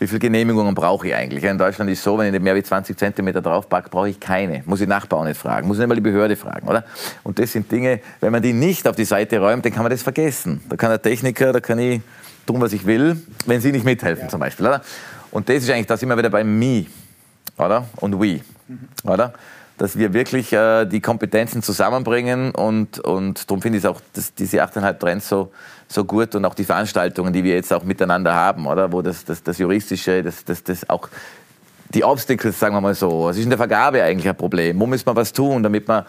wie 0.00 0.08
viele 0.08 0.18
Genehmigungen 0.18 0.74
brauche 0.74 1.06
ich 1.06 1.14
eigentlich? 1.14 1.44
In 1.44 1.56
Deutschland 1.56 1.88
ist 1.90 1.98
es 1.98 2.04
so, 2.04 2.18
wenn 2.18 2.34
ich 2.34 2.40
mehr 2.40 2.56
wie 2.56 2.62
20 2.62 2.98
Zentimeter 2.98 3.40
draufpacke, 3.40 3.88
brauche 3.88 4.08
ich 4.08 4.18
keine. 4.18 4.62
Muss 4.66 4.80
ich 4.80 4.88
Nachbau 4.88 5.24
nicht 5.24 5.38
fragen, 5.38 5.68
muss 5.68 5.76
ich 5.76 5.80
nicht 5.80 5.88
mal 5.88 5.94
die 5.94 6.00
Behörde 6.00 6.34
fragen, 6.34 6.66
oder? 6.66 6.84
Und 7.22 7.38
das 7.38 7.52
sind 7.52 7.70
Dinge, 7.70 8.00
wenn 8.20 8.32
man 8.32 8.42
die 8.42 8.52
nicht 8.52 8.88
auf 8.88 8.96
die 8.96 9.04
Seite 9.04 9.38
räumt, 9.38 9.64
dann 9.64 9.72
kann 9.72 9.84
man 9.84 9.90
das 9.90 10.02
vergessen. 10.02 10.60
Da 10.68 10.76
kann 10.76 10.90
der 10.90 11.00
Techniker, 11.00 11.52
da 11.52 11.60
kann 11.60 11.78
ich 11.78 12.00
tun, 12.44 12.60
was 12.60 12.72
ich 12.72 12.84
will, 12.84 13.16
wenn 13.46 13.60
sie 13.60 13.70
nicht 13.70 13.84
mithelfen 13.84 14.24
ja. 14.24 14.28
zum 14.28 14.40
Beispiel, 14.40 14.66
oder? 14.66 14.82
Und 15.30 15.48
das 15.48 15.62
ist 15.62 15.70
eigentlich, 15.70 15.86
da 15.86 15.96
sind 15.96 16.08
wir 16.08 16.18
wieder 16.18 16.30
bei 16.30 16.42
Me, 16.42 16.86
oder? 17.56 17.86
Und 17.96 18.20
We, 18.20 18.40
mhm. 18.66 18.88
oder? 19.04 19.32
Dass 19.76 19.98
wir 19.98 20.12
wirklich 20.12 20.52
äh, 20.52 20.84
die 20.84 21.00
Kompetenzen 21.00 21.62
zusammenbringen 21.62 22.52
und, 22.52 23.00
und 23.00 23.50
darum 23.50 23.60
finde 23.60 23.78
ich 23.78 23.86
auch 23.86 24.00
das, 24.12 24.34
diese 24.34 24.62
8,5 24.62 24.98
Trends 24.98 25.28
so, 25.28 25.50
so 25.88 26.04
gut 26.04 26.34
und 26.34 26.44
auch 26.44 26.54
die 26.54 26.64
Veranstaltungen, 26.64 27.32
die 27.32 27.42
wir 27.42 27.54
jetzt 27.54 27.72
auch 27.72 27.84
miteinander 27.84 28.34
haben, 28.34 28.66
oder? 28.66 28.92
wo 28.92 29.02
das, 29.02 29.24
das, 29.24 29.42
das 29.42 29.58
Juristische, 29.58 30.22
das, 30.22 30.44
das, 30.44 30.62
das 30.62 30.88
auch 30.88 31.08
die 31.92 32.04
Obstacles, 32.04 32.58
sagen 32.58 32.74
wir 32.74 32.80
mal 32.80 32.94
so, 32.94 33.28
es 33.28 33.36
ist 33.36 33.44
in 33.44 33.50
der 33.50 33.58
Vergabe 33.58 34.02
eigentlich 34.02 34.28
ein 34.28 34.36
Problem. 34.36 34.78
Wo 34.80 34.86
muss 34.86 35.04
man 35.04 35.16
was 35.16 35.32
tun, 35.32 35.62
damit 35.62 35.86
man 35.86 36.04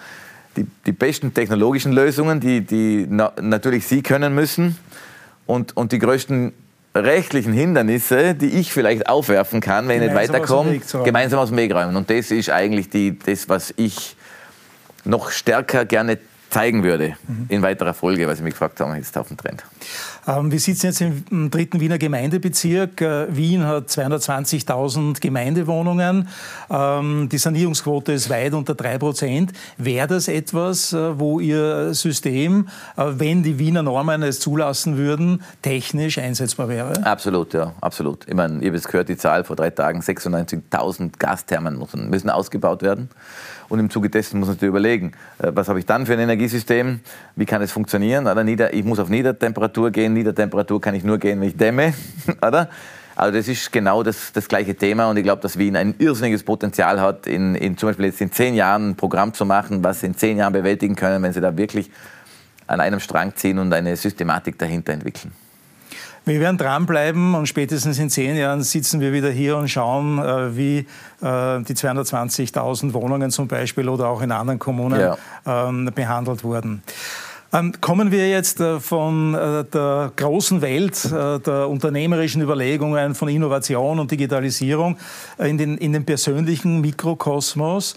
die, 0.56 0.66
die 0.86 0.92
besten 0.92 1.34
technologischen 1.34 1.92
Lösungen, 1.92 2.40
die, 2.40 2.62
die 2.62 3.06
na, 3.10 3.32
natürlich 3.42 3.86
Sie 3.88 4.02
können 4.02 4.34
müssen 4.34 4.78
und, 5.46 5.76
und 5.76 5.92
die 5.92 6.00
größten 6.00 6.54
rechtlichen 7.04 7.54
Hindernisse, 7.54 8.36
die 8.36 8.60
ich 8.60 8.72
vielleicht 8.72 9.08
aufwerfen 9.08 9.62
kann, 9.62 9.88
wenn 9.88 10.02
ich 10.02 10.10
nicht 10.10 10.16
weiterkomme, 10.16 10.80
gemeinsam 11.04 11.40
aus 11.40 11.50
dem 11.50 11.58
Weg 11.58 11.74
räumen. 11.74 11.96
Und 11.96 12.10
das 12.10 12.32
ist 12.32 12.50
eigentlich 12.50 12.90
die, 12.90 13.18
das, 13.20 13.50
was 13.50 13.74
ich 13.78 14.16
noch 15.04 15.30
stärker 15.32 15.86
gerne 15.86 16.18
zeigen 16.50 16.84
würde 16.84 17.16
mhm. 17.28 17.46
in 17.50 17.62
weiterer 17.62 17.94
Folge, 17.94 18.28
weil 18.28 18.36
Sie 18.36 18.44
mich 18.44 18.54
gefragt 18.54 18.80
haben, 18.80 18.96
jetzt 18.96 19.18
auf 19.18 19.28
dem 19.28 19.38
Trend. 19.38 19.64
Ähm, 20.28 20.52
wir 20.52 20.60
sitzen 20.60 20.88
jetzt 20.88 21.02
im 21.02 21.52
dritten 21.52 21.80
Wiener 21.80 21.98
Gemeindebezirk. 21.98 23.02
Äh, 23.02 23.36
Wien 23.36 23.66
hat 23.66 23.90
220.000 23.90 25.22
Gemeindewohnungen. 25.22 26.28
Ähm, 26.70 27.30
die 27.30 27.38
Sanierungsquote 27.38 28.14
ist 28.14 28.30
weit 28.30 28.54
unter 28.54 28.74
3 28.74 28.98
Prozent. 28.98 29.54
Wäre 29.78 30.08
das 30.08 30.28
etwas, 30.28 30.94
äh, 30.94 31.20
wo 31.20 31.40
Ihr 31.40 31.94
System, 31.94 32.68
äh, 32.98 33.06
wenn 33.08 33.44
die 33.44 33.60
Wiener 33.60 33.84
Normen 33.84 34.24
es 34.24 34.40
zulassen 34.40 34.98
würden, 34.98 35.44
technisch 35.62 36.18
einsetzbar 36.18 36.70
wäre? 36.70 37.06
Absolut, 37.06 37.54
ja, 37.54 37.74
absolut. 37.82 38.28
Ich 38.28 38.34
meine, 38.34 38.66
habe 38.66 38.76
es 38.76 38.88
gehört, 38.88 39.10
die 39.10 39.18
Zahl 39.18 39.44
vor 39.44 39.56
drei 39.56 39.70
Tagen, 39.70 40.02
96.000 40.02 41.20
Gasthermen 41.20 41.78
müssen, 41.78 42.10
müssen 42.10 42.30
ausgebaut 42.32 42.82
werden. 42.82 43.10
Und 43.68 43.80
im 43.80 43.90
Zuge 43.90 44.10
dessen 44.10 44.40
muss 44.40 44.48
man 44.48 44.58
natürlich 44.58 44.70
überlegen, 44.70 45.14
was 45.40 45.70
habe 45.70 45.80
ich 45.80 45.88
dann 45.88 46.06
für 46.06 46.14
ein 46.14 46.20
Energiesystem, 46.20 47.00
wie 47.36 47.46
kann 47.46 47.64
es 47.64 47.72
funktionieren? 47.72 48.28
Ich 48.72 48.84
muss 48.84 49.00
auf 49.00 49.10
Niedertemperatur 49.10 49.90
gehen, 49.90 50.15
Niedertemperatur 50.16 50.82
kann 50.82 50.96
ich 50.96 51.04
nur 51.04 51.18
gehen, 51.18 51.40
wenn 51.40 51.50
ich 51.50 51.58
dämme. 51.58 51.94
Oder? 52.42 52.70
Also 53.16 53.38
das 53.38 53.48
ist 53.48 53.72
genau 53.72 54.04
das, 54.04 54.34
das 54.34 54.48
gleiche 54.48 54.76
Thema 54.76 55.10
und 55.10 55.16
ich 55.16 55.24
glaube, 55.24 55.42
dass 55.42 55.58
Wien 55.58 55.78
ein 55.78 55.96
irrsinniges 56.00 56.44
Potenzial 56.44 57.00
hat, 57.00 57.28
in, 57.28 57.56
in, 57.56 57.78
zum 57.78 57.90
Beispiel 57.90 58.06
jetzt 58.08 58.20
in 58.20 58.32
zehn 58.32 58.56
Jahren 58.56 58.90
ein 58.90 58.96
Programm 58.96 59.34
zu 59.34 59.46
machen, 59.46 59.84
was 59.84 60.02
sie 60.02 60.08
in 60.08 60.18
zehn 60.18 60.38
Jahren 60.38 60.52
bewältigen 60.52 60.96
können, 60.96 61.24
wenn 61.24 61.32
sie 61.32 61.40
da 61.40 61.56
wirklich 61.56 61.90
an 62.68 62.82
einem 62.82 63.00
Strang 63.00 63.34
ziehen 63.36 63.58
und 63.60 63.72
eine 63.72 63.96
Systematik 63.96 64.60
dahinter 64.60 64.92
entwickeln. 64.92 65.32
Wir 66.26 66.40
werden 66.40 66.58
dranbleiben 66.58 67.36
und 67.36 67.48
spätestens 67.48 68.00
in 68.00 68.10
zehn 68.10 68.36
Jahren 68.36 68.64
sitzen 68.64 69.00
wir 69.00 69.14
wieder 69.14 69.30
hier 69.30 69.58
und 69.58 69.70
schauen, 69.70 70.18
äh, 70.18 70.58
wie 70.58 70.78
äh, 70.80 70.84
die 71.22 71.76
220.000 71.76 72.94
Wohnungen 72.94 73.30
zum 73.30 73.48
Beispiel 73.48 73.88
oder 73.88 74.08
auch 74.08 74.24
in 74.24 74.32
anderen 74.32 74.58
Kommunen 74.58 75.00
ja. 75.00 75.18
Ähm, 75.46 75.92
behandelt 75.94 76.44
wurden. 76.44 76.82
Ähm, 77.56 77.72
kommen 77.80 78.12
wir 78.12 78.28
jetzt 78.28 78.60
äh, 78.60 78.82
von 78.82 79.32
der 79.32 80.12
großen 80.14 80.62
Welt 80.62 81.10
der 81.10 81.70
unternehmerischen 81.70 82.42
Überlegungen, 82.42 83.16
von 83.16 83.30
Innovation 83.30 84.00
und 84.00 84.12
Digitalisierung 84.12 84.98
in 85.38 85.58
den, 85.58 85.78
in 85.78 85.94
den 85.94 86.04
persönlichen 86.04 86.82
Mikrokosmos. 86.82 87.96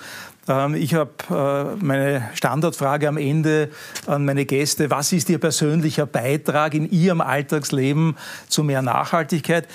Ähm, 0.49 0.75
ich 0.75 0.94
habe 0.94 1.11
äh, 1.31 1.85
meine 1.85 2.31
Standardfrage 2.35 3.09
am 3.09 3.16
Ende 3.16 3.71
an 4.07 4.25
meine 4.25 4.44
Gäste. 4.44 4.90
Was 4.90 5.12
ist 5.12 5.29
Ihr 5.29 5.38
persönlicher 5.38 6.07
Beitrag 6.07 6.75
in 6.75 6.90
Ihrem 6.90 7.21
Alltagsleben 7.21 8.16
zu 8.49 8.64
mehr 8.64 8.83
Nachhaltigkeit? 8.83 9.68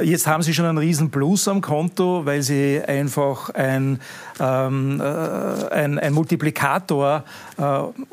Jetzt 0.00 0.26
haben 0.26 0.42
Sie 0.42 0.54
schon 0.54 0.66
einen 0.66 0.78
riesen 0.78 1.10
Plus 1.10 1.48
am 1.48 1.60
Konto, 1.60 2.24
weil 2.24 2.42
Sie 2.42 2.80
einfach 2.86 3.50
ein, 3.50 4.00
ähm, 4.38 5.00
äh, 5.00 5.04
ein, 5.04 5.98
ein 5.98 6.12
Multiplikator 6.12 7.24
äh, 7.58 7.62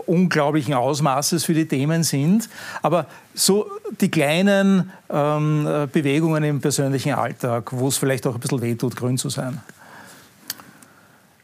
unglaublichen 0.07 0.73
Ausmaßes 0.73 1.43
für 1.43 1.53
die 1.53 1.67
Themen 1.67 2.03
sind. 2.03 2.49
Aber 2.81 3.05
so 3.35 3.67
die 4.01 4.09
kleinen 4.09 4.91
ähm, 5.09 5.87
Bewegungen 5.91 6.43
im 6.43 6.61
persönlichen 6.61 7.13
Alltag, 7.13 7.69
wo 7.71 7.89
es 7.89 7.97
vielleicht 7.97 8.25
auch 8.25 8.33
ein 8.33 8.39
bisschen 8.39 8.61
wehtut, 8.61 8.95
grün 8.95 9.17
zu 9.17 9.29
sein. 9.29 9.61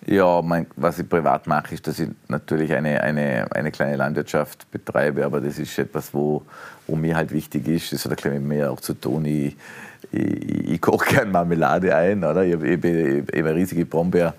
Ja, 0.06 0.41
mein, 0.41 0.65
was 0.76 1.00
ich 1.00 1.08
privat 1.08 1.48
mache, 1.48 1.76
ist, 1.76 1.88
dass 1.88 2.00
ich 2.00 2.10
natürlich 2.28 2.74
eine, 2.74 3.02
eine, 3.02 3.48
eine 3.52 3.72
kleine 3.72 3.96
Landwirtschaft 3.96 4.69
betreibe, 4.69 5.24
aber 5.24 5.39
das 5.39 5.60
ist 5.60 5.78
etwas, 5.78 6.13
wo, 6.13 6.43
wo 6.88 6.96
mir 6.96 7.15
halt 7.15 7.32
wichtig 7.32 7.67
ist. 7.67 7.93
Das 7.93 8.04
hat 8.06 8.26
mit 8.26 8.41
mir 8.41 8.72
auch 8.72 8.82
zu 8.82 8.96
tun. 8.96 9.24
Ich, 9.24 9.56
ich, 10.13 10.71
ich 10.73 10.82
koche 10.82 11.15
gerne 11.15 11.32
Marmelade 11.32 11.95
ein. 11.95 12.23
Oder? 12.23 12.43
Ich 12.43 12.54
habe 12.54 12.71
hab, 12.71 13.36
eine 13.36 13.56
riesige 13.56 13.86
Brombeer, 13.86 14.34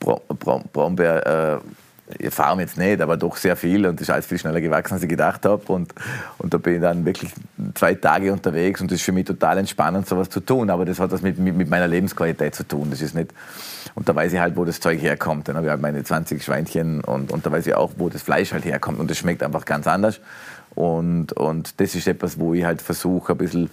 Brombeer 0.00 1.60
äh, 1.60 2.30
Farm 2.30 2.60
jetzt 2.60 2.78
nicht, 2.78 3.02
aber 3.02 3.18
doch 3.18 3.36
sehr 3.36 3.54
viel 3.54 3.84
und 3.84 3.96
das 3.96 4.08
ist 4.08 4.10
alles 4.10 4.24
viel 4.24 4.38
schneller 4.38 4.62
gewachsen, 4.62 4.94
als 4.94 5.02
ich 5.02 5.10
gedacht 5.10 5.44
habe. 5.44 5.62
Und, 5.70 5.92
und 6.38 6.54
da 6.54 6.58
bin 6.58 6.76
ich 6.76 6.80
dann 6.80 7.04
wirklich 7.04 7.30
zwei 7.74 7.94
Tage 7.94 8.32
unterwegs 8.32 8.80
und 8.80 8.90
das 8.90 9.00
ist 9.00 9.04
für 9.04 9.12
mich 9.12 9.26
total 9.26 9.58
entspannend, 9.58 10.08
sowas 10.08 10.30
zu 10.30 10.40
tun. 10.40 10.70
Aber 10.70 10.86
das 10.86 10.98
hat 11.00 11.10
was 11.10 11.20
mit, 11.20 11.38
mit, 11.38 11.54
mit 11.54 11.68
meiner 11.68 11.86
Lebensqualität 11.86 12.54
zu 12.54 12.66
tun. 12.66 12.88
Das 12.90 13.02
ist 13.02 13.14
nicht 13.14 13.32
und 13.98 14.08
da 14.08 14.14
weiß 14.14 14.32
ich 14.32 14.38
halt, 14.38 14.56
wo 14.56 14.64
das 14.64 14.78
Zeug 14.78 15.02
herkommt. 15.02 15.48
Dann 15.48 15.56
habe 15.56 15.66
ich 15.66 15.70
halt 15.70 15.82
meine 15.82 16.04
20 16.04 16.42
Schweinchen 16.42 17.00
und, 17.00 17.32
und 17.32 17.44
da 17.44 17.50
weiß 17.50 17.66
ich 17.66 17.74
auch, 17.74 17.90
wo 17.96 18.08
das 18.08 18.22
Fleisch 18.22 18.52
halt 18.52 18.64
herkommt. 18.64 19.00
Und 19.00 19.10
das 19.10 19.18
schmeckt 19.18 19.42
einfach 19.42 19.64
ganz 19.64 19.88
anders. 19.88 20.20
Und, 20.76 21.32
und 21.32 21.80
das 21.80 21.96
ist 21.96 22.06
etwas, 22.06 22.38
wo 22.38 22.54
ich 22.54 22.64
halt 22.64 22.80
versuche, 22.80 23.32
ein 23.32 23.38
bisschen 23.38 23.70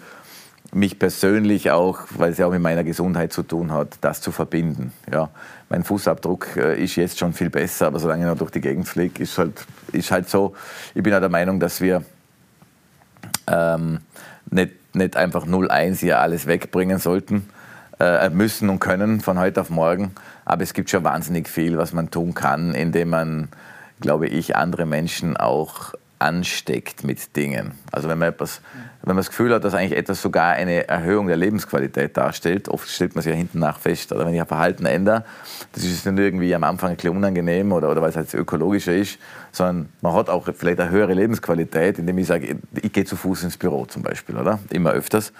mich 0.75 0.99
persönlich 0.99 1.71
auch, 1.71 1.99
weil 2.17 2.31
es 2.31 2.37
ja 2.37 2.47
auch 2.47 2.51
mit 2.51 2.61
meiner 2.61 2.83
Gesundheit 2.83 3.31
zu 3.31 3.43
tun 3.43 3.71
hat, 3.71 3.97
das 4.01 4.21
zu 4.21 4.31
verbinden. 4.31 4.91
Ja, 5.11 5.29
mein 5.69 5.83
Fußabdruck 5.83 6.57
äh, 6.57 6.83
ist 6.83 6.97
jetzt 6.97 7.17
schon 7.17 7.33
viel 7.33 7.49
besser, 7.49 7.87
aber 7.87 7.99
solange 7.99 8.23
ich 8.23 8.29
noch 8.29 8.37
durch 8.37 8.51
die 8.51 8.61
Gegend 8.61 8.87
fliege, 8.87 9.23
ist 9.23 9.37
halt, 9.37 9.65
ist 9.93 10.11
halt 10.11 10.29
so. 10.29 10.53
Ich 10.93 11.01
bin 11.01 11.13
ja 11.13 11.21
der 11.21 11.29
Meinung, 11.29 11.61
dass 11.61 11.79
wir 11.79 12.03
ähm, 13.47 13.99
nicht, 14.51 14.73
nicht 14.93 15.15
einfach 15.15 15.45
0-1 15.45 15.99
hier 15.99 16.19
alles 16.19 16.45
wegbringen 16.45 16.99
sollten, 16.99 17.49
äh, 17.99 18.29
müssen 18.29 18.69
und 18.69 18.79
können 18.79 19.21
von 19.21 19.39
heute 19.39 19.61
auf 19.61 19.69
morgen. 19.69 20.11
Aber 20.43 20.63
es 20.63 20.73
gibt 20.73 20.89
schon 20.89 21.05
wahnsinnig 21.05 21.47
viel, 21.47 21.77
was 21.77 21.93
man 21.93 22.11
tun 22.11 22.33
kann, 22.33 22.75
indem 22.75 23.09
man, 23.09 23.47
glaube 24.01 24.27
ich, 24.27 24.57
andere 24.57 24.85
Menschen 24.85 25.37
auch 25.37 25.93
ansteckt 26.19 27.03
mit 27.03 27.35
Dingen. 27.35 27.73
Also 27.91 28.07
wenn 28.07 28.17
man, 28.17 28.29
etwas, 28.29 28.61
wenn 29.01 29.15
man 29.15 29.17
das 29.17 29.29
Gefühl 29.29 29.53
hat, 29.53 29.63
dass 29.63 29.73
eigentlich 29.73 29.97
etwas 29.97 30.21
sogar 30.21 30.53
eine 30.53 30.87
Erhöhung 30.87 31.27
der 31.27 31.37
Lebensqualität 31.37 32.15
darstellt, 32.15 32.69
oft 32.69 32.89
stellt 32.89 33.15
man 33.15 33.21
sich 33.21 33.31
ja 33.31 33.37
hinten 33.37 33.59
nach 33.59 33.79
fest, 33.79 34.11
oder 34.11 34.25
wenn 34.25 34.33
ich 34.33 34.41
ein 34.41 34.47
Verhalten 34.47 34.85
ändere, 34.85 35.25
das 35.73 35.83
ist 35.83 36.05
nicht 36.05 36.19
irgendwie 36.19 36.55
am 36.55 36.63
Anfang 36.63 36.91
ein 36.91 36.95
bisschen 36.95 37.15
unangenehm 37.15 37.71
oder, 37.71 37.89
oder 37.91 38.01
weil 38.01 38.09
es 38.09 38.15
halt 38.15 38.33
ökologischer 38.33 38.95
ist, 38.95 39.19
sondern 39.51 39.89
man 40.01 40.13
hat 40.13 40.29
auch 40.29 40.47
vielleicht 40.53 40.79
eine 40.79 40.89
höhere 40.89 41.13
Lebensqualität, 41.13 41.99
indem 41.99 42.17
ich 42.17 42.27
sage, 42.27 42.57
ich 42.81 42.93
gehe 42.93 43.05
zu 43.05 43.15
Fuß 43.15 43.43
ins 43.43 43.57
Büro 43.57 43.85
zum 43.85 44.01
Beispiel, 44.01 44.37
oder? 44.37 44.59
Immer 44.69 44.91
öfters. 44.91 45.33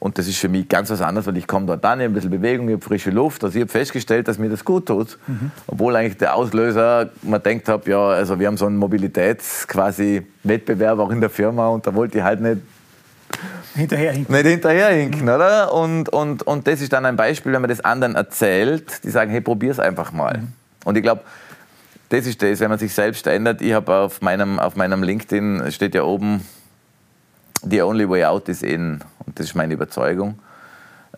Und 0.00 0.16
das 0.16 0.28
ist 0.28 0.38
für 0.38 0.48
mich 0.48 0.68
ganz 0.68 0.90
was 0.90 1.00
anderes, 1.00 1.26
weil 1.26 1.36
ich 1.36 1.46
komme 1.46 1.66
dort 1.66 1.84
an, 1.84 1.98
ich 1.98 2.04
habe 2.04 2.12
ein 2.12 2.14
bisschen 2.14 2.30
Bewegung, 2.30 2.68
ich 2.68 2.74
habe 2.74 2.84
frische 2.84 3.10
Luft. 3.10 3.42
Also 3.42 3.56
ich 3.56 3.62
habe 3.62 3.70
festgestellt, 3.70 4.28
dass 4.28 4.38
mir 4.38 4.48
das 4.48 4.64
gut 4.64 4.86
tut. 4.86 5.18
Mhm. 5.26 5.50
Obwohl 5.66 5.96
eigentlich 5.96 6.18
der 6.18 6.36
Auslöser, 6.36 7.10
man 7.22 7.42
denkt 7.42 7.68
hat, 7.68 7.86
ja, 7.86 8.08
also 8.08 8.38
wir 8.38 8.46
haben 8.46 8.56
so 8.56 8.66
einen 8.66 8.76
Mobilitäts 8.76 9.66
quasi 9.66 10.24
Wettbewerb 10.44 10.98
auch 11.00 11.10
in 11.10 11.20
der 11.20 11.30
Firma 11.30 11.68
und 11.68 11.86
da 11.86 11.94
wollte 11.94 12.18
ich 12.18 12.24
halt 12.24 12.40
nicht 12.40 12.58
hinterherhinken. 13.74 14.34
Nicht 14.34 14.46
hinterherhinken, 14.46 15.22
mhm. 15.22 15.28
oder? 15.28 15.74
Und, 15.74 16.08
und, 16.10 16.42
und 16.44 16.66
das 16.66 16.80
ist 16.80 16.92
dann 16.92 17.04
ein 17.04 17.16
Beispiel, 17.16 17.52
wenn 17.52 17.60
man 17.60 17.70
das 17.70 17.80
anderen 17.80 18.14
erzählt, 18.14 19.04
die 19.04 19.10
sagen, 19.10 19.30
hey, 19.30 19.40
probier's 19.40 19.80
einfach 19.80 20.12
mal. 20.12 20.38
Mhm. 20.38 20.52
Und 20.84 20.96
ich 20.96 21.02
glaube, 21.02 21.22
das 22.08 22.26
ist 22.26 22.40
das, 22.42 22.60
wenn 22.60 22.70
man 22.70 22.78
sich 22.78 22.94
selbst 22.94 23.26
ändert. 23.26 23.60
Ich 23.60 23.72
habe 23.72 23.94
auf 23.94 24.22
meinem, 24.22 24.58
auf 24.58 24.76
meinem 24.76 25.02
LinkedIn, 25.02 25.70
steht 25.70 25.94
ja 25.94 26.04
oben, 26.04 26.46
the 27.62 27.82
only 27.82 28.08
way 28.08 28.24
out 28.24 28.48
is 28.48 28.62
in. 28.62 29.00
Und 29.24 29.38
das 29.38 29.46
ist 29.46 29.54
meine 29.54 29.74
Überzeugung. 29.74 30.38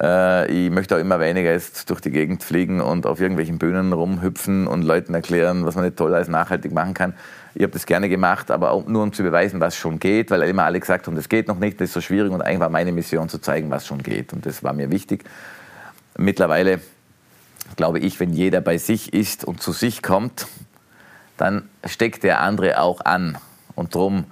Äh, 0.01 0.51
ich 0.51 0.70
möchte 0.70 0.97
auch 0.97 1.01
immer 1.01 1.20
weniger 1.20 1.51
jetzt 1.53 1.91
durch 1.91 2.01
die 2.01 2.11
Gegend 2.11 2.43
fliegen 2.43 2.80
und 2.80 3.07
auf 3.07 3.20
irgendwelchen 3.20 3.59
Bühnen 3.59 3.93
rumhüpfen 3.93 4.66
und 4.66 4.82
Leuten 4.82 5.14
erklären, 5.14 5.66
was 5.66 5.74
man 5.74 5.84
nicht 5.84 5.97
toll 5.97 6.14
als 6.14 6.28
nachhaltig 6.28 6.72
machen 6.72 6.95
kann. 6.95 7.14
Ich 7.55 7.62
habe 7.62 7.72
das 7.72 7.86
gerne 7.86 8.09
gemacht, 8.09 8.51
aber 8.51 8.70
auch 8.70 8.86
nur 8.86 9.03
um 9.03 9.12
zu 9.12 9.22
beweisen, 9.22 9.61
was 9.61 9.76
schon 9.76 9.99
geht, 9.99 10.30
weil 10.30 10.43
immer 10.43 10.64
alle 10.64 10.78
gesagt 10.78 11.07
haben, 11.07 11.16
das 11.16 11.28
geht 11.28 11.49
noch 11.49 11.59
nicht, 11.59 11.80
das 11.80 11.88
ist 11.88 11.95
so 11.95 12.01
schwierig 12.01 12.30
und 12.30 12.43
eigentlich 12.43 12.61
war 12.61 12.68
meine 12.68 12.93
Mission 12.93 13.28
zu 13.28 13.38
zeigen, 13.38 13.70
was 13.70 13.86
schon 13.86 14.03
geht 14.03 14.32
und 14.32 14.47
das 14.47 14.62
war 14.62 14.72
mir 14.72 14.91
wichtig. 14.91 15.24
Mittlerweile 16.16 16.80
glaube 17.76 17.99
ich, 17.99 18.20
wenn 18.20 18.32
jeder 18.32 18.61
bei 18.61 18.78
sich 18.78 19.12
ist 19.12 19.45
und 19.45 19.61
zu 19.61 19.72
sich 19.72 20.03
kommt, 20.03 20.47
dann 21.36 21.68
steckt 21.84 22.22
der 22.22 22.41
andere 22.41 22.80
auch 22.80 23.01
an. 23.01 23.38
Und 23.74 23.95
darum, 23.95 24.24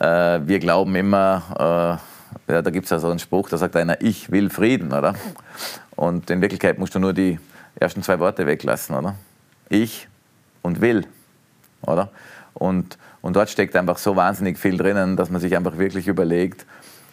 äh, 0.00 0.40
wir 0.46 0.58
glauben 0.58 0.94
immer, 0.94 2.00
äh, 2.48 2.52
ja, 2.52 2.62
da 2.62 2.70
gibt 2.70 2.84
es 2.84 2.90
ja 2.90 2.98
so 2.98 3.08
einen 3.08 3.18
Spruch, 3.18 3.48
da 3.48 3.56
sagt 3.56 3.76
einer, 3.76 4.00
ich 4.00 4.30
will 4.30 4.50
Frieden, 4.50 4.92
oder? 4.92 5.14
Und 5.94 6.30
in 6.30 6.40
Wirklichkeit 6.40 6.78
musst 6.78 6.94
du 6.94 6.98
nur 6.98 7.12
die 7.12 7.38
ersten 7.76 8.02
zwei 8.02 8.18
Worte 8.18 8.46
weglassen, 8.46 8.94
oder? 8.94 9.14
Ich 9.68 10.08
und 10.62 10.80
will, 10.80 11.06
oder? 11.82 12.10
Und, 12.54 12.98
und 13.22 13.36
dort 13.36 13.50
steckt 13.50 13.76
einfach 13.76 13.98
so 13.98 14.16
wahnsinnig 14.16 14.58
viel 14.58 14.76
drinnen, 14.76 15.16
dass 15.16 15.30
man 15.30 15.40
sich 15.40 15.56
einfach 15.56 15.78
wirklich 15.78 16.08
überlegt, 16.08 16.66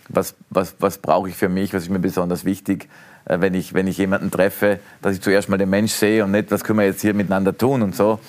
was, 0.10 0.36
was, 0.50 0.76
was 0.80 0.98
brauche 0.98 1.30
ich 1.30 1.36
für 1.36 1.50
mich, 1.50 1.74
was 1.74 1.84
ist 1.84 1.90
mir 1.90 2.00
besonders 2.00 2.46
wichtig, 2.46 2.90
äh, 3.26 3.40
wenn, 3.40 3.54
ich, 3.54 3.74
wenn 3.74 3.88
ich 3.88 3.98
jemanden 3.98 4.32
treffe, 4.32 4.80
dass 5.02 5.16
ich 5.16 5.22
zuerst 5.22 5.50
mal 5.50 5.58
den 5.58 5.70
Mensch 5.70 5.94
sehe 5.94 6.24
und 6.24 6.32
nicht, 6.32 6.52
was 6.52 6.64
können 6.64 6.80
wir 6.80 6.86
jetzt 6.86 7.02
hier 7.02 7.14
miteinander 7.14 7.58
tun 7.58 7.82
und 7.82 7.96
so. 7.96 8.20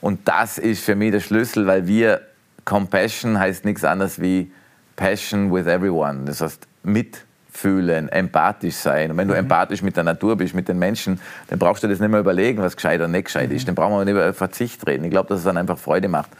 Und 0.00 0.28
das 0.28 0.58
ist 0.58 0.84
für 0.84 0.94
mich 0.94 1.12
der 1.12 1.20
Schlüssel, 1.20 1.66
weil 1.66 1.86
wir, 1.86 2.20
Compassion 2.64 3.38
heißt 3.38 3.64
nichts 3.64 3.84
anderes 3.84 4.20
wie 4.20 4.50
Passion 4.96 5.52
with 5.52 5.66
everyone. 5.66 6.24
Das 6.24 6.40
heißt, 6.40 6.66
mitfühlen, 6.82 8.08
empathisch 8.08 8.76
sein. 8.76 9.10
Und 9.10 9.16
wenn 9.16 9.28
du 9.28 9.34
mhm. 9.34 9.40
empathisch 9.40 9.82
mit 9.82 9.96
der 9.96 10.04
Natur 10.04 10.36
bist, 10.36 10.54
mit 10.54 10.68
den 10.68 10.78
Menschen, 10.78 11.20
dann 11.48 11.58
brauchst 11.58 11.82
du 11.82 11.88
das 11.88 12.00
nicht 12.00 12.10
mehr 12.10 12.20
überlegen, 12.20 12.62
was 12.62 12.76
gescheit 12.76 13.00
oder 13.00 13.08
nicht 13.08 13.26
gescheit 13.26 13.50
mhm. 13.50 13.56
ist. 13.56 13.68
Dann 13.68 13.74
brauchen 13.74 13.94
wir 13.94 14.04
nicht 14.04 14.12
über 14.12 14.32
Verzicht 14.32 14.86
reden. 14.86 15.04
Ich 15.04 15.10
glaube, 15.10 15.28
dass 15.28 15.38
es 15.38 15.44
dann 15.44 15.56
einfach 15.56 15.78
Freude 15.78 16.08
macht. 16.08 16.30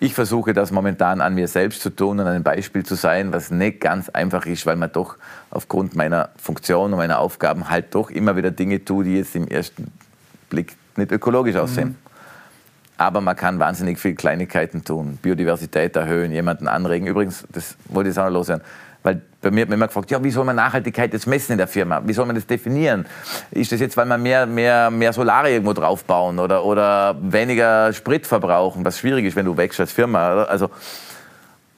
Ich 0.00 0.14
versuche 0.14 0.52
das 0.52 0.72
momentan 0.72 1.20
an 1.20 1.36
mir 1.36 1.46
selbst 1.46 1.80
zu 1.80 1.90
tun 1.90 2.18
und 2.18 2.26
ein 2.26 2.42
Beispiel 2.42 2.84
zu 2.84 2.96
sein, 2.96 3.32
was 3.32 3.52
nicht 3.52 3.80
ganz 3.80 4.08
einfach 4.08 4.46
ist, 4.46 4.66
weil 4.66 4.74
man 4.74 4.90
doch 4.90 5.16
aufgrund 5.50 5.94
meiner 5.94 6.30
Funktion 6.36 6.92
und 6.92 6.98
meiner 6.98 7.20
Aufgaben 7.20 7.70
halt 7.70 7.94
doch 7.94 8.10
immer 8.10 8.36
wieder 8.36 8.50
Dinge 8.50 8.84
tut, 8.84 9.06
die 9.06 9.18
jetzt 9.18 9.36
im 9.36 9.46
ersten 9.46 9.92
Blick 10.50 10.74
nicht 10.96 11.12
ökologisch 11.12 11.54
aussehen. 11.54 11.90
Mhm. 11.90 12.11
Aber 13.02 13.20
man 13.20 13.34
kann 13.34 13.58
wahnsinnig 13.58 13.98
viele 13.98 14.14
Kleinigkeiten 14.14 14.84
tun. 14.84 15.18
Biodiversität 15.20 15.96
erhöhen, 15.96 16.30
jemanden 16.30 16.68
anregen. 16.68 17.08
Übrigens, 17.08 17.44
das 17.50 17.76
wollte 17.86 18.10
ich 18.10 18.18
auch 18.18 18.26
noch 18.26 18.30
loswerden. 18.30 18.62
Weil 19.02 19.20
bei 19.40 19.50
mir 19.50 19.62
hat 19.62 19.70
man 19.70 19.74
immer 19.76 19.88
gefragt, 19.88 20.12
ja, 20.12 20.22
wie 20.22 20.30
soll 20.30 20.44
man 20.44 20.54
Nachhaltigkeit 20.54 21.12
jetzt 21.12 21.26
messen 21.26 21.50
in 21.50 21.58
der 21.58 21.66
Firma? 21.66 22.00
Wie 22.04 22.12
soll 22.12 22.26
man 22.26 22.36
das 22.36 22.46
definieren? 22.46 23.04
Ist 23.50 23.72
das 23.72 23.80
jetzt, 23.80 23.96
weil 23.96 24.06
man 24.06 24.22
mehr, 24.22 24.46
mehr, 24.46 24.88
mehr 24.92 25.12
Solare 25.12 25.50
irgendwo 25.50 25.72
draufbauen 25.72 26.38
oder, 26.38 26.64
oder 26.64 27.16
weniger 27.20 27.92
Sprit 27.92 28.24
verbrauchen, 28.24 28.84
was 28.84 29.00
schwierig 29.00 29.24
ist, 29.24 29.34
wenn 29.34 29.46
du 29.46 29.56
wächst 29.56 29.80
als 29.80 29.90
Firma? 29.90 30.34
Oder? 30.34 30.48
Also, 30.48 30.70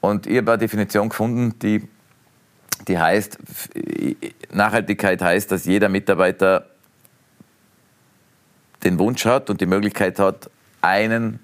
und 0.01 0.27
ich 0.27 0.37
habe 0.37 0.51
eine 0.51 0.59
Definition 0.59 1.09
gefunden, 1.09 1.57
die, 1.57 1.87
die 2.87 2.99
heißt, 2.99 3.39
Nachhaltigkeit 4.53 5.23
heißt, 5.23 5.51
dass 5.51 5.65
jeder 5.65 5.89
Mitarbeiter 5.89 6.67
den 8.83 8.99
Wunsch 8.99 9.25
hat 9.25 9.49
und 9.49 9.59
die 9.59 9.65
Möglichkeit 9.65 10.19
hat, 10.19 10.51
einen 10.85 11.39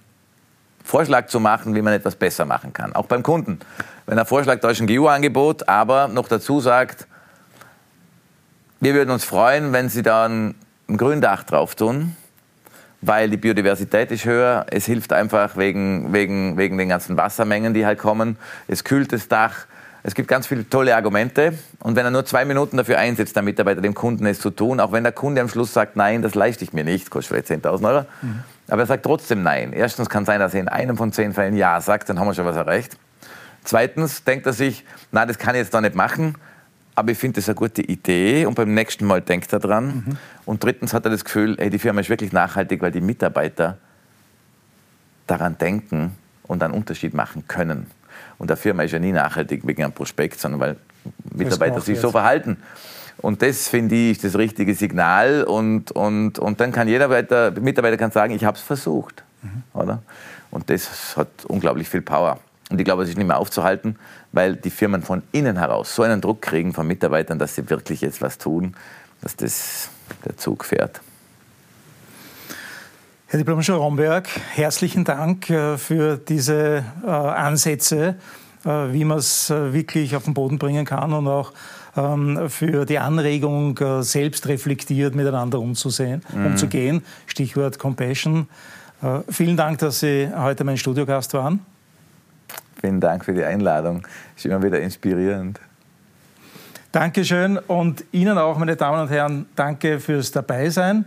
Vorschlag 0.84 1.28
zu 1.28 1.40
machen, 1.40 1.76
wie 1.76 1.82
man 1.82 1.94
etwas 1.94 2.16
besser 2.16 2.46
machen 2.46 2.74
kann. 2.74 2.94
Auch 2.94 3.06
beim 3.06 3.24
Kunden. 3.24 3.60
Wenn 4.06 4.18
er 4.18 4.26
vorschlägt, 4.26 4.66
ein 4.66 4.88
GU-Angebot, 4.88 5.68
aber 5.68 6.08
noch 6.08 6.28
dazu 6.28 6.60
sagt, 6.60 7.08
wir 8.80 8.94
würden 8.94 9.12
uns 9.12 9.24
freuen, 9.24 9.74
wenn 9.74 9.90
Sie 9.90 10.02
da 10.02 10.26
ein, 10.26 10.56
ein 10.90 10.98
Gründach 10.98 11.44
drauf 11.44 11.76
tun, 11.76 12.16
weil 13.02 13.30
die 13.30 13.38
Biodiversität 13.38 14.12
ist 14.12 14.26
höher. 14.26 14.66
Es 14.70 14.86
hilft 14.86 15.14
einfach 15.14 15.56
wegen, 15.56 16.14
wegen, 16.14 16.58
wegen 16.58 16.78
den 16.78 16.90
ganzen 16.90 17.16
Wassermengen, 17.16 17.74
die 17.74 17.86
halt 17.86 18.00
kommen. 18.00 18.38
Es 18.68 18.84
kühlt 18.84 19.14
das 19.14 19.28
Dach. 19.28 19.66
Es 20.04 20.16
gibt 20.16 20.28
ganz 20.28 20.48
viele 20.48 20.68
tolle 20.68 20.96
Argumente. 20.96 21.54
Und 21.80 21.96
wenn 21.96 22.06
er 22.06 22.12
nur 22.12 22.26
zwei 22.26 22.44
Minuten 22.44 22.78
dafür 22.78 22.98
einsetzt, 22.98 23.36
der 23.36 23.44
Mitarbeiter 23.44 23.82
dem 23.82 23.94
Kunden 23.94 24.26
es 24.26 24.40
zu 24.40 24.50
tun, 24.50 24.80
auch 24.80 24.92
wenn 24.92 25.04
der 25.04 25.14
Kunde 25.14 25.42
am 25.42 25.50
Schluss 25.50 25.74
sagt, 25.74 25.96
nein, 25.96 26.24
das 26.24 26.34
leiste 26.34 26.64
ich 26.64 26.74
mir 26.74 26.84
nicht, 26.84 27.12
kostet 27.12 27.46
vielleicht 27.46 27.66
10.000 27.66 27.88
Euro, 27.88 28.06
mhm. 28.22 28.40
Aber 28.72 28.84
er 28.84 28.86
sagt 28.86 29.04
trotzdem 29.04 29.44
nein. 29.44 29.74
Erstens 29.74 30.10
kann 30.10 30.24
sein, 30.24 30.40
dass 30.40 30.54
er 30.54 30.62
in 30.62 30.70
einem 30.70 30.96
von 30.96 31.12
zehn 31.12 31.34
Fällen 31.34 31.58
Ja 31.58 31.82
sagt, 31.82 32.08
dann 32.08 32.18
haben 32.18 32.28
wir 32.28 32.34
schon 32.34 32.46
was 32.46 32.56
erreicht. 32.56 32.98
Zweitens 33.66 34.24
denkt 34.24 34.46
er 34.46 34.54
sich, 34.54 34.86
nein, 35.12 35.28
das 35.28 35.38
kann 35.38 35.56
ich 35.56 35.60
jetzt 35.60 35.74
da 35.74 35.82
nicht 35.82 35.94
machen, 35.94 36.36
aber 36.96 37.12
ich 37.12 37.18
finde 37.18 37.42
das 37.42 37.50
eine 37.50 37.56
gute 37.56 37.82
Idee 37.82 38.46
und 38.46 38.56
beim 38.56 38.74
nächsten 38.74 39.06
Mal 39.06 39.20
denkt 39.20 39.52
er 39.52 39.60
dran. 39.60 39.86
Mhm. 39.88 40.18
Und 40.46 40.64
drittens 40.64 40.94
hat 40.94 41.04
er 41.04 41.12
das 41.12 41.26
Gefühl, 41.26 41.58
ey, 41.60 41.70
die 41.70 41.80
Firma 41.80 42.00
ist 42.00 42.10
wirklich 42.10 42.32
nachhaltig, 42.32 42.82
weil 42.82 42.92
die 42.92 43.02
Mitarbeiter 43.02 43.78
daran 45.28 45.58
denken 45.58 46.16
und 46.44 46.64
einen 46.64 46.74
Unterschied 46.74 47.14
machen 47.14 47.44
können. 47.50 47.88
Und 48.38 48.50
der 48.50 48.58
Firma 48.58 48.84
ist 48.84 48.94
ja 48.94 49.00
nie 49.00 49.12
nachhaltig 49.12 49.68
wegen 49.68 49.84
einem 49.84 49.92
Prospekt, 49.92 50.40
sondern 50.40 50.62
weil 50.62 50.76
Mitarbeiter 51.36 51.82
sich 51.82 52.00
so 52.00 52.10
verhalten. 52.12 52.56
Und 53.22 53.42
das 53.42 53.68
finde 53.68 53.96
ich 53.96 54.18
das 54.18 54.38
richtige 54.38 54.74
Signal. 54.74 55.44
Und, 55.44 55.92
und, 55.92 56.40
und 56.40 56.60
dann 56.60 56.72
kann 56.72 56.88
jeder 56.88 57.10
weiter, 57.10 57.52
Mitarbeiter 57.52 57.98
kann 57.98 58.12
sagen, 58.12 58.34
ich 58.34 58.44
habe 58.44 58.58
es 58.58 58.64
versucht. 58.64 59.24
Mhm. 59.42 59.64
Oder? 59.74 60.02
Und 60.50 60.70
das 60.70 61.16
hat 61.16 61.30
unglaublich 61.48 61.88
viel 61.88 62.02
Power. 62.02 62.40
Und 62.70 62.80
ich 62.80 62.86
glaube, 62.86 63.04
es 63.04 63.10
ist 63.10 63.18
nicht 63.18 63.28
mehr 63.28 63.38
aufzuhalten, 63.38 63.98
weil 64.32 64.56
die 64.56 64.70
Firmen 64.70 65.04
von 65.04 65.24
innen 65.32 65.58
heraus 65.58 65.94
so 65.94 66.04
einen 66.04 66.22
Druck 66.22 66.42
kriegen 66.42 66.74
von 66.74 66.88
Mitarbeitern, 66.88 67.38
dass 67.38 67.56
sie 67.56 67.70
wirklich 67.70 68.02
jetzt 68.02 68.22
was 68.22 68.38
tun, 68.38 68.76
dass 69.22 69.36
das 69.36 69.90
der 70.26 70.38
Zug 70.38 70.66
fährt. 70.66 71.02
Herr 73.28 73.38
Diplomingenieur 73.38 73.82
Romberg, 73.82 74.28
herzlichen 74.54 75.06
Dank 75.06 75.50
äh, 75.50 75.78
für 75.78 76.18
diese 76.18 76.84
äh, 77.06 77.08
Ansätze, 77.10 78.16
äh, 78.66 78.70
wie 78.92 79.06
man 79.06 79.20
es 79.20 79.50
wirklich 79.50 80.16
auf 80.16 80.26
den 80.26 80.34
Boden 80.34 80.60
bringen 80.60 80.86
kann 80.86 81.14
und 81.14 81.28
auch 81.28 81.54
für 81.94 82.86
die 82.86 83.00
Anregung, 83.00 83.78
selbst 84.02 84.48
reflektiert 84.48 85.14
miteinander 85.14 85.60
umzusehen, 85.60 86.22
mhm. 86.34 86.46
umzugehen. 86.46 87.04
Stichwort 87.28 87.80
Compassion. 87.80 88.48
Vielen 89.30 89.58
Dank, 89.58 89.80
dass 89.80 90.00
Sie 90.00 90.30
heute 90.34 90.64
mein 90.64 90.78
Studiogast 90.78 91.34
waren. 91.34 91.66
Vielen 92.80 93.00
Dank 93.00 93.26
für 93.26 93.34
die 93.34 93.44
Einladung. 93.44 94.08
Ist 94.36 94.46
immer 94.46 94.64
wieder 94.64 94.80
inspirierend. 94.80 95.60
Dankeschön 96.92 97.58
und 97.58 98.04
Ihnen 98.12 98.38
auch, 98.38 98.58
meine 98.58 98.76
Damen 98.76 99.04
und 99.04 99.10
Herren, 99.10 99.46
danke 99.56 100.00
fürs 100.00 100.32
Dabeisein. 100.32 101.06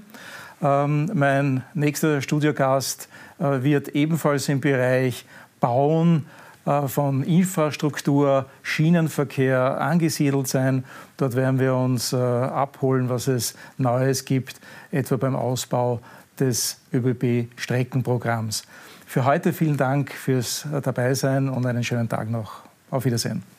Ähm, 0.62 1.11
mein 1.12 1.62
nächster 1.74 2.22
Studiogast 2.22 3.09
äh, 3.39 3.62
wird 3.62 3.89
ebenfalls 3.89 4.49
im 4.49 4.61
Bereich 4.61 5.26
Bauen 5.61 6.24
äh, 6.24 6.43
von 6.65 7.23
Infrastruktur, 7.23 8.47
Schienenverkehr 8.62 9.81
angesiedelt 9.81 10.49
sein. 10.49 10.85
Dort 11.17 11.37
werden 11.37 11.61
wir 11.61 11.75
uns 11.75 12.12
äh, 12.12 12.17
abholen, 12.17 13.09
was 13.09 13.29
es 13.29 13.55
Neues 13.77 14.25
gibt, 14.25 14.61
etwa 14.91 15.17
beim 15.17 15.37
Ausbau 15.37 16.01
des 16.39 16.81
ÖBB-Streckenprogramms. 16.93 18.65
Für 19.07 19.25
heute 19.25 19.53
vielen 19.53 19.77
Dank 19.77 20.12
fürs 20.12 20.67
Dabeisein 20.83 21.49
und 21.49 21.67
einen 21.67 21.85
schönen 21.85 22.09
Tag 22.09 22.31
noch. 22.31 22.62
Auf 22.91 23.05
Wiedersehen. 23.05 23.53